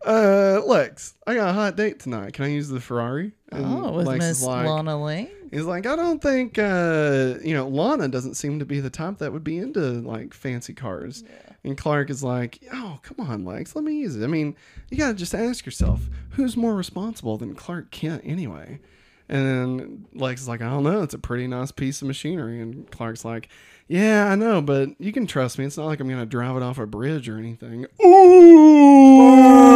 uh, 0.06 0.62
Lex, 0.64 1.14
I 1.26 1.34
got 1.34 1.50
a 1.50 1.52
hot 1.52 1.76
date 1.76 2.00
tonight. 2.00 2.32
Can 2.32 2.44
I 2.44 2.48
use 2.48 2.68
the 2.68 2.80
Ferrari? 2.80 3.32
And 3.50 3.64
oh, 3.64 3.92
with 3.92 4.08
Miss 4.08 4.38
is 4.38 4.42
like, 4.42 4.66
Lana 4.66 4.96
Lang. 5.02 5.28
He's 5.50 5.64
like, 5.64 5.86
I 5.86 5.96
don't 5.96 6.22
think, 6.22 6.58
uh, 6.58 7.34
you 7.42 7.54
know, 7.54 7.68
Lana 7.68 8.08
doesn't 8.08 8.34
seem 8.34 8.58
to 8.58 8.64
be 8.64 8.80
the 8.80 8.90
type 8.90 9.18
that 9.18 9.32
would 9.32 9.44
be 9.44 9.58
into 9.58 9.80
like 9.80 10.34
fancy 10.34 10.74
cars. 10.74 11.24
And 11.64 11.76
Clark 11.76 12.10
is 12.10 12.22
like, 12.22 12.60
oh, 12.72 13.00
come 13.02 13.26
on, 13.26 13.44
Lex, 13.44 13.74
let 13.74 13.84
me 13.84 13.94
use 13.94 14.16
it. 14.16 14.22
I 14.22 14.28
mean, 14.28 14.54
you 14.90 14.98
got 14.98 15.08
to 15.08 15.14
just 15.14 15.34
ask 15.34 15.66
yourself, 15.66 16.08
who's 16.30 16.56
more 16.56 16.74
responsible 16.74 17.36
than 17.38 17.54
Clark 17.54 17.90
Kent 17.90 18.22
anyway? 18.24 18.80
And 19.28 19.44
then 19.44 20.06
Lex 20.14 20.42
is 20.42 20.48
like, 20.48 20.62
I 20.62 20.68
don't 20.68 20.84
know. 20.84 21.02
It's 21.02 21.14
a 21.14 21.18
pretty 21.18 21.48
nice 21.48 21.72
piece 21.72 22.00
of 22.00 22.06
machinery. 22.06 22.60
And 22.60 22.88
Clark's 22.90 23.24
like, 23.24 23.48
Yeah, 23.88 24.28
I 24.30 24.36
know, 24.36 24.62
but 24.62 24.90
you 25.00 25.12
can 25.12 25.26
trust 25.26 25.58
me. 25.58 25.64
It's 25.64 25.76
not 25.76 25.86
like 25.86 25.98
I'm 25.98 26.06
going 26.08 26.20
to 26.20 26.26
drive 26.26 26.56
it 26.56 26.62
off 26.62 26.78
a 26.78 26.86
bridge 26.86 27.28
or 27.28 27.36
anything. 27.36 27.86
Ooh, 28.04 29.75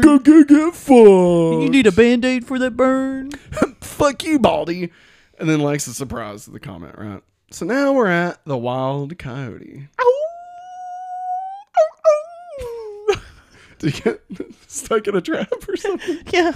go, 0.00 0.18
go, 0.18 0.44
get 0.44 0.74
fucked. 0.74 1.62
You 1.62 1.68
need 1.68 1.86
a 1.86 1.92
band 1.92 2.24
aid 2.24 2.46
for 2.46 2.58
that 2.58 2.76
burn? 2.76 3.30
Fuck 3.80 4.24
you, 4.24 4.38
Baldy. 4.38 4.90
And 5.38 5.48
then 5.48 5.60
Lex 5.60 5.86
is 5.88 5.96
surprise 5.96 6.46
at 6.46 6.54
the 6.54 6.60
comment, 6.60 6.96
right? 6.98 7.22
So 7.50 7.66
now 7.66 7.92
we're 7.92 8.06
at 8.08 8.44
the 8.44 8.56
Wild 8.56 9.18
Coyote. 9.18 9.88
Did 13.78 13.98
you 13.98 14.00
get 14.02 14.22
stuck 14.68 15.08
in 15.08 15.16
a 15.16 15.20
trap 15.20 15.52
or 15.68 15.76
something? 15.76 16.18
Yeah. 16.32 16.52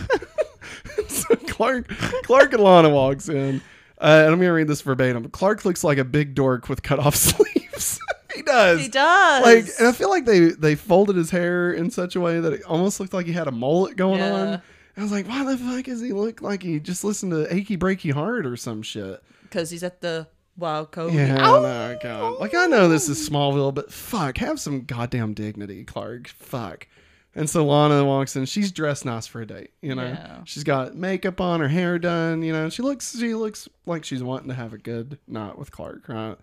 so 1.09 1.35
Clark, 1.48 1.88
Clark 1.88 2.52
and 2.52 2.62
Lana 2.62 2.88
walks 2.90 3.28
in, 3.28 3.61
uh, 4.00 4.22
and 4.24 4.32
I'm 4.32 4.38
gonna 4.38 4.52
read 4.52 4.68
this 4.68 4.80
verbatim. 4.80 5.28
Clark 5.30 5.64
looks 5.64 5.82
like 5.85 5.98
a 5.98 6.04
big 6.04 6.35
dork 6.35 6.68
with 6.68 6.82
cut 6.82 6.98
off 6.98 7.14
sleeves. 7.16 7.98
He 8.46 8.52
does. 8.52 8.80
he 8.80 8.88
does. 8.88 9.42
Like, 9.44 9.66
and 9.78 9.88
I 9.88 9.92
feel 9.92 10.11
like 10.11 10.24
they 10.24 10.50
they 10.50 10.74
folded 10.74 11.16
his 11.16 11.30
hair 11.30 11.72
in 11.72 11.90
such 11.90 12.16
a 12.16 12.20
way 12.20 12.40
that 12.40 12.52
it 12.52 12.62
almost 12.64 13.00
looked 13.00 13.12
like 13.14 13.26
he 13.26 13.32
had 13.32 13.48
a 13.48 13.52
mullet 13.52 13.96
going 13.96 14.20
Yeah. 14.20 14.32
on. 14.32 14.62
I 14.98 15.02
was 15.02 15.12
like, 15.12 15.28
why 15.28 15.44
the 15.44 15.59
fuck 15.59 15.85
does 15.85 16.00
he 16.00 16.12
look 16.12 16.40
like 16.40 16.62
he 16.62 16.80
just 16.80 17.04
listened 17.04 17.32
to 17.32 17.52
Achy 17.54 17.76
Breaky 17.76 18.12
Heart 18.12 18.46
or 18.46 18.56
some 18.56 18.80
shit? 18.80 19.22
Because 19.42 19.68
he's 19.70 19.82
at 19.82 20.00
the 20.00 20.26
Wild 20.56 20.90
Coast. 20.90 21.14
Yeah, 21.14 21.35
no, 21.35 21.98
God. 22.02 22.40
Like, 22.40 22.54
I 22.54 22.64
know 22.64 22.88
this 22.88 23.09
is 23.11 23.28
Smallville, 23.28 23.74
but 23.74 23.92
fuck, 23.92 24.38
have 24.38 24.59
some 24.59 24.85
goddamn 24.85 25.35
dignity, 25.35 25.85
Clark. 25.85 26.28
Fuck. 26.28 26.87
And 27.35 27.50
so 27.50 27.66
Lana 27.66 28.02
walks 28.06 28.35
in. 28.37 28.46
She's 28.46 28.72
dressed 28.72 29.04
nice 29.04 29.26
for 29.26 29.42
a 29.42 29.46
date, 29.46 29.72
you 29.82 29.94
know. 29.94 30.06
Yeah. 30.06 30.38
She's 30.46 30.64
got 30.64 30.94
makeup 30.94 31.38
on, 31.42 31.61
her 31.61 31.68
hair 31.68 31.98
done, 31.98 32.40
you 32.42 32.54
know. 32.54 32.70
She 32.70 32.80
looks, 32.80 33.18
she 33.18 33.35
looks 33.35 33.68
like 33.85 34.02
she's 34.04 34.22
wanting 34.22 34.48
to 34.48 34.54
have 34.54 34.72
a 34.72 34.78
good 34.78 35.18
night 35.28 35.59
with 35.59 35.70
Clark, 35.70 36.09
right? 36.09 36.38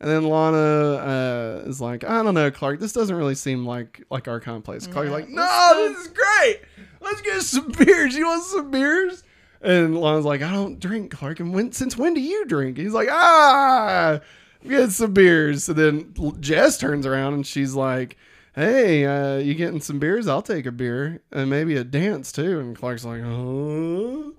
And 0.00 0.08
then 0.08 0.24
Lana 0.28 0.56
uh, 0.56 1.62
is 1.68 1.80
like, 1.80 2.04
I 2.04 2.22
don't 2.22 2.34
know, 2.34 2.50
Clark. 2.52 2.78
This 2.78 2.92
doesn't 2.92 3.16
really 3.16 3.34
seem 3.34 3.66
like 3.66 4.02
like 4.10 4.28
our 4.28 4.38
kind 4.40 4.56
of 4.56 4.64
place. 4.64 4.86
Clark's 4.86 5.08
Yeah, 5.08 5.14
like, 5.16 5.28
No, 5.28 5.88
this 5.88 5.98
is 6.06 6.08
great. 6.08 6.60
Let's 7.00 7.20
get 7.22 7.42
some 7.42 7.68
beers. 7.72 8.14
You 8.14 8.26
want 8.26 8.44
some 8.44 8.70
beers? 8.70 9.24
And 9.60 9.98
Lana's 9.98 10.24
like, 10.24 10.40
I 10.40 10.52
don't 10.52 10.78
drink, 10.78 11.10
Clark. 11.10 11.40
And 11.40 11.52
when 11.52 11.72
since 11.72 11.96
when 11.96 12.14
do 12.14 12.20
you 12.20 12.44
drink? 12.46 12.78
He's 12.78 12.92
like, 12.92 13.08
Ah, 13.10 14.20
get 14.68 14.92
some 14.92 15.12
beers. 15.14 15.68
And 15.68 15.76
then 15.78 16.14
Jess 16.40 16.78
turns 16.78 17.04
around 17.06 17.34
and 17.34 17.44
she's 17.46 17.74
like, 17.74 18.16
Hey, 18.54 19.04
uh, 19.04 19.38
you 19.38 19.54
getting 19.54 19.80
some 19.80 19.98
beers? 19.98 20.28
I'll 20.28 20.42
take 20.42 20.66
a 20.66 20.72
beer 20.72 21.20
and 21.32 21.50
maybe 21.50 21.76
a 21.76 21.82
dance 21.84 22.30
too. 22.30 22.60
And 22.60 22.76
Clark's 22.76 23.04
like, 23.04 23.22
Huh? 23.22 24.30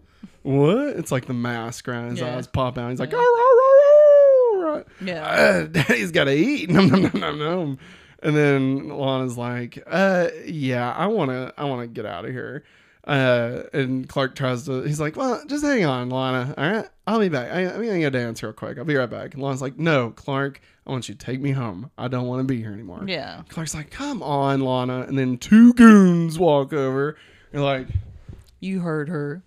What? 0.44 0.88
It's 0.96 1.12
like 1.12 1.26
the 1.26 1.34
mask, 1.34 1.90
around 1.90 2.12
His 2.12 2.20
Yeah. 2.22 2.38
eyes 2.38 2.48
pop 2.48 2.78
out. 2.78 2.90
He's 2.92 3.00
like, 3.02 3.12
Yeah. 3.12 3.18
Right? 4.76 4.86
Yeah. 5.04 5.26
Uh, 5.60 5.68
Daddy's 5.68 6.12
got 6.12 6.26
to 6.26 6.34
eat. 6.34 6.70
No, 6.70 6.82
no, 6.86 6.98
no, 6.98 7.10
no, 7.20 7.32
no. 7.36 7.78
And 8.22 8.36
then 8.36 8.90
Lana's 8.90 9.38
like, 9.38 9.82
uh, 9.88 10.28
yeah, 10.46 10.92
I 10.92 11.08
wanna 11.08 11.54
I 11.58 11.64
wanna 11.66 11.88
get 11.88 12.06
out 12.06 12.26
of 12.26 12.32
here. 12.32 12.64
Uh, 13.08 13.64
and 13.74 14.08
Clark 14.10 14.36
tries 14.36 14.66
to. 14.66 14.84
He's 14.84 15.00
like, 15.00 15.16
"Well, 15.16 15.42
just 15.48 15.64
hang 15.64 15.86
on, 15.86 16.10
Lana. 16.10 16.54
All 16.58 16.72
right, 16.72 16.86
I'll 17.08 17.20
be 17.20 17.30
back. 17.30 17.50
I, 17.52 17.62
I'm 17.66 17.84
gonna 17.84 18.02
go 18.02 18.10
dance 18.10 18.44
real 18.44 18.52
quick. 18.54 18.78
I'll 18.78 18.84
be 18.86 18.96
right 18.96 19.10
back." 19.10 19.34
And 19.34 19.42
Lana's 19.42 19.62
like, 19.62 19.80
"No, 19.80 20.12
Clark, 20.12 20.60
I 20.86 20.92
want 20.92 21.08
you 21.10 21.16
to 21.16 21.26
take 21.26 21.40
me 21.40 21.52
home. 21.52 21.90
I 21.98 22.08
don't 22.10 22.28
want 22.28 22.42
to 22.42 22.44
be 22.44 22.62
here 22.62 22.74
anymore." 22.74 23.06
Yeah. 23.08 23.44
Clark's 23.50 23.74
like, 23.74 23.90
"Come 23.90 24.22
on, 24.22 24.60
Lana." 24.60 25.06
And 25.08 25.18
then 25.18 25.38
two 25.38 25.74
goons 25.74 26.38
walk 26.38 26.74
over. 26.74 27.18
They're 27.52 27.62
like, 27.62 27.88
You 28.60 28.82
heard 28.82 29.08
her. 29.10 29.44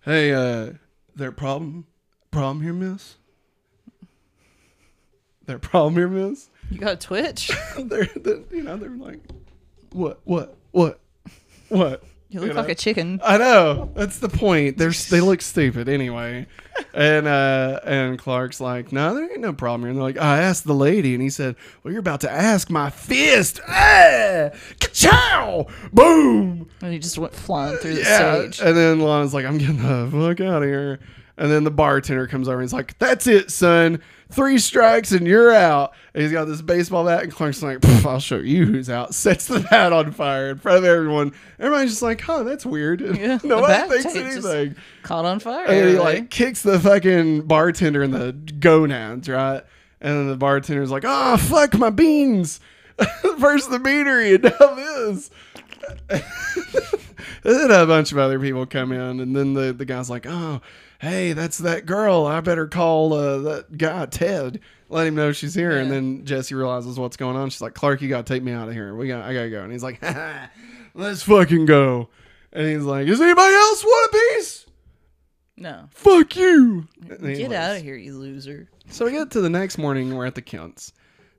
"Hey, 0.00 0.32
uh, 0.32 0.72
there 1.14 1.32
problem 1.32 1.86
problem 2.30 2.62
here, 2.62 2.72
Miss? 2.74 3.16
There 5.50 5.58
problem 5.58 5.94
here, 5.94 6.08
Miss?" 6.08 6.48
You 6.70 6.78
got 6.78 6.92
a 6.92 6.96
twitch? 6.96 7.50
they're, 7.78 8.04
they're, 8.16 8.40
you 8.52 8.62
know, 8.62 8.76
they're 8.76 8.90
like, 8.90 9.20
"What? 9.92 10.20
What? 10.24 10.56
What? 10.70 11.00
What?" 11.68 12.04
You 12.32 12.38
look 12.38 12.50
You 12.50 12.54
like 12.54 12.66
know? 12.68 12.72
a 12.72 12.74
chicken. 12.76 13.20
I 13.24 13.38
know. 13.38 13.90
That's 13.96 14.18
the 14.20 14.28
point. 14.28 14.78
They're 14.78 14.92
they 14.92 15.20
look 15.20 15.42
stupid 15.42 15.88
anyway. 15.88 16.46
And 16.94 17.26
uh 17.26 17.80
and 17.84 18.18
Clark's 18.18 18.58
like, 18.60 18.90
no, 18.92 19.14
there 19.14 19.24
ain't 19.30 19.40
no 19.40 19.52
problem 19.52 19.82
here. 19.82 19.88
And 19.90 19.98
they're 19.98 20.02
like, 20.04 20.16
I 20.16 20.38
asked 20.38 20.64
the 20.64 20.72
lady, 20.74 21.12
and 21.12 21.22
he 21.22 21.28
said, 21.28 21.56
Well, 21.82 21.92
you're 21.92 22.00
about 22.00 22.20
to 22.22 22.30
ask 22.30 22.70
my 22.70 22.88
fist. 22.88 23.60
Ah! 23.68 24.50
Ka-chow! 24.80 25.66
Boom! 25.92 26.68
And 26.80 26.92
he 26.92 26.98
just 26.98 27.18
went 27.18 27.34
flying 27.34 27.76
through 27.78 27.94
the 27.96 28.00
Yeah. 28.02 28.32
stage. 28.48 28.60
And 28.60 28.76
then 28.76 29.00
Lana's 29.00 29.34
like, 29.34 29.44
I'm 29.44 29.58
getting 29.58 29.76
the 29.76 30.08
fuck 30.10 30.40
out 30.40 30.62
of 30.62 30.68
here. 30.68 31.00
And 31.40 31.50
then 31.50 31.64
the 31.64 31.70
bartender 31.70 32.26
comes 32.26 32.48
over 32.48 32.58
and 32.58 32.64
he's 32.64 32.72
like, 32.74 32.98
That's 32.98 33.26
it, 33.26 33.50
son. 33.50 34.02
Three 34.30 34.58
strikes 34.58 35.10
and 35.10 35.26
you're 35.26 35.52
out. 35.54 35.94
And 36.12 36.22
he's 36.22 36.32
got 36.32 36.44
this 36.44 36.60
baseball 36.60 37.06
bat, 37.06 37.22
and 37.22 37.32
Clark's 37.32 37.62
like, 37.62 37.82
I'll 38.04 38.20
show 38.20 38.36
you 38.36 38.66
who's 38.66 38.90
out. 38.90 39.14
Sets 39.14 39.46
the 39.46 39.60
bat 39.60 39.90
on 39.92 40.12
fire 40.12 40.50
in 40.50 40.58
front 40.58 40.78
of 40.78 40.84
everyone. 40.84 41.32
Everybody's 41.58 41.92
just 41.92 42.02
like, 42.02 42.20
huh, 42.20 42.42
that's 42.42 42.66
weird. 42.66 43.00
And 43.00 43.16
Yeah, 43.18 43.38
Nobody 43.42 43.72
bat 43.72 43.88
thinks 43.88 44.14
anything. 44.14 44.76
Caught 45.02 45.24
on 45.24 45.40
fire. 45.40 45.66
And 45.66 45.88
he 45.88 45.98
like 45.98 46.28
kicks 46.28 46.62
the 46.62 46.78
fucking 46.78 47.46
bartender 47.46 48.02
in 48.02 48.10
the 48.10 48.32
gonads, 48.32 49.26
right? 49.26 49.62
And 50.02 50.16
then 50.18 50.28
the 50.28 50.36
bartender's 50.36 50.90
like, 50.90 51.04
oh, 51.06 51.38
fuck 51.38 51.72
my 51.78 51.88
beans. 51.88 52.60
First 53.38 53.70
the 53.70 53.78
beanery, 53.78 54.34
and 54.34 54.44
now 54.44 54.74
this. 54.74 55.30
and 56.10 56.22
then 57.42 57.70
a 57.70 57.86
bunch 57.86 58.12
of 58.12 58.18
other 58.18 58.38
people 58.38 58.66
come 58.66 58.92
in, 58.92 59.20
and 59.20 59.34
then 59.34 59.54
the, 59.54 59.72
the 59.72 59.86
guy's 59.86 60.10
like, 60.10 60.26
oh, 60.28 60.60
hey, 61.00 61.32
that's 61.32 61.58
that 61.58 61.86
girl. 61.86 62.26
I 62.26 62.40
better 62.40 62.66
call 62.66 63.12
uh, 63.14 63.38
that 63.38 63.78
guy, 63.78 64.06
Ted. 64.06 64.60
Let 64.88 65.06
him 65.06 65.14
know 65.14 65.32
she's 65.32 65.54
here. 65.54 65.72
And 65.78 65.90
then 65.90 66.24
Jesse 66.24 66.54
realizes 66.54 66.98
what's 66.98 67.16
going 67.16 67.36
on. 67.36 67.48
She's 67.50 67.60
like, 67.62 67.74
Clark, 67.74 68.02
you 68.02 68.08
got 68.08 68.26
to 68.26 68.32
take 68.32 68.42
me 68.42 68.52
out 68.52 68.68
of 68.68 68.74
here. 68.74 68.94
We 68.94 69.08
got, 69.08 69.22
I 69.22 69.32
got 69.32 69.42
to 69.42 69.50
go. 69.50 69.62
And 69.62 69.72
he's 69.72 69.82
like, 69.82 70.02
let's 70.94 71.22
fucking 71.22 71.66
go. 71.66 72.08
And 72.52 72.68
he's 72.68 72.82
like, 72.82 73.06
does 73.06 73.20
anybody 73.20 73.54
else 73.54 73.84
want 73.84 74.14
a 74.14 74.18
piece? 74.36 74.66
no. 75.56 75.84
Fuck 75.90 76.36
you. 76.36 76.88
Get 77.20 77.52
out 77.52 77.76
of 77.76 77.82
here, 77.82 77.96
you 77.96 78.16
loser. 78.18 78.68
So 78.88 79.04
we 79.04 79.12
get 79.12 79.30
to 79.32 79.40
the 79.40 79.50
next 79.50 79.78
morning. 79.78 80.14
We're 80.14 80.26
at 80.26 80.34
the 80.34 80.42
Kents, 80.42 80.92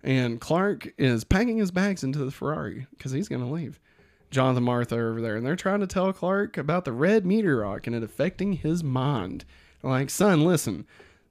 and 0.04 0.40
Clark 0.40 0.94
is 0.98 1.24
packing 1.24 1.58
his 1.58 1.72
bags 1.72 2.04
into 2.04 2.20
the 2.20 2.32
Ferrari 2.32 2.88
because 2.92 3.12
he's 3.12 3.28
going 3.28 3.42
to 3.42 3.48
leave. 3.48 3.80
Jonathan 4.32 4.64
Martha 4.64 4.96
over 4.96 5.22
there, 5.22 5.36
and 5.36 5.46
they're 5.46 5.56
trying 5.56 5.82
to 5.82 5.88
tell 5.88 6.12
Clark 6.14 6.58
about 6.58 6.86
the 6.86 6.94
red 6.94 7.26
meteor 7.26 7.58
rock 7.58 7.86
and 7.86 7.96
it 7.96 8.02
affecting 8.02 8.54
his 8.54 8.84
mind. 8.84 9.46
Like, 9.84 10.10
son, 10.10 10.46
listen, 10.46 10.86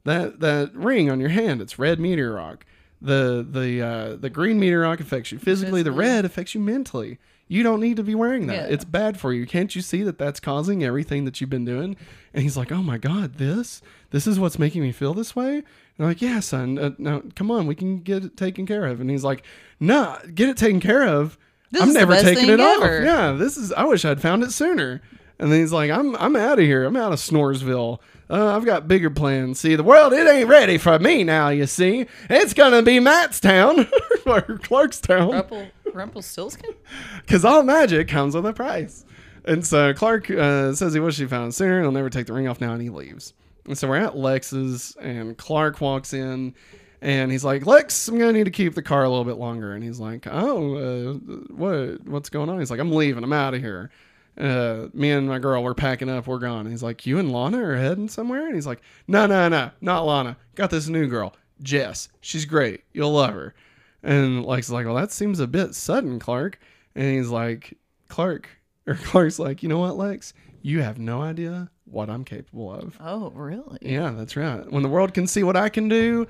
that 0.04 0.40
that 0.40 0.74
ring 0.74 1.10
on 1.10 1.18
your 1.20 1.30
hand, 1.30 1.60
it's 1.60 1.78
red 1.78 1.98
meteor 1.98 2.34
rock. 2.34 2.64
The 3.00 3.46
the 3.48 3.82
uh, 3.82 4.16
the 4.16 4.30
green 4.30 4.60
meteor 4.60 4.80
rock 4.80 5.00
affects 5.00 5.32
you 5.32 5.38
physically. 5.38 5.82
The 5.82 5.92
red 5.92 6.24
affects 6.24 6.54
you 6.54 6.60
mentally. 6.60 7.18
You 7.48 7.64
don't 7.64 7.80
need 7.80 7.96
to 7.96 8.04
be 8.04 8.14
wearing 8.14 8.46
that. 8.46 8.68
Yeah. 8.68 8.74
It's 8.74 8.84
bad 8.84 9.18
for 9.18 9.32
you. 9.32 9.44
Can't 9.44 9.74
you 9.74 9.82
see 9.82 10.04
that 10.04 10.18
that's 10.18 10.38
causing 10.38 10.84
everything 10.84 11.24
that 11.24 11.40
you've 11.40 11.50
been 11.50 11.64
doing? 11.64 11.96
And 12.32 12.42
he's 12.42 12.56
like, 12.56 12.70
"Oh 12.70 12.82
my 12.82 12.98
god, 12.98 13.34
this 13.38 13.80
this 14.10 14.26
is 14.26 14.38
what's 14.38 14.58
making 14.58 14.82
me 14.82 14.92
feel 14.92 15.14
this 15.14 15.34
way." 15.34 15.56
And 15.56 15.64
I'm 15.98 16.06
like, 16.06 16.22
"Yeah, 16.22 16.40
son. 16.40 16.78
Uh, 16.78 16.90
no, 16.98 17.22
come 17.34 17.50
on, 17.50 17.66
we 17.66 17.74
can 17.74 18.00
get 18.00 18.24
it 18.24 18.36
taken 18.36 18.66
care 18.66 18.86
of." 18.86 19.00
And 19.00 19.10
he's 19.10 19.24
like, 19.24 19.44
"Nah, 19.80 20.18
get 20.34 20.48
it 20.48 20.56
taken 20.58 20.80
care 20.80 21.06
of. 21.08 21.38
This 21.70 21.82
I'm 21.82 21.92
never 21.92 22.20
taking 22.20 22.50
it 22.50 22.60
off. 22.60 22.82
Yeah, 22.82 23.32
this 23.32 23.56
is. 23.56 23.72
I 23.72 23.84
wish 23.84 24.04
I'd 24.04 24.20
found 24.20 24.42
it 24.42 24.52
sooner." 24.52 25.00
And 25.38 25.50
then 25.50 25.60
he's 25.60 25.72
like, 25.72 25.90
"I'm 25.90 26.16
I'm 26.16 26.36
out 26.36 26.58
of 26.58 26.64
here. 26.64 26.84
I'm 26.84 26.96
out 26.96 27.12
of 27.12 27.18
Snoresville. 27.18 27.98
Uh, 28.28 28.56
I've 28.56 28.64
got 28.64 28.86
bigger 28.88 29.10
plans. 29.10 29.60
See, 29.60 29.74
the 29.74 29.82
world 29.82 30.12
it 30.12 30.28
ain't 30.28 30.48
ready 30.48 30.78
for 30.78 30.98
me 30.98 31.24
now. 31.24 31.48
You 31.48 31.66
see, 31.66 32.06
it's 32.28 32.54
gonna 32.54 32.82
be 32.82 33.00
Matt's 33.00 33.40
town 33.40 33.88
or 34.26 34.42
Clark's 34.62 35.00
town." 35.00 35.30
Rumpel, 35.30 35.70
Rumpelstiltskin? 35.94 36.74
because 37.22 37.44
all 37.44 37.62
magic 37.62 38.08
comes 38.08 38.34
with 38.34 38.46
a 38.46 38.52
price. 38.52 39.04
And 39.44 39.66
so 39.66 39.94
Clark 39.94 40.30
uh, 40.30 40.74
says 40.74 40.92
he 40.92 41.00
wishes 41.00 41.18
he 41.18 41.26
found 41.26 41.48
it 41.48 41.52
sooner. 41.52 41.80
He'll 41.80 41.92
never 41.92 42.10
take 42.10 42.26
the 42.26 42.32
ring 42.32 42.46
off 42.46 42.60
now, 42.60 42.72
and 42.72 42.82
he 42.82 42.90
leaves. 42.90 43.32
And 43.66 43.76
so 43.76 43.88
we're 43.88 43.96
at 43.96 44.16
Lex's, 44.16 44.96
and 45.00 45.36
Clark 45.36 45.80
walks 45.80 46.12
in, 46.12 46.54
and 47.02 47.30
he's 47.30 47.44
like, 47.44 47.66
"Lex, 47.66 48.08
I'm 48.08 48.18
gonna 48.18 48.32
need 48.32 48.44
to 48.44 48.50
keep 48.50 48.74
the 48.74 48.82
car 48.82 49.04
a 49.04 49.08
little 49.08 49.24
bit 49.24 49.36
longer." 49.36 49.72
And 49.72 49.82
he's 49.82 50.00
like, 50.00 50.26
"Oh, 50.30 50.74
uh, 50.76 51.12
what? 51.54 52.06
What's 52.06 52.30
going 52.30 52.48
on?" 52.48 52.58
He's 52.58 52.70
like, 52.70 52.80
"I'm 52.80 52.92
leaving. 52.92 53.24
I'm 53.24 53.32
out 53.32 53.54
of 53.54 53.60
here." 53.60 53.90
Uh, 54.38 54.86
me 54.94 55.10
and 55.10 55.28
my 55.28 55.38
girl, 55.38 55.62
we're 55.62 55.74
packing 55.74 56.08
up. 56.08 56.26
We're 56.26 56.38
gone. 56.38 56.60
And 56.60 56.70
he's 56.70 56.82
like, 56.82 57.06
"You 57.06 57.18
and 57.18 57.32
Lana 57.32 57.62
are 57.62 57.76
heading 57.76 58.08
somewhere?" 58.08 58.46
And 58.46 58.54
he's 58.54 58.66
like, 58.66 58.80
"No, 59.08 59.26
no, 59.26 59.48
no, 59.48 59.70
not 59.80 60.06
Lana. 60.06 60.36
Got 60.54 60.70
this 60.70 60.88
new 60.88 61.08
girl, 61.08 61.34
Jess. 61.62 62.08
She's 62.20 62.44
great. 62.44 62.84
You'll 62.92 63.12
love 63.12 63.34
her." 63.34 63.54
And 64.02 64.44
Lex 64.44 64.68
is 64.68 64.72
like, 64.72 64.86
well, 64.86 64.94
that 64.94 65.12
seems 65.12 65.40
a 65.40 65.46
bit 65.46 65.74
sudden, 65.74 66.18
Clark. 66.18 66.58
And 66.94 67.04
he's 67.04 67.28
like, 67.28 67.76
Clark, 68.08 68.48
or 68.86 68.94
Clark's 68.94 69.38
like, 69.38 69.62
you 69.62 69.68
know 69.68 69.78
what, 69.78 69.96
Lex? 69.96 70.32
You 70.62 70.82
have 70.82 70.98
no 70.98 71.22
idea 71.22 71.70
what 71.84 72.10
I'm 72.10 72.24
capable 72.24 72.72
of. 72.72 72.96
Oh, 73.00 73.30
really? 73.30 73.78
Yeah, 73.80 74.10
that's 74.10 74.36
right. 74.36 74.70
When 74.70 74.82
the 74.82 74.88
world 74.88 75.14
can 75.14 75.26
see 75.26 75.42
what 75.42 75.56
I 75.56 75.68
can 75.68 75.88
do, 75.88 76.26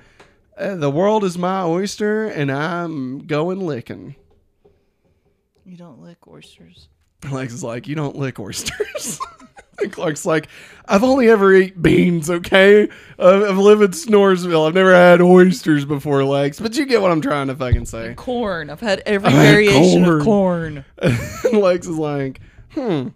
the 0.61 0.91
world 0.91 1.23
is 1.23 1.37
my 1.37 1.63
oyster, 1.63 2.27
and 2.27 2.51
I'm 2.51 3.19
going 3.19 3.59
licking. 3.59 4.15
You 5.65 5.77
don't 5.77 6.01
lick 6.01 6.27
oysters. 6.27 6.87
Lex 7.31 7.53
is 7.53 7.63
like, 7.63 7.87
you 7.87 7.95
don't 7.95 8.15
lick 8.15 8.39
oysters. 8.39 9.19
and 9.79 9.91
Clark's 9.91 10.25
like, 10.25 10.47
I've 10.87 11.03
only 11.03 11.29
ever 11.29 11.53
ate 11.53 11.81
beans, 11.81 12.29
okay? 12.29 12.89
I've, 13.19 13.43
I've 13.43 13.57
lived 13.57 13.81
in 13.81 13.91
Snoresville. 13.91 14.67
I've 14.67 14.73
never 14.73 14.93
had 14.93 15.21
oysters 15.21 15.85
before, 15.85 16.23
Lex. 16.23 16.59
But 16.59 16.75
you 16.75 16.85
get 16.85 17.01
what 17.01 17.11
I'm 17.11 17.21
trying 17.21 17.47
to 17.47 17.55
fucking 17.55 17.85
say. 17.85 18.13
Corn. 18.15 18.69
I've 18.69 18.81
had 18.81 18.99
every 19.05 19.29
I've 19.29 19.33
had 19.33 19.41
variation 19.41 20.05
of 20.05 20.23
corn. 20.23 20.83
and 20.97 21.57
Lex 21.57 21.87
is 21.87 21.97
like, 21.97 22.41
hmm, 22.71 23.09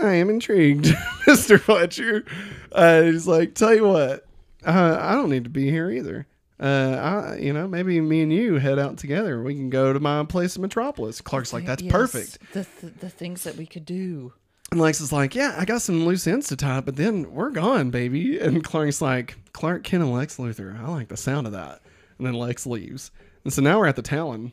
I 0.00 0.14
am 0.14 0.30
intrigued, 0.30 0.86
Mr. 1.26 1.58
Fletcher. 1.58 2.24
Uh, 2.70 3.02
he's 3.02 3.26
like, 3.26 3.54
tell 3.54 3.74
you 3.74 3.88
what, 3.88 4.27
uh, 4.68 4.98
I 5.00 5.14
don't 5.14 5.30
need 5.30 5.44
to 5.44 5.50
be 5.50 5.70
here 5.70 5.90
either. 5.90 6.26
Uh, 6.60 7.32
I, 7.34 7.36
you 7.38 7.52
know, 7.52 7.68
maybe 7.68 8.00
me 8.00 8.20
and 8.22 8.32
you 8.32 8.56
head 8.56 8.78
out 8.78 8.98
together. 8.98 9.42
We 9.42 9.54
can 9.54 9.70
go 9.70 9.92
to 9.92 10.00
my 10.00 10.24
place 10.24 10.56
in 10.56 10.62
Metropolis. 10.62 11.20
Clark's 11.20 11.52
like, 11.52 11.64
that's 11.64 11.82
Yes, 11.82 11.92
perfect. 11.92 12.38
The, 12.52 12.66
the, 12.80 12.86
the 12.86 13.10
things 13.10 13.44
that 13.44 13.56
we 13.56 13.64
could 13.64 13.84
do. 13.84 14.32
And 14.70 14.80
Lex 14.80 15.00
is 15.00 15.12
like, 15.12 15.34
yeah, 15.34 15.54
I 15.56 15.64
got 15.64 15.80
some 15.82 16.04
loose 16.04 16.26
ends 16.26 16.48
to 16.48 16.56
tie, 16.56 16.80
but 16.80 16.96
then 16.96 17.32
we're 17.32 17.50
gone, 17.50 17.90
baby. 17.90 18.38
And 18.38 18.62
Clark's 18.62 19.00
like, 19.00 19.36
Clark 19.52 19.84
Kent 19.84 20.02
and 20.02 20.12
Lex 20.12 20.36
Luthor. 20.36 20.78
I 20.78 20.88
like 20.88 21.08
the 21.08 21.16
sound 21.16 21.46
of 21.46 21.52
that. 21.54 21.80
And 22.18 22.26
then 22.26 22.34
Lex 22.34 22.66
leaves. 22.66 23.10
And 23.44 23.52
so 23.52 23.62
now 23.62 23.78
we're 23.78 23.86
at 23.86 23.96
the 23.96 24.02
Talon. 24.02 24.52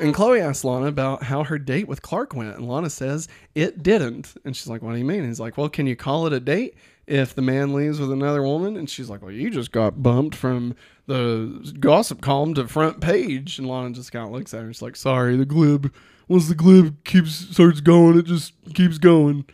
And 0.00 0.12
Chloe 0.14 0.40
asks 0.40 0.64
Lana 0.64 0.86
about 0.86 1.22
how 1.22 1.44
her 1.44 1.58
date 1.58 1.86
with 1.86 2.02
Clark 2.02 2.34
went, 2.34 2.56
and 2.56 2.66
Lana 2.66 2.90
says 2.90 3.28
it 3.54 3.84
didn't. 3.84 4.34
And 4.44 4.56
she's 4.56 4.66
like, 4.66 4.82
"What 4.82 4.92
do 4.92 4.98
you 4.98 5.04
mean?" 5.04 5.20
And 5.20 5.28
he's 5.28 5.38
like, 5.38 5.56
"Well, 5.56 5.68
can 5.68 5.86
you 5.86 5.94
call 5.94 6.26
it 6.26 6.32
a 6.32 6.40
date 6.40 6.74
if 7.12 7.34
the 7.34 7.42
man 7.42 7.74
leaves 7.74 8.00
with 8.00 8.10
another 8.10 8.42
woman?" 8.42 8.76
And 8.76 8.88
she's 8.88 9.10
like, 9.10 9.22
"Well, 9.22 9.30
you 9.30 9.50
just 9.50 9.72
got 9.72 10.02
bumped 10.02 10.34
from 10.34 10.74
the 11.06 11.74
gossip 11.78 12.20
column 12.20 12.54
to 12.54 12.66
front 12.66 13.00
page." 13.00 13.58
And 13.58 13.68
Lana 13.68 13.90
just 13.90 14.12
kind 14.12 14.26
of 14.26 14.32
looks 14.32 14.54
at 14.54 14.62
her. 14.62 14.72
She's 14.72 14.82
like, 14.82 14.96
"Sorry, 14.96 15.36
the 15.36 15.46
glib. 15.46 15.92
Once 16.28 16.48
the 16.48 16.54
glib 16.54 17.04
keeps 17.04 17.34
starts 17.34 17.80
going, 17.80 18.18
it 18.18 18.24
just 18.24 18.54
keeps 18.74 18.98
going." 18.98 19.44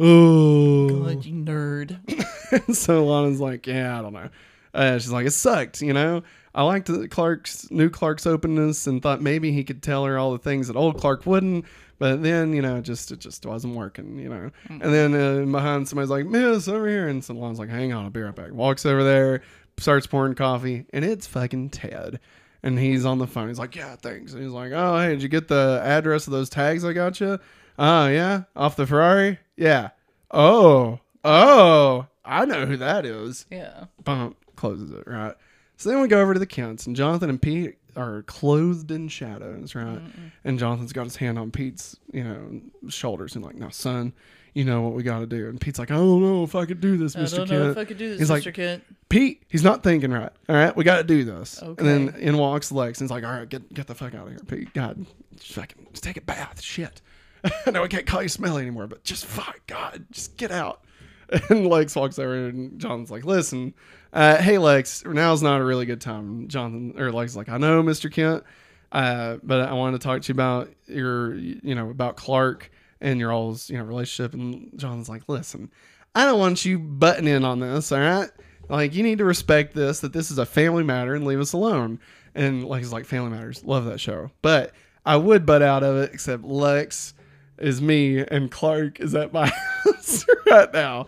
Oh, 0.00 0.88
God, 0.88 1.24
you 1.24 1.34
nerd. 1.34 2.74
so 2.74 3.04
Lana's 3.04 3.40
like, 3.40 3.66
yeah, 3.66 3.98
I 3.98 4.02
don't 4.02 4.12
know. 4.12 4.28
Uh, 4.72 4.98
she's 4.98 5.10
like, 5.10 5.26
it 5.26 5.32
sucked, 5.32 5.82
you 5.82 5.92
know. 5.92 6.22
I 6.54 6.62
liked 6.62 6.86
the 6.86 7.08
Clark's 7.08 7.70
new 7.70 7.90
Clark's 7.90 8.26
openness 8.26 8.86
and 8.86 9.02
thought 9.02 9.20
maybe 9.20 9.52
he 9.52 9.64
could 9.64 9.82
tell 9.82 10.04
her 10.06 10.18
all 10.18 10.32
the 10.32 10.38
things 10.38 10.68
that 10.68 10.76
old 10.76 10.98
Clark 10.98 11.26
wouldn't. 11.26 11.64
But 11.98 12.22
then, 12.22 12.52
you 12.52 12.62
know, 12.62 12.76
it 12.76 12.82
just 12.82 13.10
it 13.10 13.18
just 13.18 13.44
wasn't 13.44 13.74
working, 13.74 14.18
you 14.18 14.28
know. 14.28 14.50
And 14.68 14.80
then 14.82 15.14
uh, 15.14 15.44
behind 15.50 15.88
somebody's 15.88 16.10
like, 16.10 16.26
Miss, 16.26 16.68
over 16.68 16.88
here, 16.88 17.08
and 17.08 17.24
so 17.24 17.34
Lana's 17.34 17.58
like, 17.58 17.68
hang 17.70 17.92
on, 17.92 18.04
I'll 18.04 18.10
be 18.10 18.20
right 18.20 18.34
back. 18.34 18.52
Walks 18.52 18.86
over 18.86 19.02
there, 19.02 19.42
starts 19.78 20.06
pouring 20.06 20.34
coffee, 20.34 20.86
and 20.92 21.04
it's 21.04 21.26
fucking 21.26 21.70
Ted. 21.70 22.20
And 22.62 22.78
he's 22.78 23.04
on 23.04 23.18
the 23.18 23.26
phone. 23.26 23.48
He's 23.48 23.58
like, 23.58 23.74
yeah, 23.76 23.96
thanks. 23.96 24.32
And 24.32 24.42
he's 24.42 24.52
like, 24.52 24.72
oh, 24.72 24.98
hey, 24.98 25.10
did 25.10 25.22
you 25.22 25.28
get 25.28 25.48
the 25.48 25.80
address 25.84 26.26
of 26.26 26.32
those 26.32 26.48
tags 26.50 26.84
I 26.84 26.92
got 26.92 27.20
you? 27.20 27.38
Oh, 27.78 28.06
yeah, 28.08 28.42
off 28.56 28.74
the 28.76 28.86
Ferrari. 28.86 29.38
Yeah. 29.56 29.90
Oh, 30.30 31.00
oh, 31.24 32.06
I 32.24 32.44
know 32.44 32.66
who 32.66 32.76
that 32.78 33.06
is 33.06 33.46
Yeah. 33.50 33.84
bump 34.04 34.36
closes 34.56 34.90
it 34.90 35.04
right 35.06 35.34
So 35.78 35.88
then 35.88 36.00
we 36.02 36.08
go 36.08 36.20
over 36.20 36.34
to 36.34 36.40
the 36.40 36.46
Kents, 36.46 36.86
and 36.86 36.94
Jonathan 36.96 37.30
and 37.30 37.40
Pete 37.40 37.78
are 37.96 38.22
clothed 38.24 38.90
in 38.90 39.08
shadows, 39.08 39.74
right? 39.74 40.00
And 40.44 40.58
Jonathan's 40.58 40.92
got 40.92 41.04
his 41.04 41.16
hand 41.16 41.38
on 41.38 41.50
Pete's, 41.52 41.96
you 42.12 42.24
know, 42.24 42.60
shoulders 42.90 43.34
and 43.36 43.44
like, 43.44 43.54
"Now, 43.54 43.70
son, 43.70 44.12
you 44.54 44.64
know 44.64 44.82
what 44.82 44.94
we 44.94 45.02
got 45.04 45.20
to 45.20 45.26
do." 45.26 45.48
And 45.48 45.60
Pete's 45.60 45.78
like, 45.78 45.90
"I 45.92 45.94
don't 45.94 46.20
know 46.20 46.42
if 46.42 46.54
I 46.56 46.66
could 46.66 46.80
do 46.80 46.96
this, 46.96 47.16
Mister 47.16 47.38
Kent." 47.38 47.50
I 47.50 47.54
don't 47.54 47.64
know 47.64 47.70
if 47.70 47.78
I 47.78 47.84
could 47.84 47.96
do 47.98 48.08
this, 48.10 48.18
He's 48.18 48.28
like- 48.30 48.54
Kent. 48.54 48.82
Pete, 49.08 49.42
he's 49.48 49.62
not 49.62 49.82
thinking 49.82 50.10
right. 50.10 50.30
All 50.48 50.56
right, 50.56 50.76
we 50.76 50.84
got 50.84 50.98
to 50.98 51.04
do 51.04 51.24
this. 51.24 51.62
Okay. 51.62 51.88
And 51.88 52.12
then 52.12 52.20
in 52.20 52.36
walks 52.36 52.70
Lex, 52.70 53.00
and 53.00 53.06
he's 53.06 53.10
like, 53.12 53.24
"All 53.24 53.30
right, 53.32 53.48
get 53.48 53.72
get 53.72 53.86
the 53.86 53.94
fuck 53.94 54.14
out 54.14 54.26
of 54.26 54.30
here, 54.30 54.40
Pete. 54.46 54.74
God, 54.74 55.06
just 55.36 55.52
fucking 55.52 55.86
just 55.92 56.02
take 56.02 56.16
a 56.16 56.20
bath. 56.22 56.60
Shit. 56.60 57.00
I 57.66 57.70
know 57.70 57.84
I 57.84 57.88
can't 57.88 58.04
call 58.06 58.20
you 58.22 58.28
smelly 58.28 58.62
anymore, 58.62 58.86
but 58.88 59.04
just 59.04 59.26
fuck, 59.26 59.60
God, 59.68 60.06
just 60.10 60.36
get 60.36 60.50
out." 60.50 60.82
And 61.50 61.66
Lex 61.66 61.94
walks 61.94 62.18
over, 62.18 62.48
and 62.48 62.80
Jonathan's 62.80 63.10
like, 63.10 63.24
"Listen, 63.24 63.74
uh, 64.12 64.36
hey 64.36 64.58
Lex, 64.58 65.04
now's 65.04 65.42
not 65.42 65.60
a 65.60 65.64
really 65.64 65.86
good 65.86 66.00
time." 66.00 66.48
Jonathan 66.48 67.00
or 67.00 67.12
Lex 67.12 67.36
like, 67.36 67.48
"I 67.48 67.58
know, 67.58 67.82
Mister 67.82 68.08
Kent, 68.08 68.44
uh, 68.92 69.36
but 69.42 69.60
I 69.68 69.72
wanted 69.72 70.00
to 70.00 70.06
talk 70.06 70.22
to 70.22 70.28
you 70.28 70.34
about 70.34 70.70
your, 70.86 71.34
you 71.34 71.74
know, 71.74 71.90
about 71.90 72.16
Clark 72.16 72.70
and 73.00 73.20
your 73.20 73.32
all's, 73.32 73.70
you 73.70 73.78
know, 73.78 73.84
relationship." 73.84 74.34
And 74.34 74.70
Jonathan's 74.76 75.08
like, 75.08 75.22
"Listen, 75.28 75.70
I 76.14 76.24
don't 76.24 76.38
want 76.38 76.64
you 76.64 76.78
butting 76.78 77.28
in 77.28 77.44
on 77.44 77.60
this, 77.60 77.92
all 77.92 78.00
right? 78.00 78.30
Like, 78.68 78.94
you 78.94 79.02
need 79.02 79.18
to 79.18 79.24
respect 79.24 79.74
this, 79.74 80.00
that 80.00 80.12
this 80.12 80.30
is 80.30 80.38
a 80.38 80.46
family 80.46 80.82
matter 80.82 81.14
and 81.14 81.24
leave 81.24 81.40
us 81.40 81.52
alone. 81.52 82.00
And 82.34 82.64
like, 82.64 82.80
he's 82.80 82.92
like, 82.92 83.06
Family 83.06 83.30
Matters, 83.30 83.64
love 83.64 83.86
that 83.86 84.00
show. 84.00 84.30
But 84.42 84.72
I 85.06 85.16
would 85.16 85.46
butt 85.46 85.62
out 85.62 85.82
of 85.82 85.96
it, 85.96 86.12
except 86.12 86.44
Lex 86.44 87.14
is 87.56 87.80
me 87.80 88.18
and 88.18 88.50
Clark 88.50 89.00
is 89.00 89.14
at 89.14 89.32
my 89.32 89.46
house 89.84 90.26
right 90.50 90.72
now. 90.72 91.06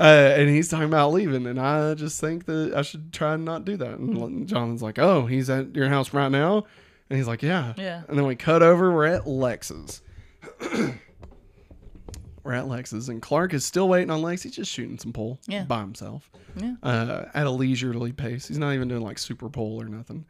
Uh, 0.00 0.34
and 0.38 0.48
he's 0.48 0.68
talking 0.68 0.86
about 0.86 1.12
leaving, 1.12 1.46
and 1.46 1.60
I 1.60 1.92
just 1.94 2.18
think 2.20 2.46
that 2.46 2.72
I 2.74 2.80
should 2.80 3.12
try 3.12 3.34
and 3.34 3.44
not 3.44 3.66
do 3.66 3.76
that. 3.76 3.98
And 3.98 4.48
Jonathan's 4.48 4.82
like, 4.82 4.98
"Oh, 4.98 5.26
he's 5.26 5.50
at 5.50 5.76
your 5.76 5.90
house 5.90 6.14
right 6.14 6.30
now," 6.30 6.64
and 7.10 7.18
he's 7.18 7.26
like, 7.28 7.42
"Yeah." 7.42 7.74
Yeah. 7.76 8.02
And 8.08 8.16
then 8.16 8.24
we 8.26 8.34
cut 8.34 8.62
over. 8.62 8.90
We're 8.94 9.04
at 9.06 9.26
Lex's. 9.26 10.00
we're 12.42 12.54
at 12.54 12.66
Lex's, 12.66 13.08
and 13.08 13.20
Clark 13.20 13.52
is 13.52 13.64
still 13.64 13.88
waiting 13.88 14.10
on 14.10 14.22
Lex. 14.22 14.42
He's 14.42 14.54
just 14.56 14.72
shooting 14.72 14.98
some 14.98 15.12
pole 15.12 15.38
Yeah. 15.46 15.64
by 15.64 15.80
himself 15.80 16.30
Yeah. 16.56 16.74
uh, 16.82 17.26
at 17.34 17.46
a 17.46 17.50
leisurely 17.50 18.12
pace. 18.12 18.48
He's 18.48 18.58
not 18.58 18.72
even 18.74 18.88
doing 18.88 19.02
like 19.02 19.18
super 19.18 19.50
pole 19.50 19.80
or 19.82 19.86
nothing. 19.86 20.24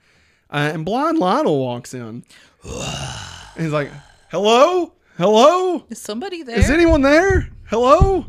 Uh, 0.51 0.71
and 0.75 0.85
blind 0.85 1.19
Lionel 1.19 1.59
walks 1.61 1.95
in. 1.95 2.25
and 2.65 3.63
he's 3.65 3.73
like, 3.73 3.91
"Hello, 4.33 4.95
hello, 5.17 5.85
Is 5.89 6.01
somebody 6.01 6.43
there? 6.43 6.59
is 6.59 6.71
anyone 6.71 7.03
there? 7.03 7.51
Hello, 7.67 8.27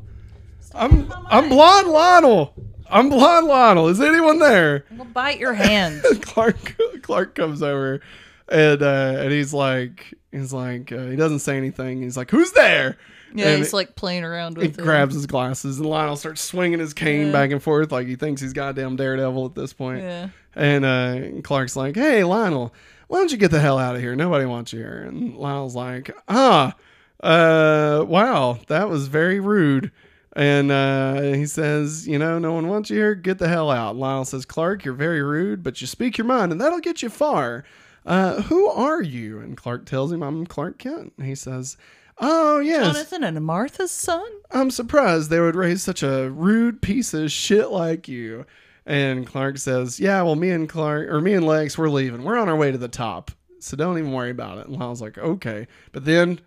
I'm 0.74 1.12
I'm 1.30 1.50
blind 1.50 1.88
Lionel. 1.88 2.54
I'm 2.90 3.10
blind 3.10 3.48
Lionel. 3.48 3.88
Is 3.88 4.02
anyone 4.02 4.40
there?" 4.40 4.86
I'm 4.92 4.98
gonna 4.98 5.10
bite 5.10 5.40
your 5.40 5.54
hand. 5.54 6.02
Clark 6.22 6.76
Clark 7.02 7.36
comes 7.36 7.62
over, 7.62 8.02
and 8.50 8.82
uh, 8.82 9.16
and 9.20 9.32
he's 9.32 9.54
like 9.54 10.14
he's 10.32 10.54
like 10.54 10.92
uh, 10.92 11.06
he 11.08 11.16
doesn't 11.16 11.40
say 11.40 11.58
anything. 11.58 12.02
He's 12.02 12.18
like, 12.18 12.32
"Who's 12.32 12.52
there?" 12.54 12.98
Yeah, 13.34 13.48
And 13.48 13.58
he's 13.60 13.72
like 13.72 13.96
playing 13.96 14.26
around 14.26 14.58
he 14.58 14.68
with 14.68 14.78
it. 14.78 14.82
grabs 14.82 15.14
his 15.16 15.26
glasses, 15.26 15.78
and 15.80 15.88
Lionel 15.90 16.18
starts 16.18 16.42
swinging 16.42 16.80
his 16.80 16.94
cane 16.94 17.28
Yeah. 17.28 17.32
back 17.32 17.52
and 17.52 17.64
forth 17.64 17.90
like 17.92 18.06
he 18.08 18.18
thinks 18.18 18.42
he's 18.42 18.52
goddamn 18.52 18.98
Daredevil 18.98 19.46
at 19.46 19.56
this 19.56 19.72
point. 19.72 20.02
Yeah. 20.04 20.30
And 20.54 20.84
uh, 20.84 21.42
Clark's 21.42 21.78
like, 21.78 21.96
"Hey, 21.96 22.26
Lionel, 22.26 22.74
why 23.08 23.20
don't 23.20 23.32
you 23.32 23.38
get 23.38 23.52
the 23.52 23.60
hell 23.62 23.78
out 23.80 23.96
of 23.96 24.02
here? 24.02 24.16
Nobody 24.18 24.46
wants 24.46 24.74
you 24.74 24.80
here." 24.80 25.04
And 25.08 25.36
Lionel's 25.38 25.76
like, 25.76 26.12
"Ah, 26.28 26.76
uh, 27.24 28.04
wow, 28.08 28.60
that 28.68 28.90
was 28.90 29.08
very 29.08 29.40
rude." 29.40 29.92
And 30.34 30.72
uh, 30.72 31.22
he 31.22 31.46
says, 31.46 32.08
"You 32.08 32.18
know, 32.18 32.40
no 32.40 32.54
one 32.54 32.68
wants 32.68 32.90
you 32.90 32.98
here. 32.98 33.16
Get 33.16 33.38
the 33.38 33.50
hell 33.50 33.70
out." 33.70 33.96
Lionel 33.98 34.26
says, 34.26 34.46
"Clark, 34.46 34.86
you're 34.86 34.94
very 34.94 35.22
rude, 35.22 35.62
but 35.64 35.82
you 35.82 35.88
speak 35.88 36.18
your 36.18 36.26
mind, 36.26 36.52
and 36.52 36.62
that'll 36.62 36.80
get 36.80 37.02
you 37.02 37.10
far." 37.10 37.66
Uh, 38.06 38.42
who 38.44 38.68
are 38.70 39.02
you? 39.02 39.40
And 39.40 39.58
Clark 39.58 39.86
tells 39.86 40.12
him, 40.12 40.24
"I'm 40.24 40.46
Clark 40.46 40.78
Kent." 40.78 41.14
And 41.18 41.28
he 41.28 41.36
says, 41.36 41.76
"Oh 42.20 42.60
yes, 42.60 42.94
Jonathan 42.94 43.24
and 43.24 43.46
Martha's 43.46 43.92
son? 43.92 44.26
I'm 44.52 44.72
surprised 44.72 45.30
they 45.30 45.40
would 45.40 45.56
raise 45.56 45.84
such 45.84 46.02
a 46.04 46.30
rude 46.30 46.82
piece 46.82 47.14
of 47.14 47.32
shit 47.32 47.70
like 47.70 48.08
you. 48.08 48.46
And 48.86 49.28
Clark 49.28 49.58
says, 49.58 50.00
Yeah, 50.00 50.22
well, 50.24 50.36
me 50.36 50.50
and 50.50 50.68
Clark, 50.68 51.10
or 51.10 51.22
me 51.22 51.34
and 51.34 51.46
Lex, 51.46 51.78
we're 51.78 51.90
leaving. 51.90 52.24
We're 52.24 52.38
on 52.38 52.50
our 52.50 52.56
way 52.56 52.72
to 52.72 52.78
the 52.78 52.88
top. 52.88 53.32
So 53.60 53.78
don't 53.78 53.98
even 53.98 54.12
worry 54.12 54.32
about 54.32 54.58
it. 54.58 54.68
And 54.68 54.78
Lyle's 54.78 55.02
like, 55.02 55.18
Okay. 55.18 55.68
But 55.92 56.06
then 56.06 56.40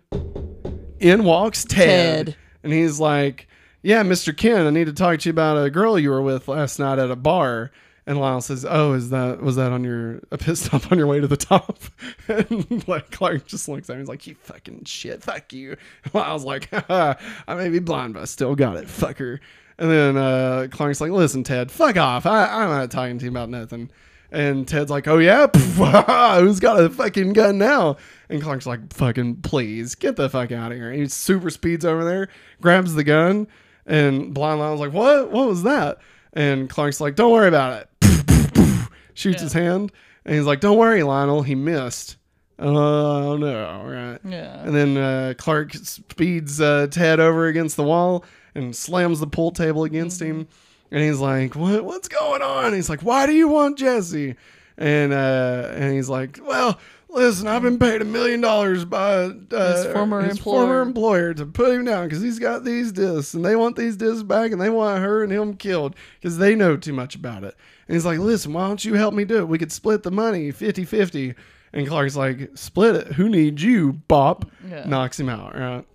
in 0.99 1.23
walks 1.23 1.63
Ted. 1.63 2.27
Ted. 2.27 2.35
And 2.63 2.73
he's 2.73 2.99
like, 2.99 3.47
Yeah, 3.85 4.01
Mr. 4.01 4.35
Kent, 4.35 4.65
I 4.65 4.71
need 4.71 4.87
to 4.87 4.93
talk 4.93 5.19
to 5.19 5.29
you 5.29 5.31
about 5.31 5.63
a 5.63 5.69
girl 5.69 5.99
you 5.99 6.09
were 6.09 6.23
with 6.23 6.47
last 6.47 6.79
night 6.79 6.97
at 6.97 7.11
a 7.11 7.15
bar. 7.15 7.69
And 8.07 8.19
Lyle 8.19 8.41
says, 8.41 8.65
"Oh, 8.67 8.93
is 8.93 9.11
that 9.11 9.43
was 9.43 9.57
that 9.57 9.71
on 9.71 9.83
your 9.83 10.21
a 10.31 10.39
pit 10.39 10.57
stop 10.57 10.91
on 10.91 10.97
your 10.97 11.05
way 11.05 11.19
to 11.19 11.27
the 11.27 11.37
top?" 11.37 11.77
And 12.27 12.87
like 12.87 13.11
Clark 13.11 13.45
just 13.45 13.69
looks 13.69 13.87
at 13.87 13.93
him, 13.93 13.99
he's 13.99 14.07
like, 14.07 14.25
"You 14.25 14.33
fucking 14.41 14.85
shit, 14.85 15.21
fuck 15.21 15.53
you." 15.53 15.77
And 16.03 16.13
Lyle's 16.15 16.43
like, 16.43 16.67
"I 16.89 17.15
may 17.47 17.69
be 17.69 17.77
blind, 17.77 18.15
but 18.15 18.23
I 18.23 18.25
still 18.25 18.55
got 18.55 18.75
it, 18.75 18.87
fucker." 18.87 19.39
And 19.77 19.91
then 19.91 20.17
uh, 20.17 20.67
Clark's 20.71 20.99
like, 20.99 21.11
"Listen, 21.11 21.43
Ted, 21.43 21.69
fuck 21.69 21.95
off. 21.95 22.25
I, 22.25 22.47
I'm 22.47 22.69
not 22.69 22.89
talking 22.89 23.19
to 23.19 23.25
you 23.25 23.29
about 23.29 23.49
nothing." 23.49 23.91
And 24.31 24.67
Ted's 24.67 24.89
like, 24.89 25.07
"Oh 25.07 25.19
yeah, 25.19 25.45
who's 26.39 26.59
got 26.59 26.79
a 26.79 26.89
fucking 26.89 27.33
gun 27.33 27.59
now?" 27.59 27.97
And 28.29 28.41
Clark's 28.41 28.65
like, 28.65 28.91
"Fucking 28.93 29.41
please, 29.43 29.93
get 29.93 30.15
the 30.15 30.27
fuck 30.27 30.51
out 30.51 30.71
of 30.71 30.77
here!" 30.79 30.89
And 30.89 31.01
he 31.01 31.07
super 31.07 31.51
speeds 31.51 31.85
over 31.85 32.03
there, 32.03 32.29
grabs 32.61 32.95
the 32.95 33.03
gun, 33.03 33.45
and 33.85 34.33
Blind 34.33 34.59
Lyle's 34.59 34.79
like, 34.79 34.93
"What? 34.93 35.31
What 35.31 35.47
was 35.47 35.63
that?" 35.63 35.99
And 36.33 36.69
Clark's 36.69 36.99
like, 36.99 37.15
"Don't 37.15 37.31
worry 37.31 37.47
about 37.47 37.87
it." 38.03 38.89
Shoots 39.13 39.41
his 39.41 39.53
hand, 39.53 39.91
and 40.25 40.35
he's 40.35 40.45
like, 40.45 40.59
"Don't 40.59 40.77
worry, 40.77 41.03
Lionel. 41.03 41.43
He 41.43 41.55
missed." 41.55 42.17
Oh 42.57 43.35
no! 43.37 43.83
Right. 43.85 44.19
Yeah. 44.23 44.61
And 44.63 44.75
then 44.75 44.97
uh, 44.97 45.33
Clark 45.37 45.73
speeds 45.73 46.61
uh, 46.61 46.87
Ted 46.89 47.19
over 47.19 47.47
against 47.47 47.75
the 47.75 47.83
wall 47.83 48.23
and 48.53 48.75
slams 48.75 49.19
the 49.19 49.27
pool 49.27 49.51
table 49.51 49.83
against 49.83 50.21
him. 50.21 50.47
And 50.91 51.03
he's 51.03 51.19
like, 51.19 51.55
"What? 51.55 51.83
What's 51.83 52.07
going 52.07 52.41
on?" 52.41 52.73
he's 52.73 52.89
like, 52.89 53.01
"Why 53.01 53.25
do 53.25 53.33
you 53.33 53.47
want 53.47 53.77
Jesse?" 53.77 54.35
And 54.77 55.13
uh, 55.13 55.69
and 55.73 55.93
he's 55.93 56.09
like, 56.09 56.39
"Well, 56.41 56.79
listen, 57.15 57.47
I've 57.47 57.61
been 57.61 57.79
paid 57.79 58.01
a 58.01 58.05
million 58.05 58.41
dollars 58.41 58.85
by 58.85 59.13
uh, 59.51 59.73
His 59.75 59.85
former 59.93 60.21
his 60.21 60.37
employer." 60.37 60.65
former 60.65 60.81
employer 60.81 61.33
to 61.33 61.45
put 61.45 61.71
him 61.71 61.85
down 61.85 62.07
because 62.07 62.21
he's 62.21 62.39
got 62.39 62.63
these 62.63 62.91
discs 62.91 63.33
and 63.33 63.43
they 63.43 63.55
want 63.55 63.75
these 63.75 63.95
discs 63.97 64.23
back 64.23 64.51
and 64.51 64.61
they 64.61 64.69
want 64.69 65.01
her 65.01 65.23
and 65.23 65.31
him 65.31 65.55
killed 65.55 65.95
because 66.19 66.37
they 66.37 66.53
know 66.55 66.77
too 66.77 66.93
much 66.93 67.15
about 67.15 67.43
it." 67.43 67.55
And 67.87 67.95
he's 67.95 68.05
like, 68.05 68.19
"Listen, 68.19 68.53
why 68.53 68.67
don't 68.67 68.83
you 68.83 68.93
help 68.93 69.13
me 69.13 69.25
do 69.25 69.37
it? 69.37 69.47
We 69.47 69.57
could 69.57 69.71
split 69.71 70.03
the 70.03 70.11
money 70.11 70.51
50-50. 70.51 71.35
And 71.73 71.87
Clark's 71.87 72.15
like, 72.15 72.51
"Split 72.55 72.95
it? 72.95 73.07
Who 73.13 73.27
needs 73.29 73.63
you, 73.63 73.93
Bop?" 74.07 74.45
Yeah. 74.69 74.87
Knocks 74.87 75.19
him 75.19 75.29
out. 75.29 75.57
Right. 75.57 75.85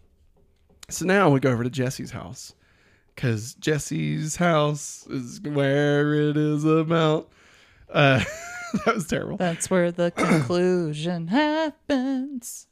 So 0.91 1.05
now 1.07 1.31
we 1.31 1.41
go 1.41 1.51
over 1.53 1.65
to 1.65 1.71
Jesse's 1.71 2.11
house 2.11 2.53
because 3.15 3.55
Jesse's 3.55 4.37
house 4.37 5.07
is 5.09 5.41
where 5.41 6.15
it 6.15 6.37
is 6.37 6.65
about. 6.65 7.31
Uh, 7.89 8.23
that 8.85 8.95
was 8.95 9.07
terrible. 9.07 9.37
That's 9.37 9.71
where 9.71 9.91
the 9.93 10.11
conclusion 10.17 11.29
happens. 11.29 12.67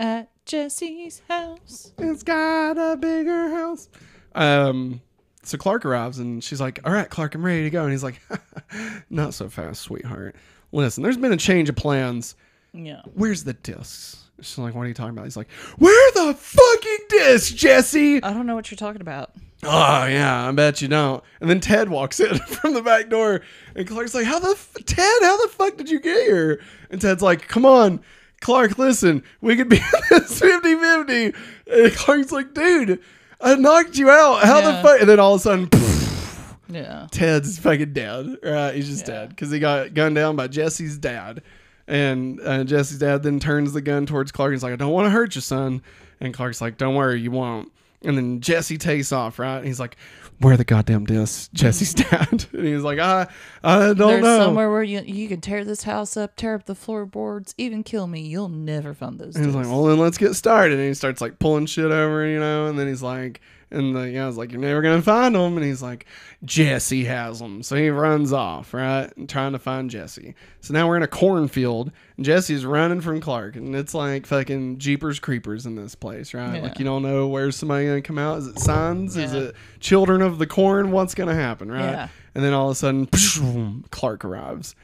At 0.00 0.30
Jesse's 0.44 1.22
house. 1.28 1.92
It's 1.98 2.22
got 2.22 2.78
a 2.78 2.96
bigger 2.96 3.50
house. 3.50 3.88
Um, 4.34 5.00
so 5.42 5.58
Clark 5.58 5.84
arrives 5.84 6.18
and 6.18 6.42
she's 6.42 6.60
like, 6.60 6.80
"All 6.84 6.92
right, 6.92 7.10
Clark, 7.10 7.34
I'm 7.34 7.44
ready 7.44 7.64
to 7.64 7.70
go." 7.70 7.82
And 7.82 7.90
he's 7.90 8.04
like, 8.04 8.20
"Not 9.10 9.34
so 9.34 9.48
fast, 9.48 9.82
sweetheart. 9.82 10.36
Listen, 10.70 11.02
there's 11.02 11.16
been 11.16 11.32
a 11.32 11.36
change 11.36 11.68
of 11.68 11.76
plans. 11.76 12.36
Yeah. 12.72 13.02
Where's 13.14 13.44
the 13.44 13.54
discs?" 13.54 14.27
She's 14.40 14.58
like, 14.58 14.74
"What 14.74 14.82
are 14.82 14.88
you 14.88 14.94
talking 14.94 15.10
about?" 15.10 15.24
He's 15.24 15.36
like, 15.36 15.50
"Where 15.78 16.12
the 16.12 16.34
fucking 16.34 16.98
discs, 17.08 17.50
Jesse?" 17.52 18.22
I 18.22 18.32
don't 18.32 18.46
know 18.46 18.54
what 18.54 18.70
you're 18.70 18.76
talking 18.76 19.00
about. 19.00 19.32
Oh 19.64 20.06
yeah, 20.06 20.48
I 20.48 20.52
bet 20.52 20.80
you 20.80 20.86
don't. 20.88 21.22
And 21.40 21.50
then 21.50 21.58
Ted 21.60 21.88
walks 21.88 22.20
in 22.20 22.38
from 22.38 22.74
the 22.74 22.82
back 22.82 23.08
door, 23.08 23.40
and 23.74 23.86
Clark's 23.88 24.14
like, 24.14 24.26
"How 24.26 24.38
the 24.38 24.50
f- 24.50 24.74
Ted? 24.86 25.22
How 25.22 25.40
the 25.42 25.48
fuck 25.48 25.76
did 25.76 25.90
you 25.90 25.98
get 26.00 26.22
here?" 26.22 26.60
And 26.90 27.00
Ted's 27.00 27.22
like, 27.22 27.48
"Come 27.48 27.66
on, 27.66 28.00
Clark, 28.40 28.78
listen, 28.78 29.24
we 29.40 29.56
could 29.56 29.68
be 29.68 29.76
in 29.78 29.82
this 30.10 30.40
50-50. 30.40 31.34
And 31.66 31.92
Clark's 31.94 32.30
like, 32.30 32.54
"Dude, 32.54 33.00
I 33.40 33.56
knocked 33.56 33.96
you 33.98 34.08
out. 34.10 34.44
How 34.44 34.60
the 34.60 34.80
fuck?" 34.82 35.00
And 35.00 35.08
then 35.08 35.18
all 35.18 35.34
of 35.34 35.40
a 35.40 35.42
sudden, 35.42 35.68
Yeah. 36.70 37.06
Ted's 37.10 37.58
fucking 37.58 37.94
dead. 37.94 38.36
Right? 38.42 38.74
He's 38.74 38.88
just 38.88 39.08
Yeah. 39.08 39.14
dead 39.20 39.28
because 39.30 39.50
he 39.50 39.58
got 39.58 39.94
gunned 39.94 40.14
down 40.14 40.36
by 40.36 40.46
Jesse's 40.48 40.98
dad. 40.98 41.42
And 41.88 42.38
uh, 42.42 42.64
Jesse's 42.64 42.98
dad 42.98 43.22
then 43.22 43.40
turns 43.40 43.72
the 43.72 43.80
gun 43.80 44.04
towards 44.04 44.30
Clark. 44.30 44.50
And 44.50 44.56
He's 44.56 44.62
like, 44.62 44.74
I 44.74 44.76
don't 44.76 44.92
want 44.92 45.06
to 45.06 45.10
hurt 45.10 45.34
you, 45.34 45.40
son. 45.40 45.82
And 46.20 46.34
Clark's 46.34 46.60
like, 46.60 46.76
Don't 46.76 46.94
worry, 46.94 47.20
you 47.20 47.30
won't. 47.30 47.72
And 48.02 48.16
then 48.16 48.40
Jesse 48.40 48.78
takes 48.78 49.10
off, 49.10 49.38
right? 49.38 49.56
And 49.56 49.66
he's 49.66 49.80
like, 49.80 49.96
Where 50.38 50.58
the 50.58 50.64
goddamn 50.64 51.06
discs? 51.06 51.48
Jesse's 51.54 51.94
dad. 52.10 52.44
And 52.52 52.66
he's 52.66 52.82
like, 52.82 52.98
I, 52.98 53.26
I 53.64 53.78
don't 53.78 53.98
know. 53.98 54.06
There's 54.08 54.22
know. 54.22 54.38
somewhere 54.38 54.70
where 54.70 54.82
you 54.82 55.00
you 55.00 55.28
can 55.28 55.40
tear 55.40 55.64
this 55.64 55.84
house 55.84 56.14
up, 56.14 56.36
tear 56.36 56.54
up 56.54 56.66
the 56.66 56.74
floorboards, 56.74 57.54
even 57.56 57.82
kill 57.82 58.06
me. 58.06 58.20
You'll 58.20 58.50
never 58.50 58.92
find 58.92 59.18
those. 59.18 59.34
And 59.34 59.46
he's 59.46 59.54
like, 59.54 59.66
well, 59.66 59.84
then 59.84 59.98
let's 59.98 60.18
get 60.18 60.34
started. 60.34 60.78
And 60.78 60.86
he 60.86 60.94
starts 60.94 61.22
like 61.22 61.38
pulling 61.38 61.64
shit 61.64 61.90
over, 61.90 62.26
you 62.26 62.38
know. 62.38 62.66
And 62.66 62.78
then 62.78 62.86
he's 62.86 63.02
like, 63.02 63.40
And 63.70 63.94
the 63.94 64.10
guy's 64.10 64.36
like, 64.36 64.50
You're 64.50 64.60
never 64.60 64.80
going 64.80 64.98
to 64.98 65.02
find 65.02 65.34
them. 65.34 65.56
And 65.56 65.66
he's 65.66 65.82
like, 65.82 66.06
Jesse 66.44 67.04
has 67.04 67.38
them. 67.38 67.62
So 67.62 67.76
he 67.76 67.90
runs 67.90 68.32
off, 68.32 68.72
right? 68.72 69.14
And 69.16 69.28
trying 69.28 69.52
to 69.52 69.58
find 69.58 69.90
Jesse. 69.90 70.34
So 70.60 70.72
now 70.72 70.88
we're 70.88 70.96
in 70.96 71.02
a 71.02 71.08
cornfield. 71.08 71.92
And 72.16 72.24
Jesse's 72.24 72.64
running 72.64 73.00
from 73.00 73.20
Clark. 73.20 73.56
And 73.56 73.74
it's 73.76 73.92
like 73.94 74.26
fucking 74.26 74.78
Jeepers 74.78 75.20
Creepers 75.20 75.66
in 75.66 75.74
this 75.74 75.94
place, 75.94 76.32
right? 76.32 76.56
Yeah. 76.56 76.62
Like 76.62 76.78
you 76.78 76.84
don't 76.84 77.02
know 77.02 77.28
where's 77.28 77.56
somebody 77.56 77.86
going 77.86 78.02
to 78.02 78.06
come 78.06 78.18
out. 78.18 78.38
Is 78.38 78.46
it 78.46 78.58
signs? 78.58 79.16
Is 79.16 79.34
it 79.34 79.54
children 79.80 80.22
of 80.22 80.38
the 80.38 80.46
corn? 80.46 80.90
What's 80.90 81.14
going 81.14 81.28
to 81.28 81.34
happen, 81.34 81.70
right? 81.70 81.90
Yeah. 81.90 82.08
And 82.34 82.44
then 82.44 82.54
all 82.54 82.68
of 82.68 82.72
a 82.72 82.74
sudden, 82.76 83.84
Clark 83.90 84.24
arrives. 84.24 84.74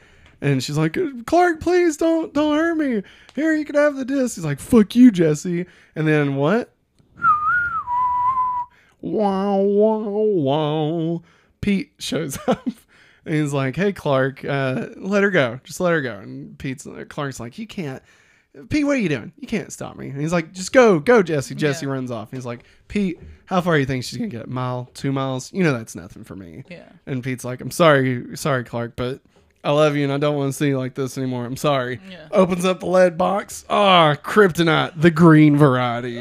And 0.41 0.63
she's 0.63 0.77
like, 0.77 0.97
Clark, 1.25 1.59
please 1.61 1.97
don't 1.97 2.33
don't 2.33 2.55
hurt 2.55 2.75
me. 2.75 3.01
Here, 3.33 3.55
you 3.55 3.65
can 3.65 3.75
have 3.75 3.95
the 3.95 4.05
disc. 4.05 4.35
He's 4.35 4.45
like, 4.45 4.59
fuck 4.59 4.95
you, 4.95 5.09
Jesse. 5.09 5.65
And 5.95 6.07
then 6.07 6.35
what? 6.35 6.74
Wow, 9.11 9.57
wow, 9.57 9.99
wow. 10.09 11.21
Pete 11.61 11.93
shows 11.99 12.37
up. 12.47 12.67
And 13.25 13.33
he's 13.35 13.53
like, 13.53 13.75
hey, 13.75 13.91
Clark, 13.91 14.45
uh, 14.45 14.87
let 14.97 15.23
her 15.23 15.31
go. 15.31 15.59
Just 15.63 15.79
let 15.79 15.93
her 15.93 16.01
go. 16.01 16.17
And 16.19 16.57
Pete's 16.59 16.87
Clark's 17.09 17.39
like, 17.39 17.57
you 17.57 17.65
can't. 17.65 18.03
Pete, 18.69 18.85
what 18.85 18.95
are 18.95 18.99
you 18.99 19.09
doing? 19.09 19.33
You 19.37 19.47
can't 19.47 19.73
stop 19.73 19.97
me. 19.97 20.09
And 20.09 20.21
he's 20.21 20.31
like, 20.31 20.53
just 20.53 20.71
go, 20.71 20.99
go, 20.99 21.21
Jesse. 21.23 21.55
Jesse 21.55 21.85
Yeah. 21.85 21.91
runs 21.91 22.11
off. 22.11 22.31
He's 22.31 22.45
like, 22.45 22.63
Pete, 22.87 23.19
how 23.45 23.61
far 23.61 23.73
do 23.73 23.79
you 23.79 23.85
think 23.85 24.03
she's 24.03 24.17
gonna 24.17 24.29
get? 24.29 24.45
A 24.45 24.49
mile, 24.49 24.89
two 24.93 25.11
miles? 25.11 25.51
You 25.51 25.63
know 25.63 25.73
that's 25.73 25.95
nothing 25.95 26.23
for 26.23 26.35
me. 26.35 26.63
Yeah. 26.69 26.87
And 27.05 27.23
Pete's 27.23 27.43
like, 27.43 27.59
I'm 27.61 27.71
sorry, 27.71 28.37
sorry, 28.37 28.63
Clark, 28.63 28.95
but 28.95 29.21
I 29.63 29.71
love 29.71 29.95
you 29.97 30.03
and 30.03 30.13
I 30.13 30.17
don't 30.19 30.35
want 30.37 30.49
to 30.49 30.53
see 30.57 30.67
you 30.67 30.77
like 30.77 30.93
this 30.93 31.17
anymore. 31.17 31.45
I'm 31.45 31.57
sorry. 31.57 31.99
Yeah. 32.09 32.27
Opens 32.31 32.63
up 32.63 32.79
the 32.79 32.85
lead 32.85 33.17
box. 33.17 33.65
Ah, 33.69 34.15
kryptonite, 34.23 35.01
the 35.01 35.09
green 35.11 35.57
variety. 35.57 36.19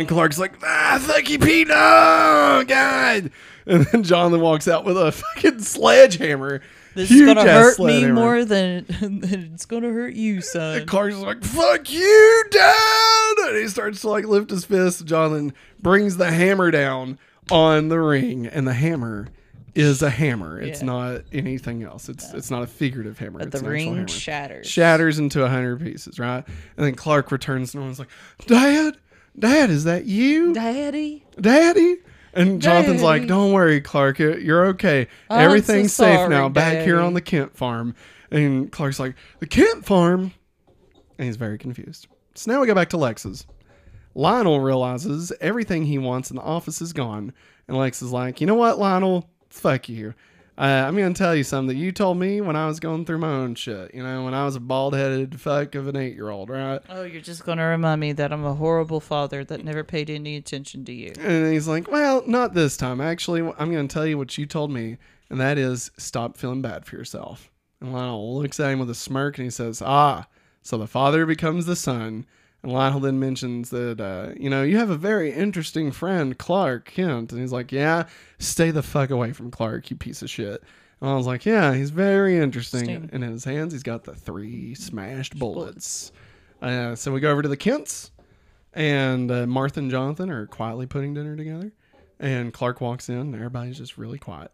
And 0.00 0.08
Clark's 0.08 0.38
like, 0.38 0.54
ah, 0.64 0.98
thank 1.00 1.28
you, 1.28 1.38
Pete. 1.38 1.68
Oh, 1.70 2.64
God. 2.66 3.30
And 3.66 3.84
then 3.84 4.02
Jonathan 4.02 4.40
walks 4.40 4.66
out 4.66 4.86
with 4.86 4.96
a 4.96 5.12
fucking 5.12 5.60
sledgehammer. 5.60 6.62
This 6.94 7.10
is 7.10 7.18
Huge 7.18 7.26
gonna 7.36 7.40
ass 7.42 7.46
hurt 7.46 7.78
me 7.78 7.84
sledgehammer. 8.00 8.14
more 8.14 8.44
than, 8.46 8.86
than 9.00 9.52
it's 9.54 9.66
gonna 9.66 9.90
hurt 9.90 10.14
you, 10.14 10.40
son. 10.40 10.78
And 10.78 10.88
Clark's 10.88 11.16
like, 11.16 11.44
fuck 11.44 11.92
you, 11.92 12.44
Dad. 12.50 13.34
And 13.48 13.56
he 13.58 13.68
starts 13.68 14.00
to 14.00 14.08
like 14.08 14.24
lift 14.24 14.50
his 14.50 14.64
fist. 14.64 15.04
Jonathan 15.04 15.52
brings 15.82 16.16
the 16.16 16.30
hammer 16.32 16.70
down 16.70 17.18
on 17.50 17.88
the 17.88 18.00
ring, 18.00 18.46
and 18.46 18.66
the 18.66 18.72
hammer 18.74 19.28
is 19.74 20.00
a 20.02 20.10
hammer. 20.10 20.58
It's 20.60 20.80
Yeah. 20.80 20.86
not 20.86 21.20
anything 21.30 21.82
else. 21.84 22.08
It's 22.08 22.32
it's 22.32 22.50
not 22.50 22.62
a 22.62 22.66
figurative 22.66 23.18
hammer. 23.18 23.38
But 23.40 23.48
it's 23.48 23.60
the 23.60 23.66
an 23.68 23.72
actual 23.74 23.90
ring 23.92 23.94
hammer. 23.96 24.08
shatters. 24.08 24.66
shatters 24.66 25.18
into 25.18 25.44
a 25.44 25.48
hundred 25.50 25.80
pieces, 25.80 26.18
right? 26.18 26.42
And 26.76 26.86
then 26.86 26.94
Clark 26.94 27.30
returns 27.30 27.74
and 27.74 27.86
was 27.86 27.98
like, 27.98 28.08
Dad, 28.46 28.96
Dad, 29.40 29.70
is 29.70 29.84
that 29.84 30.04
you? 30.06 30.52
Daddy. 30.52 31.24
Daddy? 31.40 31.96
And 32.32 32.62
Jonathan's 32.62 33.02
like, 33.02 33.26
Don't 33.26 33.52
worry, 33.52 33.80
Clark, 33.80 34.18
you- 34.20 34.36
you're 34.36 34.66
okay. 34.66 35.08
I'm 35.28 35.40
Everything's 35.40 35.92
so 35.92 36.04
safe 36.04 36.28
now. 36.30 36.42
sorry, 36.42 36.48
Back 36.50 36.84
here 36.84 37.00
on 37.00 37.14
the 37.14 37.20
Kent 37.20 37.56
farm. 37.56 37.94
And 38.30 38.70
Clark's 38.70 39.00
like, 39.00 39.16
The 39.40 39.46
Kent 39.46 39.84
farm? 39.84 40.32
And 41.18 41.26
he's 41.26 41.36
very 41.36 41.58
confused. 41.58 42.06
So 42.36 42.52
now 42.52 42.60
we 42.60 42.66
go 42.66 42.74
back 42.74 42.90
to 42.90 42.96
Lex's. 42.96 43.46
Lionel 44.14 44.60
realizes 44.60 45.32
everything 45.40 45.84
he 45.84 45.98
wants 45.98 46.30
in 46.30 46.36
the 46.36 46.42
office 46.42 46.80
is 46.80 46.92
gone. 46.92 47.32
And 47.66 47.76
Lex 47.76 48.02
is 48.02 48.12
like, 48.12 48.40
You 48.40 48.46
know 48.46 48.54
what, 48.54 48.78
Lionel? 48.78 49.28
Fuck 49.50 49.88
you. 49.88 50.14
Uh, 50.60 50.84
I'm 50.86 50.94
going 50.94 51.14
to 51.14 51.18
tell 51.18 51.34
you 51.34 51.42
something 51.42 51.68
that 51.74 51.82
you 51.82 51.90
told 51.90 52.18
me 52.18 52.42
when 52.42 52.54
I 52.54 52.66
was 52.66 52.80
going 52.80 53.06
through 53.06 53.16
my 53.16 53.32
own 53.32 53.54
shit. 53.54 53.94
You 53.94 54.02
know, 54.02 54.24
when 54.24 54.34
I 54.34 54.44
was 54.44 54.56
a 54.56 54.60
bald 54.60 54.94
headed 54.94 55.40
fuck 55.40 55.74
of 55.74 55.88
an 55.88 55.96
eight 55.96 56.14
year 56.14 56.28
old, 56.28 56.50
right? 56.50 56.82
Oh, 56.90 57.02
you're 57.02 57.22
just 57.22 57.46
gonna 57.46 57.66
remind 57.66 57.98
me 57.98 58.12
that 58.12 58.30
I'm 58.30 58.44
a 58.44 58.52
horrible 58.52 59.00
father 59.00 59.42
that 59.42 59.64
never 59.64 59.82
paid 59.82 60.10
any 60.10 60.36
attention 60.36 60.84
to 60.84 60.92
you. 60.92 61.14
And 61.18 61.50
he's 61.50 61.66
like, 61.66 61.90
Well, 61.90 62.22
not 62.26 62.52
this 62.52 62.76
time. 62.76 63.00
Actually, 63.00 63.40
I'm 63.58 63.72
going 63.72 63.88
to 63.88 63.92
tell 63.92 64.06
you 64.06 64.18
what 64.18 64.36
you 64.36 64.44
told 64.44 64.70
me, 64.70 64.98
and 65.30 65.40
that 65.40 65.56
is 65.56 65.90
stop 65.96 66.36
feeling 66.36 66.60
bad 66.60 66.84
for 66.84 66.94
yourself. 66.96 67.50
And 67.80 67.94
Lionel 67.94 68.38
looks 68.38 68.60
at 68.60 68.70
him 68.70 68.80
with 68.80 68.90
a 68.90 68.94
smirk 68.94 69.38
and 69.38 69.46
he 69.46 69.50
says, 69.50 69.80
Ah, 69.82 70.26
so 70.60 70.76
the 70.76 70.86
father 70.86 71.24
becomes 71.24 71.64
the 71.64 71.74
son. 71.74 72.26
And 72.62 72.72
Lionel 72.72 73.00
then 73.00 73.18
mentions 73.18 73.70
that, 73.70 74.00
uh, 74.00 74.32
you 74.38 74.50
know, 74.50 74.62
you 74.62 74.76
have 74.78 74.90
a 74.90 74.96
very 74.96 75.32
interesting 75.32 75.90
friend, 75.92 76.36
Clark 76.36 76.86
Kent. 76.86 77.32
And 77.32 77.40
he's 77.40 77.52
like, 77.52 77.72
Yeah, 77.72 78.06
stay 78.38 78.70
the 78.70 78.82
fuck 78.82 79.10
away 79.10 79.32
from 79.32 79.50
Clark, 79.50 79.90
you 79.90 79.96
piece 79.96 80.22
of 80.22 80.28
shit. 80.30 80.62
And 81.00 81.10
I 81.10 81.14
was 81.14 81.26
like, 81.26 81.46
Yeah, 81.46 81.74
he's 81.74 81.90
very 81.90 82.36
interesting. 82.38 82.88
Interesting. 82.88 83.10
And 83.14 83.24
in 83.24 83.32
his 83.32 83.44
hands, 83.44 83.72
he's 83.72 83.82
got 83.82 84.04
the 84.04 84.14
three 84.14 84.74
smashed 84.74 85.38
bullets. 85.38 86.12
Uh, 86.60 86.94
so 86.94 87.12
we 87.12 87.20
go 87.20 87.30
over 87.30 87.40
to 87.40 87.48
the 87.48 87.56
Kents 87.56 88.10
and 88.74 89.30
uh, 89.30 89.46
Martha 89.46 89.80
and 89.80 89.90
Jonathan 89.90 90.30
are 90.30 90.46
quietly 90.46 90.86
putting 90.86 91.14
dinner 91.14 91.36
together. 91.36 91.72
And 92.18 92.52
Clark 92.52 92.82
walks 92.82 93.08
in, 93.08 93.16
and 93.16 93.34
everybody's 93.34 93.78
just 93.78 93.96
really 93.96 94.18
quiet. 94.18 94.50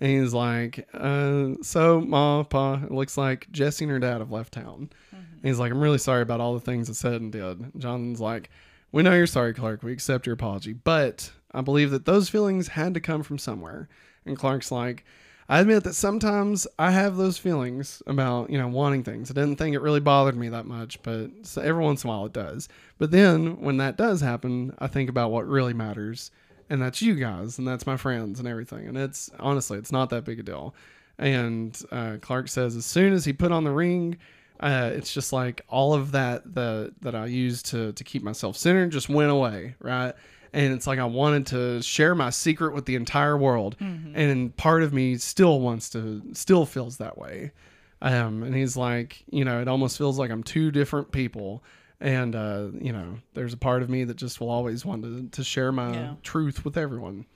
And 0.00 0.10
he's 0.10 0.32
like, 0.32 0.88
uh, 0.94 1.54
"So, 1.62 2.00
Ma, 2.00 2.44
Pa, 2.44 2.80
it 2.84 2.90
looks 2.90 3.16
like 3.16 3.50
Jesse 3.50 3.84
and 3.84 3.92
her 3.92 3.98
dad 3.98 4.18
have 4.18 4.30
left 4.30 4.54
town." 4.54 4.90
And 5.12 5.42
he's 5.42 5.58
like, 5.58 5.72
"I'm 5.72 5.80
really 5.80 5.98
sorry 5.98 6.22
about 6.22 6.40
all 6.40 6.54
the 6.54 6.60
things 6.60 6.88
I 6.88 6.92
said 6.92 7.20
and 7.20 7.32
did." 7.32 7.72
Jonathan's 7.76 8.20
like, 8.20 8.50
"We 8.92 9.02
know 9.02 9.14
you're 9.14 9.26
sorry, 9.26 9.54
Clark. 9.54 9.82
We 9.82 9.92
accept 9.92 10.26
your 10.26 10.34
apology, 10.34 10.72
but 10.72 11.32
I 11.52 11.60
believe 11.60 11.90
that 11.90 12.04
those 12.04 12.28
feelings 12.28 12.68
had 12.68 12.94
to 12.94 13.00
come 13.00 13.22
from 13.22 13.38
somewhere." 13.38 13.88
And 14.24 14.36
Clark's 14.36 14.70
like, 14.70 15.04
I 15.50 15.60
admit 15.60 15.84
that 15.84 15.94
sometimes 15.94 16.66
I 16.78 16.90
have 16.90 17.16
those 17.16 17.38
feelings 17.38 18.02
about, 18.06 18.50
you 18.50 18.58
know, 18.58 18.68
wanting 18.68 19.02
things. 19.02 19.30
I 19.30 19.34
didn't 19.34 19.56
think 19.56 19.74
it 19.74 19.80
really 19.80 20.00
bothered 20.00 20.36
me 20.36 20.50
that 20.50 20.66
much, 20.66 21.02
but 21.02 21.30
every 21.56 21.82
once 21.82 22.04
in 22.04 22.10
a 22.10 22.12
while 22.12 22.26
it 22.26 22.34
does. 22.34 22.68
But 22.98 23.12
then 23.12 23.58
when 23.62 23.78
that 23.78 23.96
does 23.96 24.20
happen, 24.20 24.74
I 24.78 24.88
think 24.88 25.08
about 25.08 25.30
what 25.30 25.48
really 25.48 25.72
matters, 25.72 26.30
and 26.70 26.80
that's 26.80 27.00
you 27.02 27.14
guys, 27.14 27.58
and 27.58 27.66
that's 27.66 27.86
my 27.86 27.96
friends 27.96 28.38
and 28.38 28.48
everything. 28.48 28.86
And 28.86 28.96
it's 28.96 29.30
honestly, 29.38 29.78
it's 29.78 29.92
not 29.92 30.10
that 30.10 30.24
big 30.24 30.40
a 30.40 30.42
deal. 30.42 30.74
And 31.18 31.80
uh, 31.90 32.16
Clark 32.20 32.48
says 32.48 32.76
as 32.76 32.86
soon 32.86 33.12
as 33.12 33.24
he 33.24 33.32
put 33.32 33.50
on 33.50 33.64
the 33.64 33.72
ring, 33.72 34.18
uh, 34.60 34.90
it's 34.92 35.12
just 35.12 35.32
like 35.32 35.62
all 35.68 35.94
of 35.94 36.12
that 36.12 36.54
that 36.54 36.92
that 37.00 37.14
I 37.14 37.26
used 37.26 37.66
to 37.66 37.92
to 37.92 38.04
keep 38.04 38.22
myself 38.22 38.56
centered 38.56 38.90
just 38.90 39.08
went 39.08 39.30
away, 39.30 39.74
right? 39.80 40.14
And 40.52 40.72
it's 40.72 40.86
like 40.86 40.98
I 40.98 41.04
wanted 41.04 41.46
to 41.48 41.82
share 41.82 42.14
my 42.14 42.30
secret 42.30 42.72
with 42.74 42.86
the 42.86 42.94
entire 42.94 43.36
world, 43.36 43.76
and 43.80 44.56
part 44.56 44.82
of 44.82 44.92
me 44.94 45.16
still 45.18 45.60
wants 45.60 45.90
to, 45.90 46.22
still 46.32 46.64
feels 46.64 46.96
that 46.96 47.18
way. 47.18 47.52
Um, 48.00 48.42
and 48.42 48.54
he's 48.54 48.74
like, 48.76 49.24
you 49.30 49.44
know, 49.44 49.60
it 49.60 49.68
almost 49.68 49.98
feels 49.98 50.18
like 50.18 50.30
I'm 50.30 50.42
two 50.42 50.70
different 50.70 51.12
people, 51.12 51.62
and 52.00 52.34
uh, 52.36 52.68
you 52.80 52.92
know, 52.92 53.18
there's 53.34 53.52
a 53.52 53.56
part 53.58 53.82
of 53.82 53.90
me 53.90 54.04
that 54.04 54.16
just 54.16 54.40
will 54.40 54.50
always 54.50 54.84
want 54.84 55.02
to 55.02 55.28
to 55.30 55.44
share 55.44 55.72
my 55.72 55.92
Yeah. 55.92 56.14
truth 56.22 56.64
with 56.64 56.76
everyone. 56.76 57.26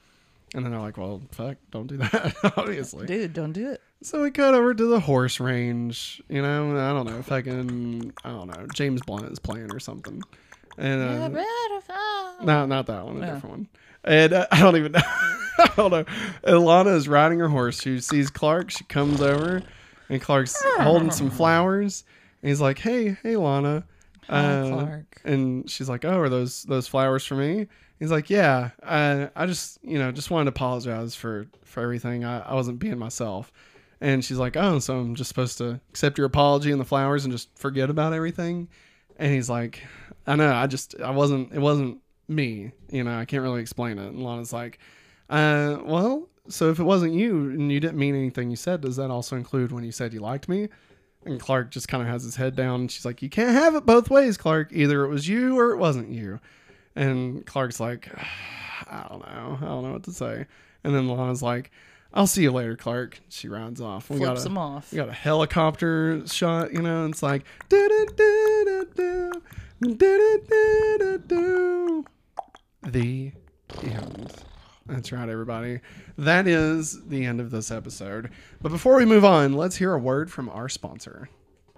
And 0.54 0.64
then 0.66 0.72
they're 0.72 0.80
like, 0.82 0.98
well, 0.98 1.22
fuck, 1.30 1.56
don't 1.70 1.86
do 1.86 1.96
that, 1.98 2.34
obviously. 2.58 3.06
Dude, 3.06 3.32
don't 3.32 3.52
do 3.52 3.70
it. 3.70 3.80
So 4.02 4.22
we 4.22 4.30
cut 4.30 4.52
over 4.54 4.74
to 4.74 4.84
the 4.86 5.00
horse 5.00 5.40
range. 5.40 6.20
You 6.28 6.42
know, 6.42 6.76
I 6.76 6.92
don't 6.92 7.06
know, 7.06 7.22
fucking, 7.22 8.12
I 8.22 8.28
don't 8.30 8.48
know, 8.48 8.66
James 8.74 9.00
Blunt 9.00 9.30
is 9.32 9.38
playing 9.38 9.72
or 9.72 9.80
something. 9.80 10.22
And 10.76 11.00
uh, 11.02 11.28
no, 12.42 12.66
not 12.66 12.86
that 12.86 13.04
one, 13.06 13.16
a 13.16 13.20
Yeah. 13.20 13.34
different 13.34 13.50
one. 13.56 13.68
And 14.04 14.32
uh, 14.32 14.46
I 14.52 14.60
don't 14.60 14.76
even 14.76 14.92
know. 14.92 15.00
I 15.04 15.70
don't 15.76 15.90
know. 15.90 16.04
And 16.44 16.58
Lana 16.64 16.90
is 16.90 17.08
riding 17.08 17.38
her 17.38 17.48
horse. 17.48 17.80
She 17.80 18.00
sees 18.00 18.30
Clark. 18.30 18.70
She 18.70 18.84
comes 18.84 19.20
over, 19.22 19.62
and 20.08 20.20
Clark's 20.20 20.60
holding 20.80 21.10
some 21.12 21.30
flowers. 21.30 22.04
And 22.42 22.48
he's 22.48 22.60
like, 22.60 22.78
"Hey, 22.78 23.16
hey, 23.22 23.36
Lana." 23.36 23.84
Hi, 24.32 24.62
Clark. 24.68 25.20
And 25.24 25.68
she's 25.70 25.88
like, 25.88 26.04
"Oh, 26.04 26.18
are 26.18 26.28
those 26.28 26.64
those 26.64 26.88
flowers 26.88 27.24
for 27.24 27.34
me?" 27.34 27.68
He's 27.98 28.10
like, 28.10 28.30
"Yeah. 28.30 28.70
I 28.82 29.30
I 29.36 29.46
just 29.46 29.78
you 29.82 29.98
know 29.98 30.10
just 30.12 30.30
wanted 30.30 30.46
to 30.46 30.50
apologize 30.50 31.14
for 31.14 31.46
for 31.64 31.82
everything. 31.82 32.24
I, 32.24 32.40
I 32.40 32.54
wasn't 32.54 32.78
being 32.78 32.98
myself." 32.98 33.52
And 34.00 34.24
she's 34.24 34.38
like, 34.38 34.56
"Oh, 34.56 34.78
so 34.78 34.98
I'm 34.98 35.14
just 35.14 35.28
supposed 35.28 35.58
to 35.58 35.80
accept 35.90 36.18
your 36.18 36.26
apology 36.26 36.72
and 36.72 36.80
the 36.80 36.84
flowers 36.84 37.24
and 37.24 37.32
just 37.32 37.56
forget 37.58 37.90
about 37.90 38.12
everything?" 38.12 38.68
And 39.16 39.32
he's 39.32 39.50
like, 39.50 39.82
"I 40.26 40.36
know. 40.36 40.52
I 40.52 40.66
just 40.66 40.98
I 41.00 41.10
wasn't. 41.10 41.52
It 41.52 41.60
wasn't 41.60 41.98
me. 42.28 42.72
You 42.90 43.04
know. 43.04 43.18
I 43.18 43.24
can't 43.26 43.42
really 43.42 43.60
explain 43.60 43.98
it." 43.98 44.08
And 44.08 44.24
Lana's 44.24 44.52
like, 44.52 44.78
"Uh, 45.30 45.78
well." 45.84 46.28
So 46.48 46.70
if 46.70 46.80
it 46.80 46.84
wasn't 46.84 47.12
you 47.14 47.50
and 47.50 47.70
you 47.70 47.78
didn't 47.78 47.98
mean 47.98 48.16
anything 48.16 48.50
you 48.50 48.56
said, 48.56 48.80
does 48.80 48.96
that 48.96 49.12
also 49.12 49.36
include 49.36 49.70
when 49.70 49.84
you 49.84 49.92
said 49.92 50.12
you 50.12 50.18
liked 50.18 50.48
me? 50.48 50.68
And 51.24 51.38
Clark 51.40 51.70
just 51.70 51.88
kind 51.88 52.02
of 52.02 52.08
has 52.08 52.24
his 52.24 52.36
head 52.36 52.56
down. 52.56 52.80
And 52.82 52.90
she's 52.90 53.04
like, 53.04 53.22
"You 53.22 53.30
can't 53.30 53.52
have 53.54 53.74
it 53.74 53.86
both 53.86 54.10
ways, 54.10 54.36
Clark. 54.36 54.68
Either 54.72 55.04
it 55.04 55.08
was 55.08 55.28
you 55.28 55.58
or 55.58 55.70
it 55.72 55.76
wasn't 55.78 56.10
you." 56.10 56.40
And 56.96 57.46
Clark's 57.46 57.80
like, 57.80 58.08
"I 58.90 59.06
don't 59.08 59.20
know. 59.20 59.58
I 59.60 59.64
don't 59.64 59.82
know 59.84 59.92
what 59.92 60.02
to 60.04 60.12
say." 60.12 60.46
And 60.84 60.94
then 60.94 61.08
Lana's 61.08 61.42
like, 61.42 61.70
"I'll 62.12 62.26
see 62.26 62.42
you 62.42 62.50
later, 62.50 62.76
Clark." 62.76 63.20
She 63.28 63.48
rides 63.48 63.80
off. 63.80 64.10
We 64.10 64.18
Flips 64.18 64.42
got 64.42 64.50
him 64.50 64.56
a, 64.56 64.60
off. 64.60 64.92
we 64.92 64.96
got 64.96 65.08
a 65.08 65.12
helicopter 65.12 66.26
shot, 66.26 66.72
you 66.72 66.82
know. 66.82 67.04
And 67.04 67.14
it's 67.14 67.22
like, 67.22 67.44
the 72.82 73.32
end. 73.84 74.32
That's 74.86 75.12
right, 75.12 75.28
everybody. 75.28 75.80
That 76.18 76.46
is 76.46 77.04
the 77.06 77.24
end 77.24 77.40
of 77.40 77.50
this 77.50 77.70
episode. 77.70 78.30
But 78.60 78.72
before 78.72 78.96
we 78.96 79.04
move 79.04 79.24
on, 79.24 79.52
let's 79.52 79.76
hear 79.76 79.94
a 79.94 79.98
word 79.98 80.30
from 80.30 80.48
our 80.48 80.68
sponsor. 80.68 81.28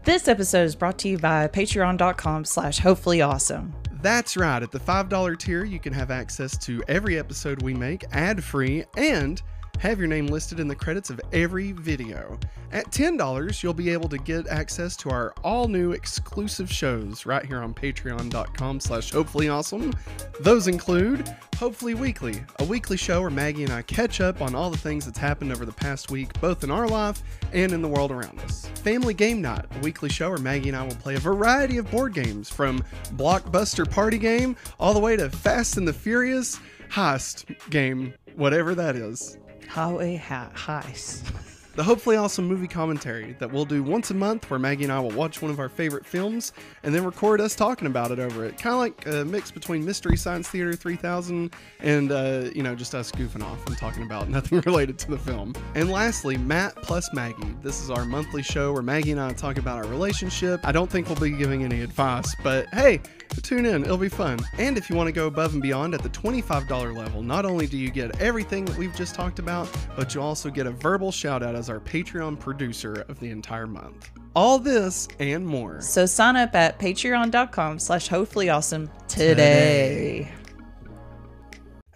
This 0.05 0.29
episode 0.29 0.65
is 0.65 0.77
brought 0.77 0.99
to 0.99 1.09
you 1.09 1.19
by 1.19 1.49
patreon.com 1.49 2.45
slash 2.45 2.79
hopefully 2.79 3.23
awesome. 3.23 3.75
That's 4.03 4.37
right. 4.37 4.63
At 4.63 4.71
the 4.71 4.79
$5 4.79 5.39
tier, 5.39 5.65
you 5.65 5.81
can 5.81 5.95
have 5.95 6.11
access 6.11 6.59
to 6.67 6.83
every 6.89 7.19
episode 7.19 7.63
we 7.63 7.73
make 7.73 8.05
ad 8.13 8.45
free 8.45 8.85
and 8.99 9.41
have 9.79 9.99
your 9.99 10.09
name 10.09 10.27
listed 10.27 10.61
in 10.61 10.69
the 10.69 10.75
credits 10.75 11.11
of 11.11 11.21
every 11.33 11.73
video. 11.73 12.39
At 12.73 12.91
$10, 12.91 13.63
you'll 13.63 13.73
be 13.73 13.91
able 13.91 14.09
to 14.09 14.19
get 14.19 14.49
access 14.49 14.97
to 14.97 15.11
our 15.11 15.33
all 15.45 15.69
new 15.69 15.93
exclusive 15.93 16.71
shows 16.71 17.25
right 17.25 17.45
here 17.45 17.59
on 17.59 17.73
patreon.com 17.73 18.81
slash 18.81 19.13
hopefully 19.13 19.49
awesome. 19.49 19.93
Those 20.41 20.67
include 20.67 21.29
Hopefully 21.57 21.95
Weekly, 21.95 22.43
a 22.59 22.65
weekly 22.65 22.97
show 22.97 23.21
where 23.21 23.31
Maggie 23.31 23.63
and 23.63 23.73
I 23.73 23.83
catch 23.83 24.21
up 24.21 24.43
on 24.43 24.57
all 24.57 24.71
the 24.71 24.77
things 24.77 25.07
that's 25.07 25.19
happened 25.19 25.53
over 25.53 25.65
the 25.65 25.73
past 25.73 26.11
week, 26.11 26.41
both 26.41 26.65
in 26.65 26.71
our 26.71 26.89
life 26.89 27.23
and 27.53 27.73
in 27.73 27.81
the 27.81 27.89
world 27.89 28.11
around 28.11 28.41
us. 28.41 28.67
Family 28.83 29.15
Game 29.15 29.41
Night, 29.41 29.65
a 29.71 29.79
weekly 29.79 30.09
show 30.09 30.31
where 30.31 30.39
Maggie 30.39 30.71
and 30.71 30.77
I 30.77 30.83
will 30.83 30.97
play 30.97 31.15
a 31.15 31.21
variety 31.21 31.79
of 31.79 31.89
board 31.93 32.13
games 32.13 32.51
from 32.51 32.83
Blockbuster 33.15 33.89
Party 33.89 34.19
Game 34.19 34.57
all 34.81 34.95
the 34.95 35.01
way 35.01 35.17
to 35.17 35.31
Fast 35.31 35.77
and 35.77 35.87
the 35.87 35.93
Furious 35.93 36.59
heist 36.91 37.71
game, 37.71 38.15
whatever 38.35 38.75
that 38.75 38.97
is. 38.97 39.39
Highway 39.69 40.17
ha- 40.17 40.51
heist. 40.55 41.31
The 41.77 41.83
hopefully 41.83 42.15
awesome 42.15 42.47
movie 42.47 42.69
commentary 42.69 43.35
that 43.41 43.53
we'll 43.53 43.65
do 43.65 43.83
once 43.83 44.13
a 44.13 44.15
month 44.15 44.49
where 44.49 44.61
Maggie 44.61 44.85
and 44.85 44.93
I 44.93 45.01
will 45.01 45.11
watch 45.11 45.43
one 45.43 45.51
of 45.51 45.59
our 45.59 45.69
favorite 45.69 46.07
films 46.07 46.53
and 46.85 46.95
then 46.95 47.05
record 47.05 47.41
us 47.41 47.57
talking 47.57 47.89
about 47.89 48.13
it 48.13 48.21
over 48.21 48.45
it. 48.45 48.57
Kind 48.57 48.75
of 48.75 48.79
like 48.79 49.07
a 49.07 49.25
mix 49.25 49.51
between 49.51 49.85
Mystery 49.85 50.17
Science 50.17 50.49
Theater 50.49 50.75
3000 50.75 51.53
and, 51.81 52.13
uh, 52.13 52.51
you 52.55 52.63
know, 52.63 52.77
just 52.77 52.95
us 52.95 53.11
goofing 53.11 53.43
off 53.43 53.67
and 53.67 53.77
talking 53.77 54.05
about 54.05 54.29
nothing 54.31 54.61
related 54.61 55.01
to 55.01 55.11
the 55.11 55.19
film. 55.19 55.53
And 55.75 55.91
lastly, 55.91 56.37
Matt 56.37 56.77
plus 56.77 57.13
Maggie. 57.13 57.57
This 57.61 57.83
is 57.83 57.91
our 57.91 58.05
monthly 58.05 58.45
show 58.45 58.73
where 58.73 58.83
Maggie 58.83 59.11
and 59.11 59.21
I 59.21 59.33
talk 59.33 59.59
about 59.59 59.85
our 59.85 59.91
relationship. 59.91 60.61
I 60.63 60.71
don't 60.71 60.89
think 60.89 61.09
we'll 61.09 61.19
be 61.19 61.31
giving 61.33 61.65
any 61.65 61.81
advice, 61.81 62.33
but 62.45 62.69
hey, 62.73 63.01
tune 63.43 63.67
in. 63.67 63.85
It'll 63.85 63.97
be 63.97 64.09
fun. 64.09 64.39
And 64.59 64.77
if 64.77 64.89
you 64.89 64.97
want 64.97 65.09
to 65.09 65.13
go 65.13 65.27
above 65.27 65.53
and 65.53 65.63
beyond 65.63 65.95
at 65.95 66.03
the 66.03 66.09
$25 66.09 66.97
level, 66.97 67.23
not 67.23 67.45
only 67.45 67.67
do 67.67 67.77
you 67.77 67.91
get 67.91 68.21
everything 68.21 68.65
that 68.67 68.77
we've 68.77 68.95
just 68.95 69.15
talked 69.15 69.39
about, 69.39 69.69
but 69.97 70.15
you 70.15 70.21
also 70.21 70.51
get 70.51 70.67
a 70.67 70.71
verbal 70.71 71.13
shout 71.13 71.43
out 71.43 71.55
as 71.55 71.71
our 71.71 71.81
Patreon 71.81 72.39
producer 72.39 73.05
of 73.09 73.21
the 73.21 73.31
entire 73.31 73.67
month. 73.67 74.11
All 74.35 74.59
this 74.59 75.09
and 75.19 75.47
more. 75.47 75.81
So 75.81 76.07
sign 76.07 76.37
up 76.37 76.55
at 76.55 76.79
patreon.com 76.79 77.79
slash 77.79 78.09
hopefully 78.09 78.51
awesome 78.51 78.91
today. 79.09 80.33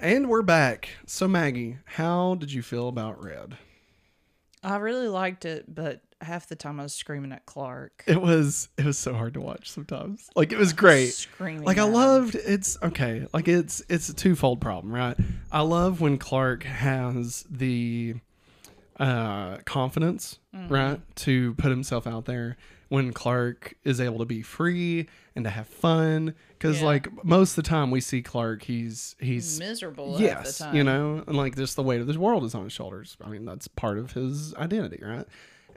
And 0.01 0.29
we're 0.29 0.43
back. 0.43 0.91
So, 1.07 1.27
Maggie, 1.27 1.79
how 1.85 2.37
did 2.37 2.53
you 2.53 2.63
feel 2.63 2.89
about 2.89 3.23
Red? 3.25 3.59
I 4.63 4.77
really 4.77 5.09
liked 5.09 5.45
it, 5.45 5.73
but 5.73 6.03
half 6.21 6.49
the 6.49 6.57
time 6.57 6.81
I 6.81 6.83
was 6.85 6.95
screaming 6.95 7.33
at 7.33 7.47
Clark. 7.47 8.05
It 8.07 8.21
was 8.21 8.69
it 8.77 8.85
was 8.85 8.99
so 8.99 9.15
hard 9.15 9.35
to 9.35 9.41
watch 9.41 9.71
sometimes. 9.71 10.29
Like 10.35 10.53
it 10.53 10.59
was 10.59 10.73
great. 10.73 11.13
Screaming. 11.15 11.63
Like 11.65 11.79
I 11.79 11.83
at 11.83 11.89
him. 11.89 11.95
loved 11.95 12.35
it's 12.35 12.77
okay. 12.83 13.27
Like 13.33 13.49
it's 13.49 13.83
it's 13.89 14.09
a 14.09 14.15
twofold 14.15 14.61
problem, 14.61 14.93
right? 14.93 15.17
I 15.53 15.61
love 15.63 16.01
when 16.01 16.19
Clark 16.19 16.65
has 16.65 17.45
the 17.51 18.15
uh 18.99 19.59
confidence, 19.65 20.39
right, 20.69 21.01
to 21.17 21.55
put 21.55 21.71
himself 21.71 22.07
out 22.07 22.25
there. 22.25 22.57
When 22.89 23.13
Clark 23.13 23.75
is 23.85 24.01
able 24.01 24.19
to 24.21 24.25
be 24.25 24.41
free 24.41 25.09
and 25.37 25.45
to 25.45 25.51
have 25.51 25.69
fun, 25.69 26.35
because 26.59 26.81
Yeah. 26.81 26.87
like 26.87 27.25
most 27.25 27.51
of 27.57 27.57
the 27.63 27.69
time 27.69 27.91
we 27.91 28.01
see 28.01 28.23
Clark, 28.23 28.63
he's 28.63 29.15
he's 29.21 29.59
miserable 29.59 30.17
yes, 30.19 30.57
the 30.59 30.65
time. 30.65 30.75
you 30.75 30.83
know, 30.85 31.23
and 31.27 31.37
like 31.37 31.55
just 31.55 31.77
the 31.77 31.83
weight 31.83 32.01
of 32.01 32.07
this 32.07 32.17
world 32.17 32.45
is 32.45 32.55
on 32.55 32.65
his 32.65 32.73
shoulders. 32.73 33.17
I 33.23 33.29
mean, 33.29 33.45
that's 33.45 33.69
part 33.69 33.99
of 33.99 34.13
his 34.13 34.55
identity, 34.55 35.01
right? 35.05 35.27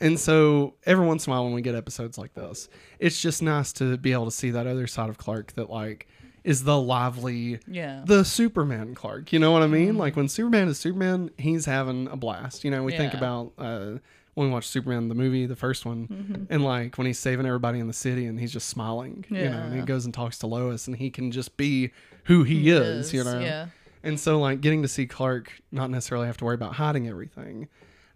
And 0.01 0.19
so 0.19 0.73
every 0.85 1.05
once 1.05 1.27
in 1.27 1.31
a 1.31 1.35
while, 1.35 1.45
when 1.45 1.53
we 1.53 1.61
get 1.61 1.75
episodes 1.75 2.17
like 2.17 2.33
this, 2.33 2.67
it's 2.99 3.21
just 3.21 3.41
nice 3.41 3.71
to 3.73 3.97
be 3.97 4.11
able 4.11 4.25
to 4.25 4.31
see 4.31 4.49
that 4.51 4.67
other 4.67 4.87
side 4.87 5.09
of 5.09 5.17
Clark 5.17 5.53
that 5.53 5.69
like 5.69 6.07
is 6.43 6.63
the 6.63 6.77
lively, 6.81 7.59
Yeah. 7.67 8.01
the 8.05 8.25
Superman 8.25 8.95
Clark. 8.95 9.31
You 9.31 9.37
know 9.39 9.51
what 9.51 9.61
I 9.61 9.67
mean? 9.67 9.97
Like 9.97 10.15
when 10.15 10.27
Superman 10.27 10.67
is 10.69 10.79
Superman, 10.79 11.29
he's 11.37 11.65
having 11.65 12.07
a 12.07 12.17
blast. 12.17 12.63
You 12.65 12.71
know, 12.71 12.81
we 12.83 12.97
think 12.97 13.13
about 13.13 13.53
uh, 13.59 13.99
when 14.33 14.47
we 14.47 14.49
watch 14.49 14.67
Superman 14.67 15.07
the 15.07 15.13
movie, 15.15 15.45
the 15.45 15.55
first 15.55 15.85
one, 15.85 16.47
and 16.49 16.63
like 16.63 16.97
when 16.97 17.05
he's 17.05 17.19
saving 17.19 17.45
everybody 17.45 17.77
in 17.79 17.85
the 17.87 17.93
city 17.93 18.25
and 18.25 18.39
he's 18.39 18.51
just 18.51 18.69
smiling. 18.69 19.23
You 19.29 19.49
know, 19.49 19.57
and 19.59 19.75
he 19.75 19.81
goes 19.81 20.05
and 20.05 20.13
talks 20.13 20.39
to 20.39 20.47
Lois 20.47 20.87
and 20.87 20.95
he 20.95 21.11
can 21.11 21.31
just 21.31 21.57
be 21.57 21.91
who 22.23 22.43
he 22.43 22.69
is. 22.71 23.13
You 23.13 23.23
know. 23.23 23.39
Yeah. 23.39 23.67
And 24.03 24.19
so, 24.19 24.39
like, 24.39 24.61
getting 24.61 24.81
to 24.81 24.87
see 24.87 25.05
Clark 25.05 25.61
not 25.71 25.91
necessarily 25.91 26.25
have 26.25 26.37
to 26.37 26.45
worry 26.45 26.55
about 26.55 26.73
hiding 26.73 27.07
everything. 27.07 27.67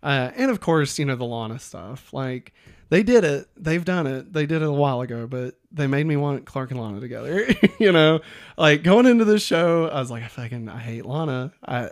Uh, 0.06 0.32
and 0.36 0.52
of 0.52 0.60
course, 0.60 1.00
you 1.00 1.06
know, 1.06 1.16
the 1.16 1.26
Lana 1.26 1.58
stuff. 1.58 2.14
Like, 2.14 2.54
they 2.90 3.02
did 3.02 3.24
it. 3.24 3.48
They've 3.58 3.84
done 3.84 4.06
it. 4.06 4.32
They 4.32 4.46
did 4.46 4.62
it 4.62 4.68
a 4.68 4.72
while 4.72 5.02
ago, 5.02 5.26
but 5.26 5.56
they 5.72 5.88
made 5.88 6.06
me 6.06 6.16
want 6.16 6.46
Clark 6.46 6.70
and 6.70 6.80
Lana 6.80 7.00
together. 7.00 7.48
you 7.80 7.92
know, 7.92 8.20
like 8.56 8.84
going 8.84 9.08
into 9.08 9.26
this 9.26 9.42
show, 9.42 9.88
I 9.88 10.00
was 10.00 10.12
like, 10.12 10.22
I 10.22 10.28
fucking, 10.28 10.70
I 10.70 10.78
hate 10.80 11.08
Lana. 11.08 11.54
I, 11.66 11.90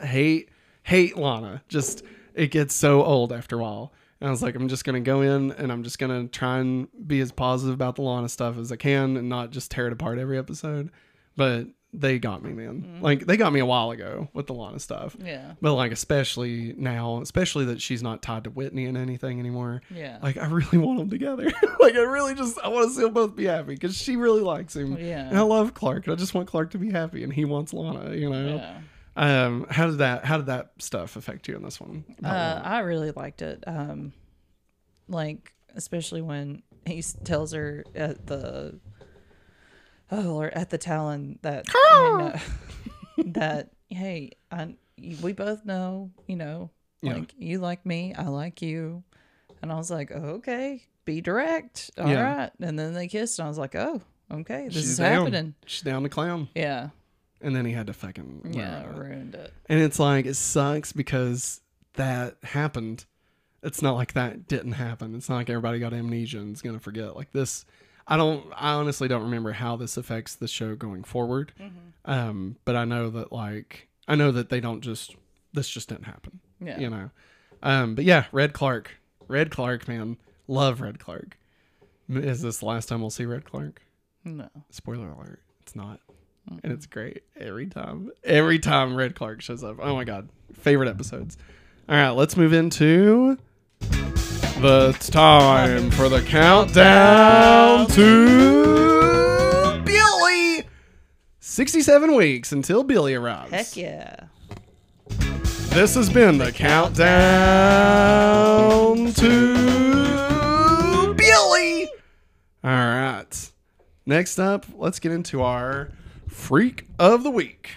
I 0.00 0.06
hate, 0.06 0.48
hate 0.82 1.18
Lana. 1.18 1.62
Just, 1.68 2.02
it 2.34 2.50
gets 2.50 2.74
so 2.74 3.04
old 3.04 3.34
after 3.34 3.56
a 3.56 3.62
while. 3.62 3.92
And 4.22 4.28
I 4.28 4.30
was 4.30 4.42
like, 4.42 4.54
I'm 4.54 4.68
just 4.68 4.86
going 4.86 4.94
to 4.94 5.06
go 5.06 5.20
in 5.20 5.52
and 5.52 5.70
I'm 5.70 5.82
just 5.82 5.98
going 5.98 6.22
to 6.22 6.30
try 6.30 6.58
and 6.58 6.88
be 7.06 7.20
as 7.20 7.32
positive 7.32 7.74
about 7.74 7.96
the 7.96 8.02
Lana 8.02 8.30
stuff 8.30 8.56
as 8.56 8.72
I 8.72 8.76
can 8.76 9.18
and 9.18 9.28
not 9.28 9.50
just 9.50 9.70
tear 9.70 9.88
it 9.88 9.92
apart 9.92 10.18
every 10.18 10.38
episode. 10.38 10.90
But 11.36 11.66
they 11.94 12.18
got 12.18 12.42
me, 12.42 12.52
man. 12.52 13.00
Like, 13.02 13.26
they 13.26 13.36
got 13.36 13.52
me 13.52 13.60
a 13.60 13.66
while 13.66 13.90
ago 13.90 14.28
with 14.32 14.46
the 14.46 14.54
Lana 14.54 14.78
stuff. 14.78 15.14
Yeah. 15.22 15.52
But 15.60 15.74
like 15.74 15.92
especially 15.92 16.74
now, 16.76 17.20
especially 17.20 17.66
that 17.66 17.82
she's 17.82 18.02
not 18.02 18.22
tied 18.22 18.44
to 18.44 18.50
Whitney 18.50 18.86
and 18.86 18.96
anything 18.96 19.38
anymore. 19.38 19.82
Yeah. 19.90 20.18
Like 20.22 20.38
I 20.38 20.46
really 20.46 20.78
want 20.78 20.98
them 20.98 21.10
together. 21.10 21.44
like 21.80 21.94
I 21.94 22.00
really 22.00 22.34
just 22.34 22.58
I 22.60 22.68
want 22.68 22.88
to 22.88 22.94
see 22.94 23.02
them 23.02 23.12
both 23.12 23.36
be 23.36 23.44
happy 23.44 23.74
because 23.74 23.96
she 23.96 24.16
really 24.16 24.40
likes 24.40 24.74
him. 24.74 24.96
Yeah. 24.96 25.28
And 25.28 25.36
I 25.36 25.42
love 25.42 25.74
Clark. 25.74 26.08
I 26.08 26.14
just 26.14 26.34
want 26.34 26.48
Clark 26.48 26.70
to 26.70 26.78
be 26.78 26.90
happy, 26.90 27.24
and 27.24 27.32
he 27.32 27.44
wants 27.44 27.74
Lana. 27.74 28.14
You 28.14 28.30
know. 28.30 28.56
Yeah. 28.56 28.80
Um. 29.14 29.66
How 29.68 29.86
did 29.86 29.98
that 29.98 30.24
How 30.24 30.38
did 30.38 30.46
that 30.46 30.72
stuff 30.78 31.16
affect 31.16 31.46
you 31.46 31.56
in 31.56 31.62
this 31.62 31.78
one? 31.78 32.04
Uh, 32.24 32.60
I 32.64 32.78
really 32.78 33.10
liked 33.10 33.42
it. 33.42 33.62
Um, 33.66 34.14
like 35.08 35.52
especially 35.74 36.22
when 36.22 36.62
he 36.86 37.02
tells 37.24 37.52
her 37.52 37.84
at 37.94 38.26
the 38.26 38.78
oh 40.12 40.20
Lord, 40.20 40.52
at 40.52 40.70
the 40.70 40.78
Talon 40.78 41.38
that 41.42 41.66
you 41.68 41.80
know, 42.00 42.34
that 43.32 43.70
hey, 43.88 44.30
I 44.50 44.74
we 45.22 45.32
both 45.32 45.64
know 45.64 46.10
you 46.28 46.36
know 46.36 46.70
Yeah. 47.00 47.14
like 47.14 47.34
you 47.36 47.58
like 47.58 47.84
me, 47.84 48.14
I 48.16 48.28
like 48.28 48.62
you, 48.62 49.02
and 49.62 49.72
I 49.72 49.76
was 49.76 49.90
like 49.90 50.12
oh, 50.14 50.36
okay, 50.38 50.84
be 51.04 51.20
direct, 51.20 51.90
all 51.98 52.04
right. 52.04 52.12
Yeah. 52.12 52.48
and 52.60 52.78
then 52.78 52.94
they 52.94 53.08
kissed, 53.08 53.38
and 53.38 53.46
I 53.46 53.48
was 53.48 53.58
like 53.58 53.74
oh 53.74 54.00
okay, 54.30 54.64
this 54.66 54.74
She's 54.74 54.90
is 54.90 54.98
down. 54.98 55.24
happening, 55.26 55.54
She's 55.66 55.82
down 55.82 56.02
to 56.04 56.08
clown, 56.08 56.48
yeah, 56.54 56.90
and 57.40 57.54
then 57.56 57.64
he 57.64 57.72
had 57.72 57.86
to 57.88 57.92
fucking 57.92 58.42
ruin 58.44 58.54
yeah, 58.56 58.82
it. 58.82 58.96
ruined 58.96 59.34
it, 59.34 59.52
And 59.68 59.80
it's 59.80 59.98
like 59.98 60.26
it 60.26 60.34
sucks 60.36 60.92
because 60.92 61.60
that 61.94 62.36
happened. 62.44 63.04
It's 63.64 63.80
not 63.82 63.94
like 63.94 64.14
that 64.14 64.48
didn't 64.48 64.72
happen. 64.72 65.14
It's 65.14 65.28
not 65.28 65.36
like 65.36 65.48
everybody 65.50 65.78
got 65.78 65.92
amnesia 65.92 66.38
and 66.38 66.52
is 66.54 66.62
gonna 66.62 66.80
forget. 66.80 67.14
Like 67.14 67.30
this, 67.32 67.64
I 68.06 68.16
don't. 68.16 68.44
I 68.56 68.72
honestly 68.72 69.08
don't 69.08 69.22
remember 69.22 69.52
how 69.52 69.76
this 69.76 69.96
affects 69.96 70.34
the 70.34 70.48
show 70.48 70.74
going 70.74 71.04
forward. 71.04 71.52
Um, 72.04 72.56
but 72.64 72.74
I 72.76 72.84
know 72.84 73.10
that 73.10 73.32
like 73.32 73.88
I 74.08 74.14
know 74.16 74.32
that 74.32 74.48
they 74.48 74.60
don't 74.60 74.80
just. 74.80 75.14
This 75.52 75.68
just 75.68 75.88
didn't 75.90 76.04
happen. 76.04 76.40
yeah, 76.60 76.78
You 76.80 76.88
know. 76.90 77.10
Um, 77.62 77.94
but 77.94 78.04
yeah, 78.04 78.24
Red 78.32 78.52
Clark, 78.54 78.92
Red 79.28 79.50
Clark, 79.50 79.86
man, 79.86 80.16
love 80.48 80.80
Red 80.80 80.98
Clark. 80.98 81.38
Is 82.08 82.42
this 82.42 82.58
the 82.58 82.66
last 82.66 82.88
time 82.88 83.00
we'll 83.00 83.10
see 83.10 83.24
Red 83.26 83.44
Clark? 83.44 83.82
no, 84.24 84.48
Spoiler 84.70 85.10
alert, 85.10 85.40
it's 85.60 85.76
not. 85.76 86.00
And 86.64 86.72
it's 86.72 86.86
great 86.86 87.22
every 87.36 87.66
time. 87.66 88.10
Every 88.24 88.58
time 88.58 88.96
Red 88.96 89.14
Clark 89.14 89.42
shows 89.42 89.62
up. 89.62 89.76
Oh 89.80 89.94
my 89.94 90.02
god. 90.04 90.28
Favorite 90.54 90.88
episodes. 90.88 91.36
All 91.88 91.94
right, 91.94 92.10
let's 92.10 92.36
move 92.36 92.52
into 92.52 93.38
the 94.62 94.92
time 95.10 95.90
for 95.90 96.08
the 96.08 96.22
countdown 96.22 97.84
to 97.88 99.82
Billy. 99.84 100.64
67 101.40 102.14
weeks 102.14 102.52
until 102.52 102.84
Billy 102.84 103.14
arrives. 103.14 103.50
heck 103.50 103.76
yeah, 103.76 104.14
This 105.70 105.96
has 105.96 106.08
been 106.08 106.38
the 106.38 106.52
countdown 106.52 107.02
to 109.14 111.14
Billy. 111.14 111.88
All 112.62 112.70
right. 112.70 113.50
Next 114.06 114.38
up, 114.38 114.64
let's 114.76 115.00
get 115.00 115.10
into 115.10 115.42
our 115.42 115.90
freak 116.28 116.86
of 117.00 117.24
the 117.24 117.30
week. 117.30 117.70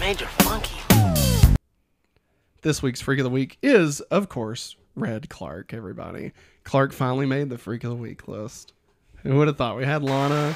Major 0.00 0.26
Funky. 0.26 1.09
This 2.62 2.82
week's 2.82 3.00
freak 3.00 3.18
of 3.18 3.24
the 3.24 3.30
week 3.30 3.56
is, 3.62 4.00
of 4.02 4.28
course, 4.28 4.76
Red 4.94 5.30
Clark, 5.30 5.72
everybody. 5.72 6.32
Clark 6.64 6.92
finally 6.92 7.24
made 7.24 7.48
the 7.48 7.56
freak 7.56 7.84
of 7.84 7.90
the 7.90 7.96
week 7.96 8.28
list. 8.28 8.74
Who 9.22 9.36
would 9.36 9.48
have 9.48 9.56
thought? 9.56 9.76
We 9.78 9.84
had 9.84 10.02
Lana, 10.02 10.54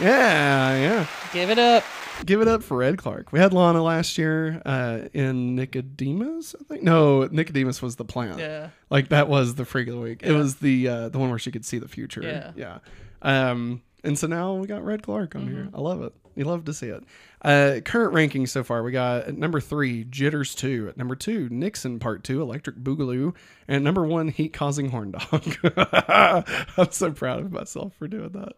Yeah, 0.00 0.76
yeah. 0.76 1.06
Give 1.32 1.50
it 1.50 1.58
up. 1.58 1.84
Give 2.26 2.40
it 2.40 2.48
up 2.48 2.62
for 2.64 2.78
Red 2.78 2.98
Clark. 2.98 3.30
We 3.32 3.38
had 3.38 3.52
Lana 3.52 3.82
last 3.82 4.18
year 4.18 4.62
uh, 4.66 5.02
in 5.12 5.54
Nicodemus, 5.54 6.56
I 6.60 6.64
think. 6.64 6.82
No, 6.82 7.26
Nicodemus 7.26 7.80
was 7.80 7.96
the 7.96 8.04
plant. 8.04 8.38
Yeah. 8.40 8.70
Like 8.90 9.08
that 9.10 9.28
was 9.28 9.54
the 9.54 9.64
freak 9.64 9.86
of 9.88 9.94
the 9.94 10.00
week. 10.00 10.22
It 10.24 10.32
was 10.32 10.56
the 10.56 10.88
uh, 10.88 11.08
the 11.08 11.18
one 11.18 11.30
where 11.30 11.38
she 11.38 11.52
could 11.52 11.64
see 11.64 11.78
the 11.78 11.88
future. 11.88 12.22
Yeah. 12.22 12.52
Yeah. 12.56 12.78
Um, 13.22 13.82
and 14.02 14.18
so 14.18 14.26
now 14.26 14.54
we 14.54 14.66
got 14.66 14.84
Red 14.84 15.02
Clark 15.02 15.34
on 15.36 15.46
here. 15.48 15.64
Mm-hmm. 15.64 15.76
I 15.76 15.80
love 15.80 16.02
it. 16.02 16.12
You 16.36 16.44
love 16.44 16.64
to 16.64 16.74
see 16.74 16.88
it. 16.88 17.04
Uh, 17.44 17.80
current 17.84 18.14
rankings 18.14 18.48
so 18.48 18.64
far, 18.64 18.82
we 18.82 18.90
got 18.90 19.24
at 19.24 19.36
number 19.36 19.60
three, 19.60 20.04
Jitters 20.04 20.54
2. 20.54 20.88
At 20.88 20.96
number 20.96 21.14
two, 21.14 21.48
Nixon 21.50 21.98
Part 21.98 22.24
2, 22.24 22.40
Electric 22.40 22.76
Boogaloo. 22.76 23.34
And 23.68 23.76
at 23.76 23.82
number 23.82 24.06
one, 24.06 24.28
Heat 24.28 24.52
Causing 24.54 24.88
Horn 24.88 25.12
Dog. 25.12 25.56
I'm 26.76 26.90
so 26.90 27.12
proud 27.12 27.40
of 27.40 27.52
myself 27.52 27.92
for 27.98 28.08
doing 28.08 28.30
that. 28.30 28.54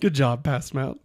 Good 0.00 0.14
job, 0.14 0.44
Past 0.44 0.72
Matt. 0.72 0.96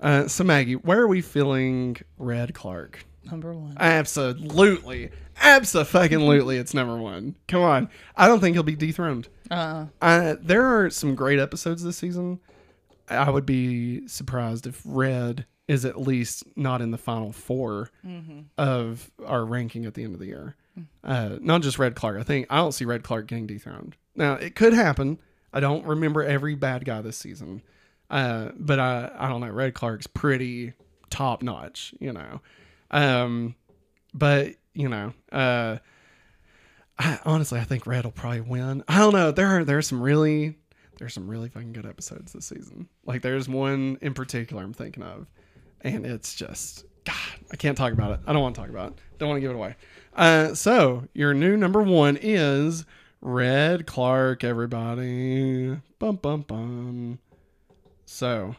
Uh, 0.00 0.28
so, 0.28 0.44
Maggie, 0.44 0.74
where 0.76 1.00
are 1.00 1.06
we 1.08 1.22
feeling 1.22 1.96
Red 2.18 2.52
Clark? 2.54 3.06
Number 3.24 3.54
one. 3.54 3.74
Absolutely. 3.78 5.10
Absolutely, 5.40 6.56
it's 6.58 6.74
number 6.74 6.96
one. 6.96 7.36
Come 7.48 7.62
on. 7.62 7.88
I 8.16 8.26
don't 8.28 8.40
think 8.40 8.54
he'll 8.54 8.62
be 8.64 8.76
dethroned. 8.76 9.28
Uh, 9.50 9.86
Uh, 10.00 10.36
there 10.40 10.64
are 10.64 10.90
some 10.90 11.14
great 11.14 11.38
episodes 11.38 11.82
this 11.82 11.96
season. 11.96 12.40
I 13.08 13.30
would 13.30 13.46
be 13.46 14.06
surprised 14.08 14.66
if 14.66 14.82
Red 14.84 15.46
is 15.68 15.84
at 15.84 16.00
least 16.00 16.44
not 16.56 16.80
in 16.82 16.90
the 16.90 16.98
final 16.98 17.32
4 17.32 17.90
of 18.58 19.10
our 19.24 19.44
ranking 19.44 19.86
at 19.86 19.94
the 19.94 20.04
end 20.04 20.14
of 20.14 20.20
the 20.20 20.26
year. 20.26 20.56
Uh, 21.04 21.36
not 21.40 21.62
just 21.62 21.78
Red 21.78 21.94
Clark. 21.94 22.18
I 22.18 22.22
think 22.22 22.46
I 22.50 22.56
don't 22.56 22.72
see 22.72 22.84
Red 22.84 23.02
Clark 23.02 23.26
getting 23.28 23.46
dethroned. 23.46 23.96
Now 24.16 24.34
it 24.34 24.54
could 24.54 24.72
happen. 24.72 25.18
I 25.52 25.60
don't 25.60 25.84
remember 25.86 26.22
every 26.22 26.54
bad 26.54 26.84
guy 26.84 27.00
this 27.02 27.16
season, 27.18 27.62
uh, 28.10 28.50
but 28.56 28.78
I 28.80 29.10
I 29.18 29.28
don't 29.28 29.40
know. 29.40 29.50
Red 29.50 29.74
Clark's 29.74 30.06
pretty 30.06 30.72
top 31.10 31.42
notch, 31.42 31.94
you 32.00 32.12
know. 32.12 32.40
Um, 32.90 33.54
but 34.14 34.54
you 34.74 34.88
know, 34.88 35.12
uh, 35.30 35.76
I, 36.98 37.18
honestly, 37.24 37.60
I 37.60 37.64
think 37.64 37.86
Red 37.86 38.04
will 38.04 38.12
probably 38.12 38.40
win. 38.40 38.82
I 38.88 38.98
don't 38.98 39.12
know. 39.12 39.30
There 39.30 39.46
are 39.48 39.64
there 39.64 39.78
are 39.78 39.82
some 39.82 40.00
really 40.02 40.56
there's 40.98 41.14
some 41.14 41.28
really 41.28 41.48
fucking 41.48 41.72
good 41.72 41.86
episodes 41.86 42.32
this 42.32 42.46
season. 42.46 42.88
Like 43.04 43.22
there's 43.22 43.48
one 43.48 43.98
in 44.00 44.14
particular 44.14 44.62
I'm 44.62 44.72
thinking 44.72 45.02
of, 45.02 45.26
and 45.82 46.06
it's 46.06 46.34
just 46.34 46.84
God. 47.04 47.14
I 47.50 47.56
can't 47.56 47.76
talk 47.76 47.92
about 47.92 48.12
it. 48.12 48.20
I 48.26 48.32
don't 48.32 48.42
want 48.42 48.54
to 48.54 48.60
talk 48.60 48.70
about 48.70 48.92
it. 48.92 48.98
Don't 49.18 49.28
want 49.28 49.36
to 49.36 49.40
give 49.40 49.50
it 49.50 49.54
away. 49.54 49.76
Uh, 50.14 50.54
so 50.54 51.08
your 51.12 51.34
new 51.34 51.56
number 51.56 51.82
one 51.82 52.18
is 52.20 52.84
Red 53.20 53.86
Clark. 53.86 54.44
Everybody, 54.44 55.78
bum 55.98 56.16
bum 56.16 56.42
bum. 56.42 57.18
So 58.04 58.56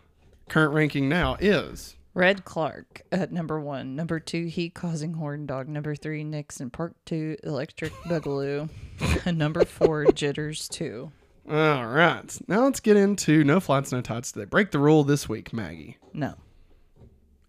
current 0.50 0.74
ranking 0.74 1.10
now 1.10 1.38
is 1.40 1.96
Red 2.14 2.46
Clark 2.46 3.02
at 3.12 3.32
number 3.32 3.60
one. 3.60 3.96
Number 3.96 4.20
two, 4.20 4.46
Heat 4.46 4.74
Causing 4.74 5.14
Horn 5.14 5.46
Dog. 5.46 5.68
Number 5.68 5.96
three, 5.96 6.24
Nixon 6.24 6.70
Part 6.70 6.96
Two, 7.06 7.38
Electric 7.44 7.94
Boogaloo. 8.04 8.70
and 9.26 9.38
number 9.38 9.66
four, 9.66 10.06
Jitters 10.12 10.68
Two. 10.70 11.12
all 11.50 11.88
right. 11.88 12.40
Now 12.48 12.64
let's 12.64 12.80
get 12.80 12.98
into 12.98 13.44
no 13.44 13.60
flights, 13.60 13.92
no 13.92 14.02
tights 14.02 14.32
they 14.32 14.46
Break 14.46 14.72
the 14.72 14.80
rule 14.80 15.04
this 15.04 15.28
week, 15.28 15.54
Maggie. 15.54 15.98
No. 16.14 16.36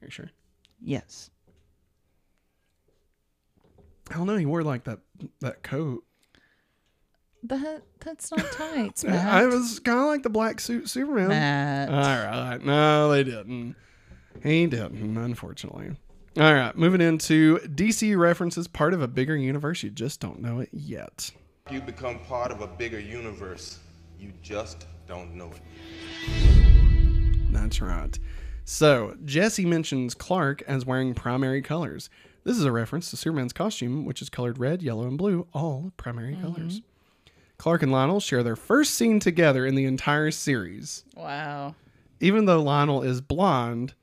Are 0.04 0.08
you 0.08 0.10
sure? 0.10 0.30
Yes. 0.82 1.30
I 4.10 4.14
don't 4.14 4.26
know. 4.26 4.36
He 4.36 4.44
wore 4.44 4.62
like 4.62 4.84
that 4.84 4.98
that 5.40 5.62
coat. 5.62 6.04
That 7.44 7.82
that's 8.00 8.30
not 8.30 8.52
tights, 8.52 9.04
I 9.08 9.46
was 9.46 9.78
kind 9.78 9.98
of 9.98 10.06
like 10.06 10.22
the 10.22 10.30
black 10.30 10.60
suit 10.60 10.90
Superman. 10.90 11.28
Matt. 11.28 11.88
All 11.88 11.96
right. 11.96 12.62
No, 12.62 13.10
they 13.10 13.24
didn't. 13.24 13.76
He 14.42 14.66
didn't, 14.66 15.16
unfortunately. 15.16 15.96
All 16.36 16.52
right. 16.52 16.76
Moving 16.76 17.00
into 17.00 17.58
DC 17.58 18.18
references, 18.18 18.68
part 18.68 18.92
of 18.92 19.00
a 19.00 19.08
bigger 19.08 19.36
universe. 19.36 19.82
You 19.82 19.90
just 19.90 20.20
don't 20.20 20.42
know 20.42 20.60
it 20.60 20.68
yet. 20.72 21.30
You 21.70 21.80
become 21.80 22.18
part 22.18 22.50
of 22.50 22.60
a 22.60 22.66
bigger 22.66 23.00
universe. 23.00 23.78
You 24.18 24.32
just 24.42 24.86
don't 25.06 25.34
know 25.34 25.50
it. 25.50 25.62
That's 27.50 27.80
right. 27.80 28.18
So, 28.64 29.14
Jesse 29.24 29.66
mentions 29.66 30.14
Clark 30.14 30.62
as 30.66 30.86
wearing 30.86 31.14
primary 31.14 31.60
colors. 31.60 32.08
This 32.44 32.56
is 32.56 32.64
a 32.64 32.72
reference 32.72 33.10
to 33.10 33.16
Superman's 33.16 33.52
costume, 33.52 34.04
which 34.04 34.22
is 34.22 34.30
colored 34.30 34.58
red, 34.58 34.82
yellow, 34.82 35.06
and 35.06 35.18
blue, 35.18 35.46
all 35.52 35.92
primary 35.96 36.36
colors. 36.36 36.80
Clark 37.58 37.82
and 37.82 37.92
Lionel 37.92 38.20
share 38.20 38.42
their 38.42 38.56
first 38.56 38.94
scene 38.94 39.20
together 39.20 39.64
in 39.66 39.74
the 39.74 39.84
entire 39.84 40.30
series. 40.30 41.04
wow. 41.16 41.74
even 42.20 42.46
though 42.46 42.62
Lionel 42.62 43.02
is 43.02 43.20
blonde, 43.20 43.94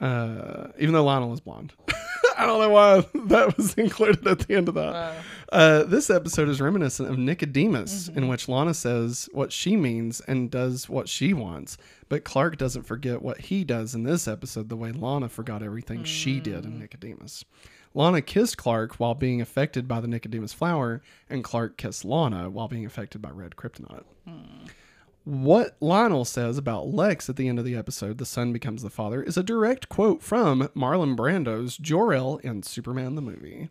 uh, 0.00 0.68
even 0.78 0.92
though 0.92 1.04
Lionel 1.04 1.32
is 1.32 1.40
blonde, 1.40 1.72
I 2.38 2.46
don't 2.46 2.60
know 2.60 2.70
why 2.70 3.06
that 3.26 3.56
was 3.56 3.74
included 3.74 4.26
at 4.26 4.40
the 4.40 4.54
end 4.54 4.68
of 4.68 4.74
that. 4.74 5.22
Uh, 5.52 5.84
this 5.84 6.10
episode 6.10 6.48
is 6.48 6.60
reminiscent 6.60 7.08
of 7.08 7.18
Nicodemus, 7.18 8.08
in 8.08 8.14
mm-hmm. 8.14 8.28
which 8.28 8.48
Lana 8.48 8.74
says 8.74 9.28
what 9.32 9.52
she 9.52 9.76
means 9.76 10.20
and 10.22 10.50
does 10.50 10.88
what 10.88 11.08
she 11.08 11.32
wants, 11.32 11.76
but 12.08 12.24
Clark 12.24 12.56
doesn't 12.56 12.82
forget 12.82 13.22
what 13.22 13.40
he 13.40 13.62
does 13.62 13.94
in 13.94 14.02
this 14.02 14.26
episode 14.26 14.68
the 14.68 14.76
way 14.76 14.90
Lana 14.90 15.28
forgot 15.28 15.62
everything 15.62 16.02
she 16.04 16.40
did 16.40 16.64
in 16.64 16.72
mm. 16.72 16.80
Nicodemus. 16.80 17.44
Lana 17.94 18.20
kissed 18.20 18.58
Clark 18.58 18.96
while 18.96 19.14
being 19.14 19.40
affected 19.40 19.86
by 19.86 20.00
the 20.00 20.08
Nicodemus 20.08 20.52
flower, 20.52 21.02
and 21.30 21.44
Clark 21.44 21.76
kissed 21.76 22.04
Lana 22.04 22.50
while 22.50 22.66
being 22.66 22.84
affected 22.84 23.22
by 23.22 23.30
red 23.30 23.54
kryptonite. 23.54 24.04
Hmm. 24.26 24.66
What 25.24 25.78
Lionel 25.80 26.26
says 26.26 26.58
about 26.58 26.88
Lex 26.88 27.30
at 27.30 27.36
the 27.36 27.48
end 27.48 27.58
of 27.58 27.64
the 27.64 27.76
episode, 27.76 28.18
The 28.18 28.26
Son 28.26 28.52
Becomes 28.52 28.82
the 28.82 28.90
Father, 28.90 29.22
is 29.22 29.38
a 29.38 29.42
direct 29.42 29.88
quote 29.88 30.22
from 30.22 30.68
Marlon 30.76 31.16
Brando's 31.16 31.78
Jor-El 31.78 32.36
in 32.38 32.62
Superman 32.62 33.14
the 33.14 33.22
movie. 33.22 33.70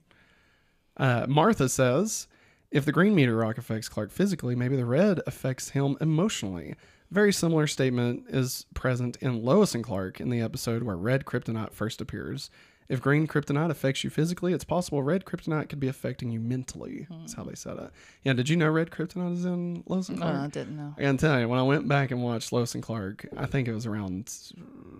Uh, 0.97 1.27
Martha 1.29 1.69
says, 1.69 2.27
if 2.71 2.85
the 2.85 2.91
green 2.91 3.13
meteor 3.13 3.35
rock 3.35 3.59
affects 3.59 3.87
Clark 3.87 4.09
physically, 4.09 4.55
maybe 4.55 4.75
the 4.75 4.85
red 4.85 5.21
affects 5.27 5.69
him 5.69 5.95
emotionally. 6.01 6.73
Very 7.11 7.31
similar 7.31 7.67
statement 7.67 8.25
is 8.29 8.65
present 8.73 9.17
in 9.17 9.43
Lois 9.43 9.75
and 9.75 9.83
Clark 9.83 10.19
in 10.19 10.31
the 10.31 10.41
episode 10.41 10.81
where 10.81 10.97
red 10.97 11.23
kryptonite 11.23 11.73
first 11.73 12.01
appears. 12.01 12.49
If 12.89 13.01
green 13.01 13.27
kryptonite 13.27 13.69
affects 13.69 14.03
you 14.03 14.09
physically, 14.09 14.53
it's 14.53 14.63
possible 14.63 15.01
red 15.03 15.25
kryptonite 15.25 15.69
could 15.69 15.79
be 15.79 15.87
affecting 15.87 16.31
you 16.31 16.39
mentally. 16.39 17.07
That's 17.09 17.33
how 17.33 17.43
they 17.43 17.55
said 17.55 17.77
it. 17.77 17.91
Yeah, 18.23 18.33
did 18.33 18.49
you 18.49 18.57
know 18.57 18.69
red 18.69 18.91
kryptonite 18.91 19.33
is 19.33 19.45
in 19.45 19.83
Lois 19.87 20.09
and 20.09 20.19
No, 20.19 20.25
Clark? 20.27 20.37
I 20.39 20.47
didn't 20.47 20.77
know. 20.77 20.93
I 20.97 21.01
gotta 21.01 21.17
tell 21.17 21.39
you, 21.39 21.47
when 21.47 21.59
I 21.59 21.63
went 21.63 21.87
back 21.87 22.11
and 22.11 22.21
watched 22.21 22.51
Lois 22.51 22.73
and 22.75 22.83
Clark, 22.83 23.25
I 23.37 23.45
think 23.45 23.67
it 23.67 23.73
was 23.73 23.85
around 23.85 24.31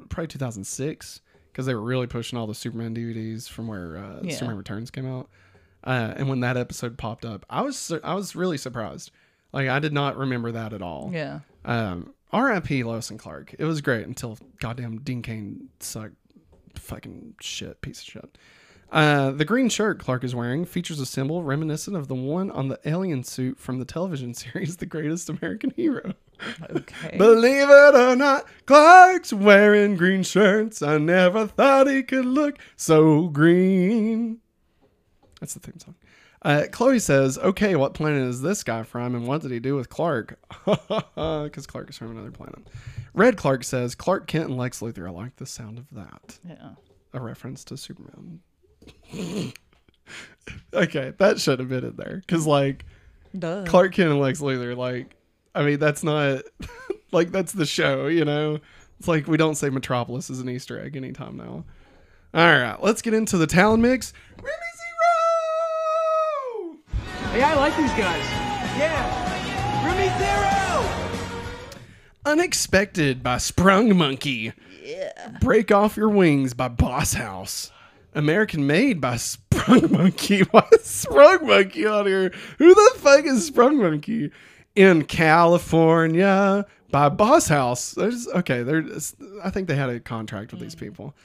probably 0.10 0.28
2006 0.28 1.22
because 1.52 1.66
they 1.66 1.76
were 1.76 1.82
really 1.82 2.08
pushing 2.08 2.40
all 2.40 2.48
the 2.48 2.56
Superman 2.56 2.96
DVDs 2.96 3.48
from 3.50 3.68
where 3.68 3.98
uh, 3.98 4.20
Yeah. 4.24 4.34
Superman 4.36 4.58
Returns 4.58 4.90
came 4.90 5.06
out. 5.06 5.30
Uh, 5.84 6.14
and 6.16 6.30
when 6.30 6.40
that 6.40 6.56
episode 6.58 6.98
popped 6.98 7.26
up, 7.26 7.46
I 7.50 7.62
was 7.62 7.78
su- 7.78 8.00
I 8.04 8.14
was 8.16 8.36
really 8.36 8.58
surprised. 8.58 9.12
Like 9.52 9.68
I 9.68 9.80
did 9.80 9.92
not 9.94 10.18
remember 10.18 10.52
that 10.54 10.72
at 10.74 10.82
all. 10.82 11.12
Yeah. 11.14 11.42
Um, 11.66 12.14
R.I.P. 12.32 12.84
Lois 12.84 13.10
and 13.12 13.20
Clark. 13.20 13.54
It 13.60 13.66
was 13.66 13.82
great 13.82 14.08
until 14.08 14.38
goddamn 14.60 15.00
Dean 15.02 15.22
Cain 15.22 15.70
sucked 15.80 16.16
fucking 16.84 17.36
shit, 17.40 17.82
piece 17.82 18.00
of 18.00 18.06
shit. 18.06 18.38
Uh, 18.92 19.32
the 19.32 19.46
green 19.46 19.70
shirt 19.70 19.98
Clark 19.98 20.24
is 20.24 20.36
wearing 20.36 20.66
features 20.66 21.00
a 21.00 21.06
symbol 21.06 21.42
reminiscent 21.44 21.98
of 21.98 22.08
the 22.08 22.14
one 22.14 22.52
on 22.52 22.68
the 22.68 22.80
alien 22.86 23.24
suit 23.24 23.60
from 23.60 23.80
the 23.80 23.86
television 23.86 24.34
series 24.36 24.78
The 24.78 24.86
Greatest 24.86 25.30
American 25.30 25.72
Hero. 25.76 26.14
Okay. 26.70 27.18
Believe 27.18 27.70
it 27.70 27.96
or 27.96 28.16
not, 28.16 28.46
Clark's 28.66 29.34
wearing 29.34 29.96
green 29.96 30.22
shirts. 30.22 30.82
I 30.82 31.00
never 31.00 31.48
thought 31.48 31.88
he 31.88 32.04
could 32.04 32.26
look 32.26 32.60
so 32.76 33.30
green. 33.30 34.40
That's 35.40 35.56
the 35.56 35.60
theme 35.60 35.80
song. 35.80 35.96
Uh, 36.44 36.66
Chloe 36.72 37.00
says, 37.00 37.38
"Okay, 37.38 37.76
what 37.76 37.94
planet 37.94 38.24
is 38.28 38.42
this 38.42 38.64
guy 38.64 38.84
from, 38.84 39.16
and 39.16 39.26
what 39.26 39.42
did 39.42 39.52
he 39.52 39.60
do 39.60 39.76
with 39.76 39.90
Clark? 39.90 40.38
Because 41.16 41.66
Clark 41.68 41.90
is 41.90 41.98
from 41.98 42.12
another 42.12 42.32
planet." 42.32 42.68
Red 43.14 43.38
Clark 43.38 43.64
says, 43.64 43.96
"Clark 43.96 44.28
Kent 44.28 44.50
and 44.50 44.58
Lex 44.58 44.82
Luthor. 44.82 45.08
I 45.08 45.12
like 45.12 45.38
the 45.38 45.46
sound 45.46 45.78
of 45.78 45.90
that. 45.92 46.40
yeah. 46.48 46.72
A 47.14 47.20
reference 47.22 47.64
to 47.66 47.78
Superman." 47.78 48.42
okay, 50.74 51.14
that 51.18 51.40
should 51.40 51.60
have 51.60 51.70
been 51.70 51.86
in 51.86 51.96
there 51.96 52.22
because, 52.26 52.46
like, 52.46 52.86
Duh. 53.38 53.64
Clark 53.66 53.94
Kent 53.94 54.12
and 54.12 54.20
Lex 54.20 54.42
Luthor, 54.42 54.76
like, 54.76 55.16
I 55.56 55.64
mean, 55.64 55.80
that's 55.80 56.04
not 56.04 56.42
like 57.12 57.32
that's 57.32 57.54
the 57.54 57.66
show, 57.66 58.08
you 58.08 58.26
know. 58.26 58.60
It's 59.00 59.08
like 59.08 59.28
we 59.28 59.38
don't 59.38 59.56
say 59.56 59.70
Metropolis 59.70 60.30
is 60.30 60.40
an 60.40 60.50
Easter 60.50 60.80
egg 60.80 60.96
anytime 60.96 61.38
now. 61.38 61.64
All 62.34 62.48
right, 62.48 62.78
let's 62.82 63.02
get 63.02 63.14
into 63.14 63.38
the 63.38 63.48
Talon 63.48 63.82
mix. 63.82 64.12
Zero. 64.40 64.52
Hey, 67.34 67.42
I 67.42 67.56
like 67.56 67.76
these 67.76 67.90
guys. 67.94 68.24
Yeah. 68.78 69.84
Remy 69.84 70.08
Zero! 70.20 71.74
Unexpected 72.26 73.24
by 73.24 73.40
Sprung 73.40 73.98
Monkey. 73.98 74.54
Yeah. 74.84 75.32
Break 75.42 75.72
Off 75.72 75.98
Your 75.98 76.10
Wings 76.10 76.54
by 76.54 76.68
Boss 76.68 77.14
House. 77.14 77.72
American 78.14 78.68
Made 78.68 79.02
by 79.02 79.16
Sprung 79.18 79.92
Monkey. 79.92 80.42
Why 80.52 80.68
is 80.74 80.86
Sprung 80.86 81.48
Monkey 81.48 81.88
on 81.88 82.06
here? 82.06 82.32
Who 82.60 82.76
the 82.76 82.92
fuck 83.00 83.26
is 83.26 83.48
Sprung 83.48 83.78
Monkey? 83.80 84.30
In 84.76 85.04
California, 85.04 86.68
by 86.92 87.10
Boss 87.10 87.48
House. 87.48 87.94
There's 87.94 88.28
okay. 88.28 88.62
There's 88.62 89.16
I 89.44 89.50
think 89.50 89.68
they 89.68 89.76
had 89.76 89.90
a 89.90 90.00
contract 90.00 90.52
with 90.52 90.62
these 90.62 90.76
people. 90.76 91.16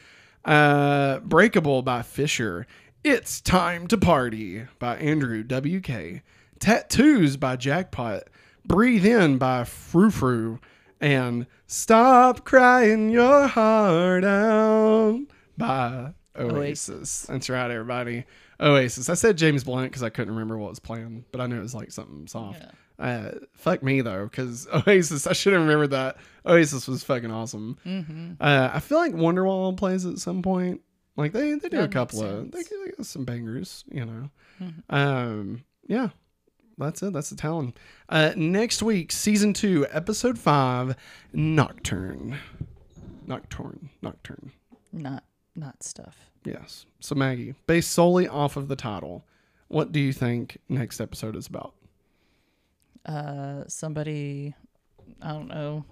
Uh, 0.42 1.18
Breakable 1.18 1.82
by 1.82 2.00
Fisher. 2.00 2.66
It's 3.04 3.40
time 3.40 3.86
to 3.88 3.96
party 3.96 4.64
by 4.80 4.96
Andrew 4.96 5.44
WK. 5.44 6.22
Tattoos 6.58 7.36
by 7.36 7.54
Jackpot. 7.54 8.24
Breathe 8.64 9.06
in 9.06 9.38
by 9.38 9.64
Frou 9.64 10.10
Frou. 10.10 10.58
And 11.00 11.46
Stop 11.68 12.44
Crying 12.44 13.10
Your 13.10 13.46
Heart 13.46 14.24
Out 14.24 15.20
by 15.56 16.12
Oasis. 16.36 17.22
That's 17.28 17.48
right, 17.48 17.70
everybody. 17.70 18.24
Oasis. 18.60 19.08
I 19.08 19.14
said 19.14 19.38
James 19.38 19.62
Blunt 19.62 19.90
because 19.90 20.02
I 20.02 20.10
couldn't 20.10 20.34
remember 20.34 20.58
what 20.58 20.70
was 20.70 20.80
playing, 20.80 21.24
but 21.30 21.40
I 21.40 21.46
knew 21.46 21.58
it 21.58 21.62
was 21.62 21.74
like 21.76 21.92
something 21.92 22.26
soft. 22.26 22.64
Uh, 22.98 23.30
fuck 23.54 23.80
me 23.80 24.00
though, 24.00 24.24
because 24.24 24.66
Oasis. 24.88 25.28
I 25.28 25.34
should 25.34 25.52
have 25.52 25.62
remembered 25.62 25.90
that 25.90 26.16
Oasis 26.44 26.88
was 26.88 27.04
fucking 27.04 27.30
awesome. 27.30 27.78
Mm-hmm. 27.86 28.32
Uh, 28.40 28.70
I 28.72 28.80
feel 28.80 28.98
like 28.98 29.12
Wonderwall 29.14 29.76
plays 29.76 30.04
at 30.04 30.18
some 30.18 30.42
point. 30.42 30.80
Like 31.18 31.32
they 31.32 31.52
they 31.54 31.68
do 31.68 31.80
a 31.80 31.88
couple 31.88 32.22
of 32.22 32.52
they 32.52 32.62
get 32.62 33.04
some 33.04 33.24
bangers, 33.24 33.84
you 33.90 34.06
know. 34.06 34.30
Mm-hmm. 34.62 34.94
Um, 34.94 35.64
yeah, 35.88 36.10
that's 36.78 37.02
it. 37.02 37.12
That's 37.12 37.30
the 37.30 37.36
Talon. 37.36 37.74
Uh, 38.08 38.34
next 38.36 38.84
week, 38.84 39.10
season 39.10 39.52
two, 39.52 39.84
episode 39.90 40.38
five, 40.38 40.94
Nocturne, 41.32 42.38
Nocturne, 43.26 43.90
Nocturne. 44.00 44.52
Not 44.92 45.24
not 45.56 45.82
stuff. 45.82 46.30
Yes. 46.44 46.86
So 47.00 47.16
Maggie, 47.16 47.56
based 47.66 47.90
solely 47.90 48.28
off 48.28 48.56
of 48.56 48.68
the 48.68 48.76
title, 48.76 49.24
what 49.66 49.90
do 49.90 49.98
you 49.98 50.12
think 50.12 50.58
next 50.68 51.00
episode 51.00 51.34
is 51.34 51.48
about? 51.48 51.74
Uh, 53.04 53.64
somebody, 53.66 54.54
I 55.20 55.32
don't 55.32 55.48
know. 55.48 55.84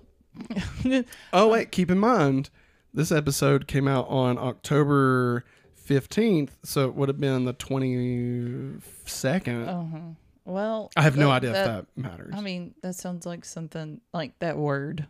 Oh 1.33 1.49
wait, 1.49 1.72
keep 1.72 1.91
in 1.91 1.99
mind, 1.99 2.49
this 2.97 3.13
episode 3.13 3.69
came 3.69 3.87
out 3.87 4.09
on 4.09 4.37
October 4.39 5.45
fifteenth, 5.77 6.57
so 6.65 6.89
it 6.89 6.95
would 6.97 7.09
have 7.09 7.21
been 7.21 7.45
the 7.45 7.53
twenty 7.53 8.73
second. 9.05 9.69
uh-huh. 9.69 9.99
Well, 10.45 10.91
I 10.97 11.03
have 11.03 11.17
no 11.17 11.31
idea 11.31 11.51
if 11.51 11.57
that 11.67 11.87
matters. 11.97 12.35
I 12.37 12.41
mean, 12.41 12.75
that 12.83 12.95
sounds 12.95 13.27
like 13.27 13.45
something 13.45 14.01
like 14.13 14.39
that 14.41 14.57
word, 14.57 15.07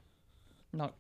noc- 0.75 0.93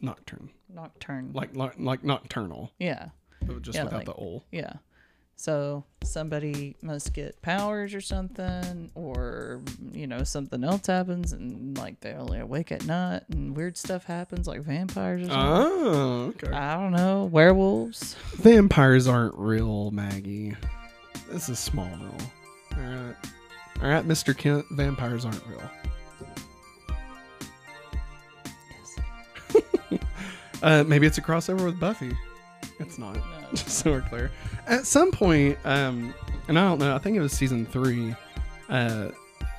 Nocturne, 0.00 0.50
nocturne. 0.68 1.32
like 1.34 1.54
like, 1.56 1.74
like 1.78 2.02
nocturnal, 2.04 2.72
yeah, 2.78 3.08
but 3.46 3.62
just 3.62 3.76
Yeah, 3.76 3.84
without 3.84 3.96
like- 3.98 4.06
the 4.06 4.14
ol. 4.14 4.44
yeah. 4.50 4.74
So 5.36 5.84
somebody 6.04 6.76
must 6.80 7.12
get 7.12 7.42
powers 7.42 7.92
or 7.92 8.00
something, 8.00 8.90
or 8.94 9.62
you 9.92 10.06
know 10.06 10.22
something 10.22 10.62
else 10.62 10.86
happens, 10.86 11.32
and 11.32 11.76
like 11.76 12.00
they 12.00 12.12
only 12.12 12.38
awake 12.38 12.70
at 12.72 12.86
night, 12.86 13.22
and 13.30 13.56
weird 13.56 13.76
stuff 13.76 14.04
happens, 14.04 14.46
like 14.46 14.60
vampires 14.62 15.26
or 15.26 15.30
something. 15.30 15.86
Oh, 15.86 16.32
okay. 16.36 16.52
I 16.52 16.74
don't 16.74 16.92
know, 16.92 17.24
werewolves. 17.24 18.14
Vampires 18.36 19.08
aren't 19.08 19.34
real, 19.36 19.90
Maggie. 19.90 20.56
This 21.30 21.48
is 21.48 21.58
Smallville. 21.58 22.20
All 22.76 22.80
right, 22.80 23.16
all 23.82 23.88
right, 23.88 24.04
Mister 24.06 24.34
Kent. 24.34 24.66
Vampires 24.70 25.24
aren't 25.24 25.44
real. 25.46 25.70
Yes. 28.70 30.00
Uh, 30.62 30.82
maybe 30.82 31.06
it's 31.06 31.18
a 31.18 31.20
crossover 31.20 31.62
with 31.66 31.78
Buffy. 31.78 32.16
It's 32.78 32.96
not. 32.96 33.18
Just 33.64 33.78
so 33.80 33.92
we're 33.92 34.00
clear. 34.02 34.30
At 34.66 34.86
some 34.86 35.10
point, 35.12 35.58
um, 35.64 36.14
and 36.48 36.58
I 36.58 36.64
don't 36.68 36.78
know. 36.78 36.94
I 36.94 36.98
think 36.98 37.16
it 37.16 37.20
was 37.20 37.32
season 37.32 37.66
three. 37.66 38.14
Uh, 38.68 39.08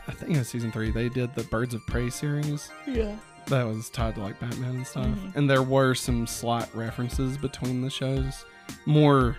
I 0.07 0.11
think 0.11 0.31
it 0.35 0.37
was 0.37 0.49
season 0.49 0.71
three. 0.71 0.91
They 0.91 1.09
did 1.09 1.33
the 1.35 1.43
Birds 1.45 1.73
of 1.73 1.85
Prey 1.87 2.09
series 2.09 2.69
Yeah. 2.87 3.15
that 3.47 3.63
was 3.63 3.89
tied 3.89 4.15
to 4.15 4.21
like 4.21 4.39
Batman 4.39 4.75
and 4.75 4.87
stuff. 4.87 5.07
Mm-hmm. 5.07 5.37
And 5.37 5.49
there 5.49 5.63
were 5.63 5.95
some 5.95 6.27
slight 6.27 6.73
references 6.75 7.37
between 7.37 7.81
the 7.81 7.89
shows. 7.89 8.45
More 8.85 9.37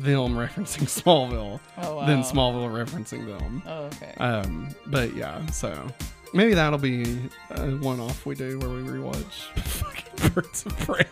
them 0.00 0.32
referencing 0.36 0.84
Smallville 0.86 1.60
Oh 1.78 1.96
wow. 1.96 2.06
than 2.06 2.22
Smallville 2.22 2.70
referencing 2.86 3.26
them. 3.26 3.62
Oh 3.66 3.84
okay. 3.86 4.14
Um, 4.18 4.68
but 4.86 5.14
yeah, 5.14 5.44
so 5.46 5.86
maybe 6.32 6.54
that'll 6.54 6.78
be 6.78 7.18
a 7.50 7.70
one 7.76 8.00
off 8.00 8.24
we 8.26 8.34
do 8.34 8.58
where 8.60 8.70
we 8.70 8.82
rewatch 8.82 9.22
fucking 9.56 10.30
Birds 10.32 10.66
of 10.66 10.76
Prey. 10.78 11.04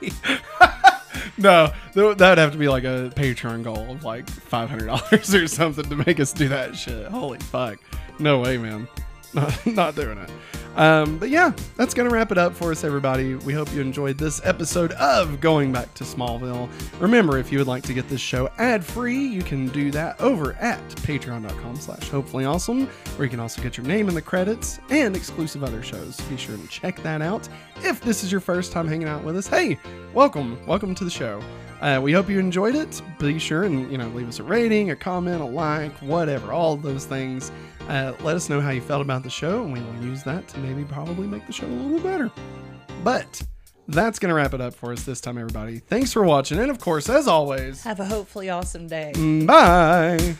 No, 1.38 1.72
that 1.94 2.04
would 2.04 2.38
have 2.38 2.52
to 2.52 2.58
be 2.58 2.68
like 2.68 2.84
a 2.84 3.12
Patreon 3.14 3.62
goal 3.64 3.90
of 3.92 4.04
like 4.04 4.28
five 4.28 4.70
hundred 4.70 4.86
dollars 4.86 5.34
or 5.34 5.46
something 5.48 5.84
to 5.84 5.96
make 5.96 6.20
us 6.20 6.32
do 6.32 6.48
that 6.48 6.76
shit. 6.76 7.06
Holy 7.08 7.38
fuck, 7.38 7.78
no 8.18 8.40
way, 8.40 8.56
man, 8.56 8.88
not 9.66 9.94
doing 9.94 10.18
it. 10.18 10.30
Um, 10.76 11.18
but 11.18 11.30
yeah, 11.30 11.52
that's 11.76 11.94
gonna 11.94 12.10
wrap 12.10 12.32
it 12.32 12.38
up 12.38 12.54
for 12.54 12.72
us, 12.72 12.82
everybody. 12.82 13.36
We 13.36 13.52
hope 13.52 13.72
you 13.72 13.80
enjoyed 13.80 14.18
this 14.18 14.40
episode 14.44 14.92
of 14.92 15.40
Going 15.40 15.72
Back 15.72 15.92
to 15.94 16.04
Smallville. 16.04 16.68
Remember, 17.00 17.38
if 17.38 17.52
you 17.52 17.58
would 17.58 17.68
like 17.68 17.84
to 17.84 17.94
get 17.94 18.08
this 18.08 18.20
show 18.20 18.50
ad-free, 18.58 19.24
you 19.24 19.42
can 19.42 19.68
do 19.68 19.92
that 19.92 20.20
over 20.20 20.54
at 20.54 20.80
patreon.com 20.96 21.76
slash 21.76 22.08
hopefully 22.08 22.44
awesome, 22.44 22.86
where 23.16 23.24
you 23.24 23.30
can 23.30 23.40
also 23.40 23.62
get 23.62 23.76
your 23.76 23.86
name 23.86 24.08
in 24.08 24.14
the 24.14 24.22
credits 24.22 24.80
and 24.90 25.14
exclusive 25.14 25.62
other 25.62 25.82
shows. 25.82 26.20
Be 26.22 26.36
sure 26.36 26.56
to 26.56 26.66
check 26.66 27.00
that 27.04 27.22
out. 27.22 27.48
If 27.82 28.00
this 28.00 28.24
is 28.24 28.32
your 28.32 28.40
first 28.40 28.72
time 28.72 28.88
hanging 28.88 29.08
out 29.08 29.22
with 29.22 29.36
us, 29.36 29.46
hey, 29.46 29.78
welcome, 30.12 30.58
welcome 30.66 30.94
to 30.96 31.04
the 31.04 31.10
show. 31.10 31.40
Uh, 31.80 32.00
we 32.00 32.12
hope 32.12 32.30
you 32.30 32.38
enjoyed 32.38 32.74
it. 32.74 33.02
Be 33.18 33.38
sure 33.38 33.64
and 33.64 33.90
you 33.92 33.98
know 33.98 34.08
leave 34.08 34.28
us 34.28 34.38
a 34.38 34.42
rating, 34.42 34.90
a 34.90 34.96
comment, 34.96 35.42
a 35.42 35.44
like, 35.44 35.92
whatever, 35.98 36.50
all 36.52 36.76
those 36.76 37.04
things. 37.04 37.52
Uh, 37.88 38.12
let 38.22 38.34
us 38.36 38.48
know 38.48 38.60
how 38.60 38.70
you 38.70 38.80
felt 38.80 39.02
about 39.02 39.22
the 39.22 39.30
show, 39.30 39.62
and 39.64 39.72
we 39.72 39.80
will 39.80 40.02
use 40.02 40.22
that 40.24 40.48
to 40.48 40.58
maybe 40.58 40.84
probably 40.84 41.26
make 41.26 41.46
the 41.46 41.52
show 41.52 41.66
a 41.66 41.68
little 41.68 41.90
bit 41.90 42.02
better. 42.02 42.30
But 43.02 43.42
that's 43.88 44.18
gonna 44.18 44.34
wrap 44.34 44.54
it 44.54 44.60
up 44.60 44.74
for 44.74 44.92
us 44.92 45.02
this 45.04 45.20
time, 45.20 45.36
everybody. 45.36 45.78
Thanks 45.80 46.12
for 46.12 46.22
watching, 46.24 46.58
and 46.58 46.70
of 46.70 46.78
course, 46.80 47.08
as 47.10 47.28
always, 47.28 47.82
Have 47.82 48.00
a 48.00 48.06
hopefully 48.06 48.48
awesome 48.48 48.86
day. 48.86 49.12
bye. 49.46 50.34